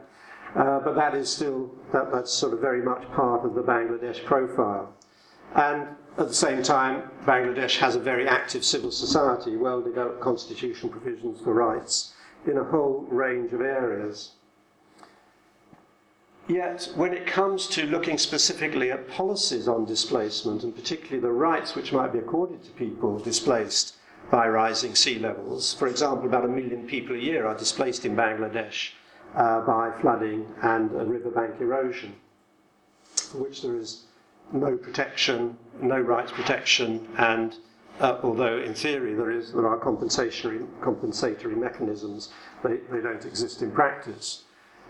Uh, 0.56 0.80
but 0.80 0.96
that 0.96 1.14
is 1.14 1.32
still, 1.32 1.70
that, 1.92 2.12
that's 2.12 2.34
sort 2.34 2.54
of 2.54 2.60
very 2.60 2.82
much 2.82 3.04
part 3.12 3.46
of 3.46 3.54
the 3.54 3.62
Bangladesh 3.62 4.26
profile. 4.26 4.92
And 5.54 5.88
at 6.18 6.30
the 6.30 6.34
same 6.34 6.64
time, 6.64 7.12
Bangladesh 7.26 7.78
has 7.78 7.96
a 7.96 8.00
very 8.00 8.28
active 8.28 8.66
civil 8.66 8.90
society, 8.90 9.56
well 9.56 9.82
developed 9.82 10.20
constitutional 10.20 10.92
provisions 10.92 11.42
for 11.42 11.54
rights 11.54 12.16
in 12.48 12.58
a 12.58 12.64
whole 12.64 13.06
range 13.10 13.54
of 13.54 13.62
areas. 13.62 14.32
Yet, 16.48 16.92
when 16.96 17.14
it 17.14 17.26
comes 17.26 17.68
to 17.68 17.86
looking 17.86 18.18
specifically 18.18 18.92
at 18.92 19.08
policies 19.08 19.68
on 19.68 19.86
displacement, 19.86 20.64
and 20.64 20.76
particularly 20.76 21.22
the 21.22 21.32
rights 21.32 21.74
which 21.74 21.94
might 21.94 22.12
be 22.12 22.20
accorded 22.20 22.64
to 22.64 22.72
people 22.72 23.18
displaced 23.20 23.96
by 24.30 24.50
rising 24.50 24.94
sea 24.94 25.20
levels, 25.20 25.74
for 25.74 25.88
example, 25.88 26.26
about 26.26 26.44
a 26.44 26.50
million 26.50 26.86
people 26.86 27.16
a 27.16 27.20
year 27.20 27.48
are 27.48 27.58
displaced 27.58 28.04
in 28.04 28.16
Bangladesh 28.16 28.92
uh, 29.36 29.62
by 29.62 29.92
flooding 30.02 30.46
and 30.62 30.92
riverbank 30.92 31.62
erosion, 31.62 32.14
for 33.06 33.38
which 33.38 33.62
there 33.62 33.78
is 33.78 34.04
no 34.52 34.76
protection, 34.76 35.58
no 35.82 36.00
rights 36.00 36.32
protection, 36.34 37.08
and 37.18 37.56
uh, 38.02 38.20
although 38.22 38.58
in 38.58 38.74
theory 38.74 39.14
there 39.14 39.32
is 39.32 39.54
there 39.54 39.68
are 39.68 39.78
compensatory 39.78 40.60
compensatory 40.82 41.56
mechanisms, 41.56 42.30
they, 42.64 42.78
they 42.92 43.00
don't 43.00 43.24
exist 43.24 43.62
in 43.62 43.72
practice. 43.72 44.43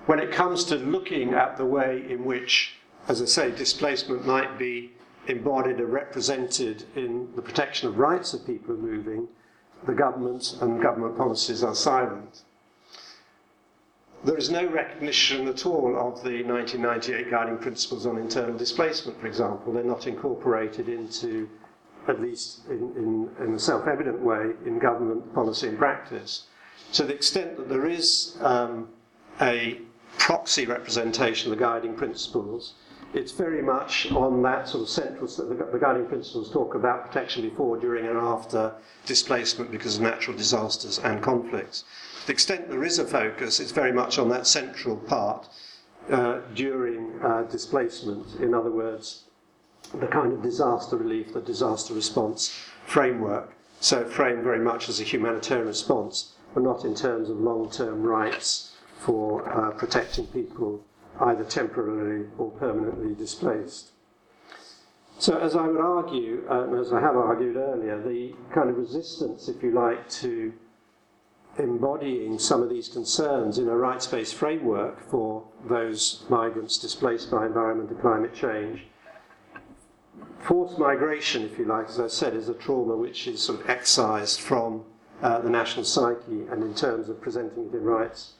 When 0.05 0.19
it 0.19 0.31
comes 0.31 0.65
to 0.65 0.75
looking 0.75 1.33
at 1.33 1.55
the 1.55 1.65
way 1.65 2.05
in 2.09 2.25
which, 2.25 2.75
as 3.07 3.21
I 3.21 3.25
say, 3.25 3.51
displacement 3.51 4.25
might 4.25 4.57
be 4.57 4.91
embodied 5.27 5.79
or 5.79 5.85
represented 5.85 6.83
in 6.95 7.29
the 7.37 7.41
protection 7.41 7.87
of 7.87 7.97
rights 7.97 8.33
of 8.33 8.45
people 8.45 8.75
moving, 8.75 9.29
the 9.85 9.93
government 9.93 10.57
and 10.59 10.81
government 10.81 11.17
policies 11.17 11.63
are 11.63 11.73
silent. 11.73 12.41
There 14.25 14.37
is 14.37 14.49
no 14.49 14.65
recognition 14.67 15.47
at 15.47 15.65
all 15.65 15.97
of 15.97 16.21
the 16.23 16.43
1998 16.43 17.31
guiding 17.31 17.57
principles 17.57 18.05
on 18.05 18.17
internal 18.17 18.57
displacement, 18.57 19.19
for 19.21 19.27
example. 19.27 19.71
They're 19.71 19.83
not 19.83 20.07
incorporated 20.07 20.89
into, 20.89 21.49
at 22.09 22.21
least 22.21 22.65
in, 22.69 22.91
in, 22.97 23.45
in 23.45 23.53
a 23.53 23.59
self 23.59 23.87
evident 23.87 24.19
way, 24.19 24.51
in 24.65 24.79
government 24.79 25.33
policy 25.33 25.69
and 25.69 25.77
practice. 25.77 26.47
To 26.93 27.03
the 27.03 27.13
extent 27.13 27.55
that 27.57 27.69
there 27.69 27.85
is 27.85 28.37
um, 28.41 28.89
a 29.41 29.79
proxy 30.23 30.65
representation 30.65 31.51
of 31.51 31.57
the 31.57 31.61
guiding 31.61 31.93
principles, 31.93 32.75
it's 33.13 33.33
very 33.33 33.61
much 33.61 34.09
on 34.13 34.41
that 34.41 34.69
sort 34.69 34.81
of 34.81 34.87
central, 34.87 35.27
the, 35.27 35.77
guiding 35.77 36.05
principles 36.05 36.49
talk 36.49 36.75
about 36.75 37.07
protection 37.07 37.41
before, 37.41 37.77
during, 37.77 38.07
and 38.07 38.17
after 38.17 38.73
displacement 39.05 39.69
because 39.69 39.97
of 39.97 40.01
natural 40.01 40.37
disasters 40.37 40.97
and 40.99 41.21
conflicts. 41.21 41.83
The 42.25 42.31
extent 42.31 42.69
there 42.69 42.85
is 42.85 42.99
a 42.99 43.05
focus, 43.05 43.59
it's 43.59 43.73
very 43.73 43.91
much 43.91 44.17
on 44.17 44.29
that 44.29 44.47
central 44.47 44.95
part 44.95 45.49
uh, 46.09 46.39
during 46.55 47.21
uh, 47.21 47.43
displacement. 47.43 48.25
In 48.39 48.53
other 48.53 48.71
words, 48.71 49.25
the 49.93 50.07
kind 50.07 50.31
of 50.31 50.41
disaster 50.41 50.95
relief, 50.95 51.33
the 51.33 51.41
disaster 51.41 51.93
response 51.93 52.57
framework. 52.85 53.51
So 53.81 54.05
framed 54.05 54.45
very 54.45 54.59
much 54.59 54.87
as 54.87 55.01
a 55.01 55.03
humanitarian 55.03 55.67
response, 55.67 56.31
but 56.53 56.63
not 56.63 56.85
in 56.85 56.95
terms 56.95 57.29
of 57.29 57.41
long-term 57.41 58.01
rights 58.03 58.72
for 59.05 59.47
uh, 59.49 59.71
protecting 59.71 60.27
people 60.27 60.83
either 61.19 61.43
temporarily 61.43 62.25
or 62.37 62.51
permanently 62.51 63.13
displaced. 63.13 63.91
So, 65.19 65.37
as 65.37 65.55
I 65.55 65.67
would 65.67 65.79
argue, 65.79 66.43
and 66.49 66.79
as 66.79 66.91
I 66.91 66.99
have 66.99 67.15
argued 67.15 67.55
earlier, 67.55 68.01
the 68.01 68.33
kind 68.53 68.69
of 68.69 68.77
resistance, 68.77 69.47
if 69.47 69.61
you 69.61 69.71
like, 69.71 70.09
to 70.21 70.53
embodying 71.59 72.39
some 72.39 72.63
of 72.63 72.69
these 72.69 72.89
concerns 72.89 73.59
in 73.59 73.67
a 73.67 73.75
rights 73.75 74.07
based 74.07 74.33
framework 74.35 74.99
for 75.09 75.43
those 75.69 76.25
migrants 76.29 76.79
displaced 76.79 77.29
by 77.29 77.45
environment 77.45 77.91
and 77.91 78.01
climate 78.01 78.33
change. 78.33 78.87
Forced 80.39 80.79
migration, 80.79 81.43
if 81.43 81.59
you 81.59 81.65
like, 81.65 81.87
as 81.87 81.99
I 81.99 82.07
said, 82.07 82.33
is 82.35 82.49
a 82.49 82.53
trauma 82.53 82.95
which 82.95 83.27
is 83.27 83.41
sort 83.41 83.61
of 83.61 83.69
excised 83.69 84.41
from 84.41 84.83
uh, 85.21 85.39
the 85.39 85.49
national 85.49 85.85
psyche, 85.85 86.47
and 86.51 86.63
in 86.63 86.73
terms 86.73 87.07
of 87.07 87.21
presenting 87.21 87.67
it 87.67 87.75
in 87.75 87.83
rights, 87.83 88.33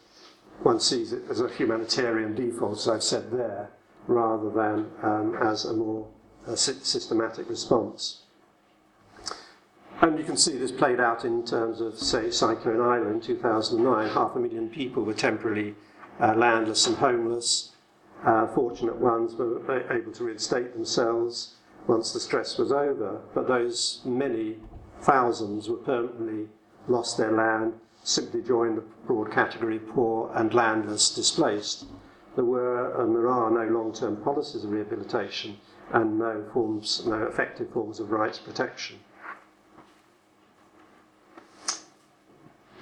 one 0.63 0.79
sees 0.79 1.13
it 1.13 1.23
as 1.29 1.41
a 1.41 1.49
humanitarian 1.49 2.33
default, 2.33 2.79
as 2.79 2.87
I've 2.87 3.03
said 3.03 3.31
there, 3.31 3.69
rather 4.07 4.49
than 4.49 4.91
um, 5.01 5.37
as 5.41 5.65
a 5.65 5.73
more 5.73 6.07
uh, 6.47 6.55
systematic 6.55 7.49
response. 7.49 8.21
And 10.01 10.17
you 10.17 10.25
can 10.25 10.35
see 10.35 10.57
this 10.57 10.71
played 10.71 10.99
out 10.99 11.23
in 11.23 11.45
terms 11.45 11.79
of, 11.79 11.97
say, 11.97 12.29
Cyclone 12.29 12.81
Aila 12.81 13.09
in 13.09 13.21
2009. 13.21 14.09
Half 14.09 14.35
a 14.35 14.39
million 14.39 14.69
people 14.69 15.03
were 15.03 15.13
temporarily 15.13 15.75
uh, 16.19 16.33
landless 16.35 16.87
and 16.87 16.97
homeless. 16.97 17.71
Uh, 18.25 18.47
fortunate 18.47 18.97
ones 18.97 19.35
were 19.35 19.59
able 19.91 20.11
to 20.11 20.23
reinstate 20.23 20.73
themselves 20.73 21.55
once 21.87 22.13
the 22.13 22.19
stress 22.19 22.57
was 22.57 22.71
over, 22.71 23.21
but 23.33 23.47
those 23.47 24.01
many 24.05 24.57
thousands 25.01 25.69
were 25.69 25.77
permanently 25.77 26.47
lost 26.87 27.17
their 27.17 27.31
land, 27.31 27.73
simply 28.03 28.41
joined 28.41 28.77
the 28.77 28.83
broad 29.07 29.31
category 29.31 29.79
poor 29.79 30.31
and 30.35 30.53
landless 30.53 31.13
displaced. 31.13 31.85
There 32.35 32.45
were 32.45 33.01
and 33.01 33.15
there 33.15 33.29
are 33.29 33.49
no 33.49 33.65
long 33.71 33.93
term 33.93 34.17
policies 34.17 34.63
of 34.63 34.71
rehabilitation 34.71 35.57
and 35.91 36.19
no 36.19 36.43
forms, 36.53 37.05
no 37.05 37.23
effective 37.23 37.69
forms 37.71 37.99
of 37.99 38.11
rights 38.11 38.39
protection. 38.39 38.99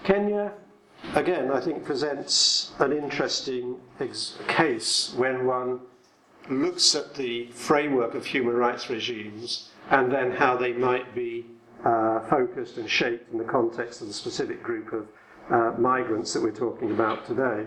Kenya 0.03 0.53
again, 1.15 1.51
I 1.51 1.59
think 1.59 1.83
presents 1.83 2.71
an 2.79 2.91
interesting 2.91 3.77
ex- 3.99 4.37
case 4.47 5.13
when 5.15 5.45
one 5.45 5.79
looks 6.49 6.95
at 6.95 7.15
the 7.15 7.47
framework 7.47 8.15
of 8.15 8.25
human 8.25 8.55
rights 8.55 8.89
regimes 8.89 9.69
and 9.89 10.11
then 10.11 10.31
how 10.31 10.57
they 10.57 10.73
might 10.73 11.13
be 11.13 11.45
uh, 11.85 12.19
focused 12.29 12.77
and 12.77 12.89
shaped 12.89 13.31
in 13.31 13.37
the 13.37 13.43
context 13.43 14.01
of 14.01 14.07
the 14.07 14.13
specific 14.13 14.61
group 14.61 14.93
of 14.93 15.07
uh, 15.49 15.77
migrants 15.79 16.33
that 16.33 16.41
we're 16.41 16.51
talking 16.51 16.91
about 16.91 17.25
today. 17.25 17.65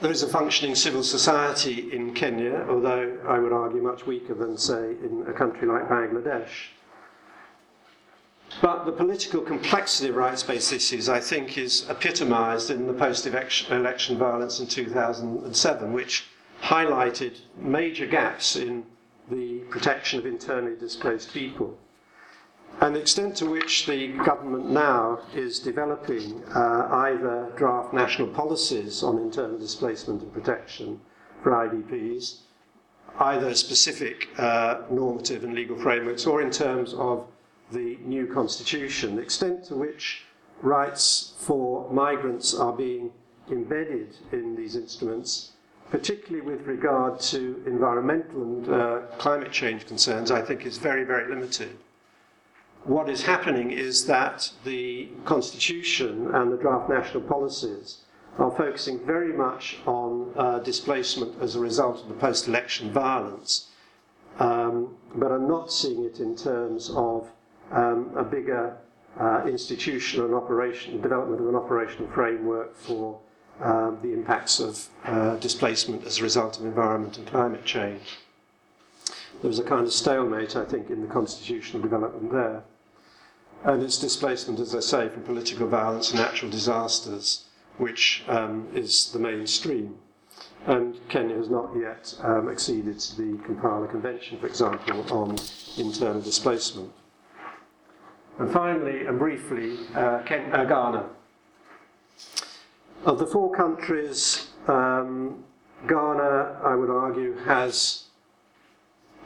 There 0.00 0.10
is 0.10 0.22
a 0.22 0.28
functioning 0.28 0.76
civil 0.76 1.02
society 1.02 1.92
in 1.92 2.14
Kenya, 2.14 2.64
although 2.68 3.18
I 3.26 3.38
would 3.40 3.52
argue 3.52 3.82
much 3.82 4.06
weaker 4.06 4.32
than, 4.34 4.56
say, 4.56 4.90
in 5.02 5.24
a 5.28 5.32
country 5.32 5.66
like 5.66 5.88
Bangladesh. 5.88 6.68
But 8.62 8.86
the 8.86 8.92
political 8.92 9.40
complexity 9.42 10.08
of 10.08 10.16
rights 10.16 10.42
based 10.42 10.72
issues, 10.72 11.08
I 11.08 11.20
think, 11.20 11.58
is 11.58 11.88
epitomised 11.90 12.70
in 12.70 12.86
the 12.86 12.92
post 12.92 13.26
election 13.26 14.18
violence 14.18 14.60
in 14.60 14.66
2007, 14.66 15.92
which 15.92 16.26
highlighted 16.62 17.40
major 17.56 18.06
gaps 18.06 18.56
in 18.56 18.84
the 19.30 19.58
protection 19.70 20.18
of 20.18 20.26
internally 20.26 20.76
displaced 20.76 21.32
people. 21.32 21.76
And 22.80 22.94
the 22.94 23.00
extent 23.00 23.36
to 23.36 23.46
which 23.46 23.86
the 23.86 24.08
government 24.24 24.70
now 24.70 25.20
is 25.34 25.58
developing 25.58 26.44
uh, 26.54 26.88
either 26.90 27.52
draft 27.56 27.92
national 27.92 28.28
policies 28.28 29.02
on 29.02 29.18
internal 29.18 29.58
displacement 29.58 30.22
and 30.22 30.32
protection 30.32 31.00
for 31.42 31.52
IDPs, 31.52 32.42
either 33.18 33.52
specific 33.54 34.28
uh, 34.38 34.82
normative 34.90 35.42
and 35.42 35.54
legal 35.54 35.76
frameworks, 35.76 36.24
or 36.24 36.40
in 36.40 36.50
terms 36.50 36.94
of 36.94 37.26
the 37.72 37.98
new 38.04 38.26
constitution, 38.26 39.16
the 39.16 39.22
extent 39.22 39.64
to 39.64 39.74
which 39.74 40.24
rights 40.62 41.34
for 41.38 41.90
migrants 41.92 42.54
are 42.54 42.72
being 42.72 43.10
embedded 43.50 44.16
in 44.32 44.54
these 44.54 44.76
instruments, 44.76 45.52
particularly 45.90 46.44
with 46.46 46.66
regard 46.66 47.18
to 47.20 47.62
environmental 47.66 48.42
and 48.42 48.68
uh, 48.68 48.98
climate 49.18 49.50
change 49.50 49.86
concerns, 49.86 50.30
I 50.30 50.42
think 50.42 50.66
is 50.66 50.78
very, 50.78 51.04
very 51.04 51.28
limited. 51.28 51.76
What 52.84 53.08
is 53.08 53.22
happening 53.22 53.70
is 53.70 54.06
that 54.06 54.50
the 54.64 55.08
constitution 55.24 56.30
and 56.34 56.52
the 56.52 56.56
draft 56.56 56.88
national 56.88 57.22
policies 57.22 57.98
are 58.38 58.50
focusing 58.50 59.04
very 59.04 59.32
much 59.32 59.78
on 59.86 60.32
uh, 60.36 60.58
displacement 60.60 61.40
as 61.42 61.56
a 61.56 61.60
result 61.60 62.02
of 62.02 62.08
the 62.08 62.14
post 62.14 62.48
election 62.48 62.90
violence, 62.90 63.68
um, 64.38 64.96
but 65.16 65.32
are 65.32 65.38
not 65.38 65.72
seeing 65.72 66.04
it 66.04 66.20
in 66.20 66.36
terms 66.36 66.90
of 66.90 67.28
um, 67.72 68.12
a 68.16 68.22
bigger 68.22 68.76
uh, 69.18 69.44
institutional 69.46 70.26
and 70.26 70.34
operation, 70.34 71.00
development 71.00 71.40
of 71.40 71.48
an 71.48 71.56
operational 71.56 72.08
framework 72.12 72.76
for 72.76 73.18
um, 73.60 73.98
the 74.02 74.12
impacts 74.12 74.60
of 74.60 74.88
uh, 75.04 75.34
displacement 75.36 76.04
as 76.04 76.18
a 76.18 76.22
result 76.22 76.58
of 76.58 76.64
environment 76.64 77.18
and 77.18 77.26
climate 77.26 77.64
change. 77.64 78.18
There 79.40 79.48
was 79.48 79.58
a 79.58 79.64
kind 79.64 79.86
of 79.86 79.92
stalemate, 79.92 80.56
I 80.56 80.64
think, 80.64 80.90
in 80.90 81.00
the 81.00 81.06
constitutional 81.06 81.82
development 81.82 82.32
there. 82.32 82.64
And 83.64 83.82
it's 83.82 83.98
displacement, 83.98 84.60
as 84.60 84.74
I 84.74 84.80
say, 84.80 85.08
from 85.08 85.22
political 85.22 85.66
violence 85.68 86.10
and 86.10 86.20
natural 86.20 86.50
disasters, 86.50 87.44
which 87.76 88.24
um, 88.28 88.68
is 88.74 89.12
the 89.12 89.18
mainstream. 89.18 89.96
And 90.66 90.96
Kenya 91.08 91.36
has 91.36 91.48
not 91.48 91.70
yet 91.76 92.14
um, 92.22 92.48
acceded 92.48 92.98
to 92.98 93.16
the 93.16 93.38
Kampala 93.44 93.86
Convention, 93.88 94.38
for 94.38 94.46
example, 94.46 95.04
on 95.12 95.36
internal 95.76 96.20
displacement. 96.20 96.92
And 98.38 98.52
finally, 98.52 99.06
and 99.06 99.18
briefly, 99.18 99.78
uh, 99.94 100.22
Ken, 100.24 100.52
uh, 100.52 100.64
Ghana. 100.64 101.08
Of 103.04 103.18
the 103.18 103.26
four 103.26 103.54
countries, 103.54 104.48
um, 104.66 105.44
Ghana, 105.86 106.60
I 106.64 106.74
would 106.74 106.90
argue, 106.90 107.36
has 107.38 108.07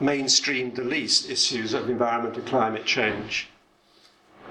mainstreamed 0.02 0.74
the 0.74 0.84
least 0.84 1.30
issues 1.30 1.74
of 1.74 1.88
environment 1.88 2.36
and 2.36 2.46
climate 2.46 2.84
change. 2.84 3.48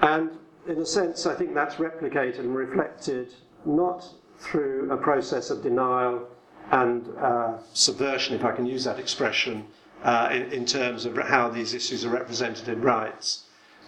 And 0.00 0.30
in 0.66 0.78
a 0.78 0.86
sense, 0.86 1.26
I 1.26 1.34
think 1.34 1.54
that's 1.54 1.76
replicated 1.76 2.40
and 2.40 2.56
reflected 2.56 3.34
not 3.64 4.04
through 4.38 4.90
a 4.90 4.96
process 4.96 5.50
of 5.50 5.62
denial 5.62 6.26
and 6.70 7.06
uh, 7.18 7.58
subversion, 7.74 8.34
if 8.34 8.44
I 8.44 8.52
can 8.52 8.66
use 8.66 8.84
that 8.84 8.98
expression, 8.98 9.66
uh, 10.02 10.30
in, 10.32 10.50
in 10.52 10.66
terms 10.66 11.04
of 11.04 11.16
how 11.16 11.48
these 11.48 11.74
issues 11.74 12.04
are 12.04 12.10
represented 12.10 12.68
in 12.68 12.80
rights 12.80 13.44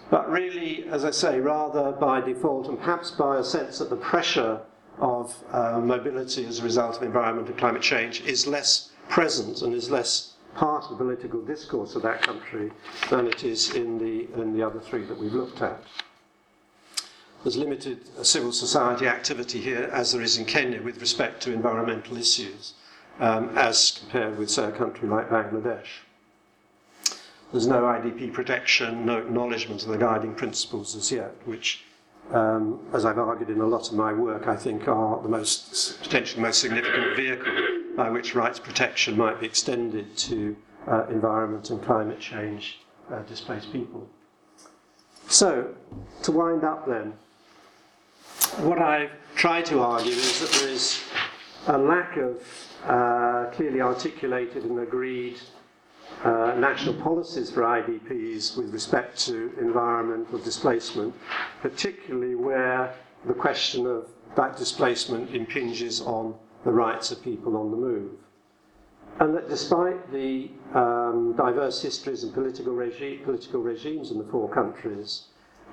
but 0.09 0.29
really, 0.29 0.85
as 0.89 1.03
I 1.03 1.11
say, 1.11 1.39
rather 1.39 1.91
by 1.91 2.21
default 2.21 2.67
and 2.67 2.79
perhaps 2.79 3.11
by 3.11 3.37
a 3.37 3.43
sense 3.43 3.79
that 3.79 3.89
the 3.89 3.95
pressure 3.95 4.61
of 4.99 5.35
uh, 5.51 5.79
mobility 5.79 6.45
as 6.45 6.59
a 6.59 6.63
result 6.63 6.97
of 6.97 7.03
environment 7.03 7.49
and 7.49 7.57
climate 7.57 7.81
change 7.81 8.21
is 8.21 8.45
less 8.45 8.91
present 9.09 9.61
and 9.61 9.73
is 9.73 9.89
less 9.89 10.33
part 10.55 10.85
of 10.85 10.91
the 10.91 10.95
political 10.95 11.41
discourse 11.41 11.95
of 11.95 12.01
that 12.01 12.21
country 12.21 12.71
than 13.09 13.27
it 13.27 13.43
is 13.43 13.75
in 13.75 13.97
the, 13.97 14.27
in 14.41 14.57
the 14.57 14.65
other 14.65 14.79
three 14.79 15.03
that 15.03 15.17
we've 15.17 15.33
looked 15.33 15.61
at. 15.61 15.79
There's 17.43 17.57
limited 17.57 18.25
civil 18.25 18.51
society 18.51 19.07
activity 19.07 19.61
here, 19.61 19.89
as 19.93 20.11
there 20.11 20.21
is 20.21 20.37
in 20.37 20.45
Kenya, 20.45 20.81
with 20.81 20.99
respect 20.99 21.43
to 21.43 21.53
environmental 21.53 22.17
issues, 22.17 22.73
um, 23.19 23.55
as 23.55 23.99
compared 23.99 24.39
with, 24.39 24.49
say, 24.49 24.63
a 24.63 24.71
country 24.71 25.07
like 25.07 25.29
Bangladesh. 25.29 26.01
There's 27.51 27.67
no 27.67 27.83
IDP 27.83 28.33
protection, 28.33 29.05
no 29.05 29.19
acknowledgement 29.19 29.83
of 29.83 29.89
the 29.89 29.97
guiding 29.97 30.33
principles 30.33 30.95
as 30.95 31.11
yet, 31.11 31.35
which, 31.45 31.83
um, 32.31 32.79
as 32.93 33.05
I've 33.05 33.19
argued 33.19 33.51
in 33.51 33.61
a 33.61 33.67
lot 33.67 33.89
of 33.89 33.93
my 33.93 34.11
work, 34.11 34.47
I 34.47 34.55
think 34.55 34.87
are 34.87 35.21
the 35.21 35.29
most 35.29 36.01
potentially 36.01 36.41
the 36.41 36.47
most 36.47 36.59
significant 36.59 37.15
vehicle 37.15 37.64
by 37.95 38.09
which 38.09 38.35
rights 38.35 38.59
protection 38.59 39.17
might 39.17 39.39
be 39.39 39.45
extended 39.45 40.15
to 40.17 40.55
uh, 40.87 41.05
environment 41.07 41.69
and 41.69 41.81
climate 41.83 42.19
change 42.19 42.79
uh, 43.11 43.19
displaced 43.23 43.71
people. 43.71 44.07
So, 45.27 45.73
to 46.23 46.31
wind 46.31 46.63
up 46.63 46.87
then, 46.87 47.13
what 48.59 48.79
I've 48.79 49.11
tried 49.35 49.65
to 49.65 49.79
argue 49.79 50.11
is 50.11 50.39
that 50.39 50.59
there 50.59 50.69
is 50.69 51.01
a 51.67 51.77
lack 51.77 52.17
of 52.17 52.43
uh, 52.85 53.45
clearly 53.51 53.81
articulated 53.81 54.63
and 54.65 54.79
agreed 54.79 55.39
uh, 56.23 56.55
national 56.57 56.93
policies 56.95 57.49
for 57.51 57.61
IDPs 57.61 58.55
with 58.55 58.71
respect 58.71 59.17
to 59.25 59.51
environmental 59.59 60.37
displacement, 60.39 61.13
particularly 61.61 62.35
where 62.35 62.93
the 63.25 63.33
question 63.33 63.87
of 63.87 64.07
that 64.35 64.55
displacement 64.57 65.33
impinges 65.33 66.01
on 66.01 66.35
the 66.65 66.71
rights 66.71 67.11
of 67.11 67.23
people 67.23 67.55
on 67.55 67.71
the 67.71 67.77
move. 67.77 68.11
And 69.19 69.33
that 69.35 69.47
despite 69.47 70.11
the 70.11 70.49
um, 70.73 71.33
diverse 71.37 71.81
histories 71.81 72.23
and 72.23 72.33
political, 72.33 72.73
regi- 72.73 73.17
political 73.23 73.61
regimes 73.61 74.11
in 74.11 74.17
the 74.17 74.25
four 74.25 74.49
countries, 74.49 75.27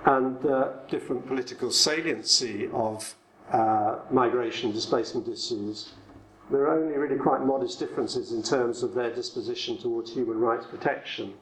and 0.05 0.40
the 0.43 0.74
different 0.88 1.26
political 1.26 1.70
saliency 1.70 2.68
of 2.72 3.14
uh, 3.53 3.99
migration 4.11 4.70
displacement 4.70 5.26
issues, 5.26 5.93
there 6.51 6.62
are 6.62 6.78
only 6.78 6.97
really 6.97 7.16
quite 7.16 7.40
modest 7.40 7.78
differences 7.78 8.32
in 8.32 8.43
terms 8.43 8.82
of 8.82 8.95
their 8.95 9.12
disposition 9.12 9.78
towards 9.78 10.12
human 10.12 10.38
rights 10.38 10.66
protection 10.66 11.34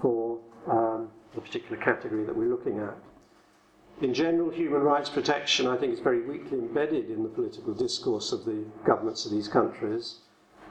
for 0.00 0.38
um, 0.66 1.08
the 1.34 1.40
particular 1.40 1.76
category 1.76 2.24
that 2.24 2.34
we're 2.34 2.48
looking 2.48 2.78
at. 2.78 2.96
In 4.00 4.12
general, 4.12 4.50
human 4.50 4.82
rights 4.82 5.08
protection, 5.08 5.66
I 5.66 5.76
think, 5.76 5.92
is 5.92 6.00
very 6.00 6.20
weakly 6.22 6.58
embedded 6.58 7.10
in 7.10 7.22
the 7.22 7.28
political 7.28 7.72
discourse 7.74 8.32
of 8.32 8.44
the 8.44 8.64
governments 8.84 9.24
of 9.24 9.32
these 9.32 9.48
countries. 9.48 10.16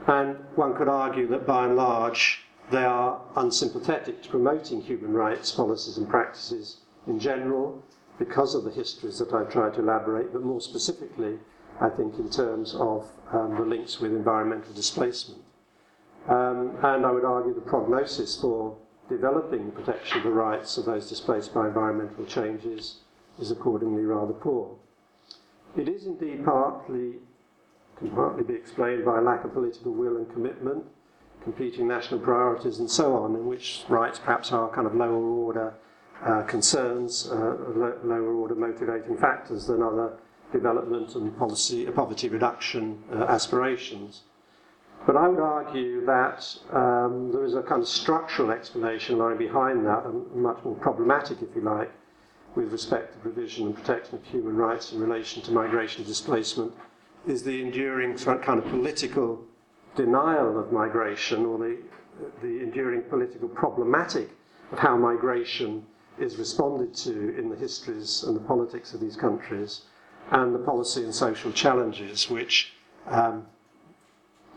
And 0.08 0.38
one 0.56 0.76
could 0.76 0.90
argue 0.90 1.28
that 1.28 1.48
by 1.48 1.66
and 1.66 1.76
large, 1.76 2.46
they 2.72 2.84
are 2.84 3.22
unsympathetic 3.36 4.24
to 4.24 4.30
promoting 4.30 4.82
human 4.82 5.14
rights 5.14 5.52
policies 5.52 5.98
and 5.98 6.10
practices 6.10 6.82
in 7.08 7.20
general 7.20 7.82
because 8.20 8.56
of 8.56 8.64
the 8.64 8.72
histories 8.72 9.20
that 9.20 9.34
I've 9.34 9.50
tried 9.50 9.74
to 9.76 9.82
elaborate, 9.82 10.34
but 10.34 10.44
more 10.44 10.62
specifically 10.62 11.40
I 11.82 11.90
think, 11.90 12.18
in 12.20 12.30
terms 12.30 12.76
of 12.76 13.08
um, 13.32 13.56
the 13.56 13.66
links 13.66 14.00
with 14.00 14.12
environmental 14.12 14.74
displacement. 14.74 15.42
Um, 16.28 16.78
and 16.84 17.06
I 17.06 17.12
would 17.12 17.26
argue 17.26 17.54
the 17.54 17.62
prognosis 17.62 18.40
for 18.40 18.78
developing 19.10 19.66
the 19.66 19.72
protection 19.72 20.20
of 20.20 20.24
the 20.24 20.30
rights 20.30 20.78
of 20.78 20.86
those 20.86 21.10
displaced 21.10 21.54
by 21.54 21.68
environmental 21.68 22.26
changes 22.26 23.00
is 23.40 23.52
accordingly 23.52 24.04
rather 24.04 24.34
poor. 24.34 24.76
It 25.76 25.88
is 25.88 26.06
indeed 26.06 26.46
partly, 26.46 27.14
can 27.98 28.12
partly 28.12 28.44
be 28.44 28.54
explained 28.54 29.06
by 29.06 29.20
a 29.20 29.22
lack 29.22 29.44
of 29.44 29.54
political 29.54 29.92
will 29.92 30.18
and 30.18 30.32
commitment, 30.32 30.84
competing 31.44 31.88
national 31.88 32.20
priorities 32.20 32.80
and 32.80 32.90
so 32.90 33.16
on, 33.16 33.36
in 33.36 33.48
which 33.48 33.84
rights 33.90 34.20
perhaps 34.20 34.52
are 34.52 34.70
kind 34.70 34.88
of 34.88 34.96
lower 34.96 35.14
order 35.14 35.74
uh, 36.26 36.44
concerns, 36.44 37.30
uh, 37.32 37.36
lower 38.04 38.34
order 38.34 38.56
motivating 38.56 39.18
factors 39.18 39.68
than 39.68 39.82
other 39.82 40.18
development 40.52 41.16
and 41.16 41.38
policy, 41.38 41.86
poverty 41.88 42.30
reduction 42.30 43.04
uh, 43.12 43.24
aspirations. 43.24 44.22
But 45.06 45.18
I 45.18 45.28
would 45.28 45.40
argue 45.40 46.06
that 46.06 46.48
um, 46.72 47.32
there 47.34 47.44
is 47.44 47.56
a 47.56 47.62
kind 47.62 47.82
of 47.82 47.88
structural 47.88 48.52
explanation 48.52 49.18
lying 49.18 49.38
behind 49.38 49.86
that, 49.86 50.06
and 50.06 50.34
much 50.34 50.64
more 50.64 50.76
problematic, 50.76 51.42
if 51.42 51.50
you 51.56 51.62
like, 51.62 51.92
with 52.56 52.72
respect 52.72 53.14
to 53.14 53.20
provision 53.20 53.68
and 53.68 53.76
protection 53.76 54.16
of 54.16 54.24
human 54.26 54.56
rights 54.56 54.92
in 54.92 55.00
relation 55.00 55.42
to 55.42 55.52
migration 55.52 56.04
displacement 56.04 56.74
is 57.28 57.44
the 57.44 57.62
enduring 57.62 58.18
kind 58.18 58.60
of 58.60 58.66
political 58.66 59.42
denial 59.96 60.60
of 60.60 60.72
migration 60.72 61.46
or 61.46 61.58
the, 61.58 61.78
the 62.42 62.62
enduring 62.62 63.02
political 63.04 63.48
problematic 63.48 64.30
of 64.72 64.80
how 64.80 64.96
migration 64.98 65.86
is 66.20 66.38
responded 66.38 66.94
to 66.94 67.36
in 67.38 67.50
the 67.50 67.56
histories 67.56 68.24
and 68.24 68.36
the 68.36 68.42
politics 68.42 68.94
of 68.94 69.00
these 69.00 69.16
countries, 69.16 69.82
and 70.32 70.54
the 70.54 70.60
policy 70.60 71.04
and 71.04 71.14
social 71.14 71.52
challenges 71.52 72.30
which 72.30 72.74
um, 73.08 73.46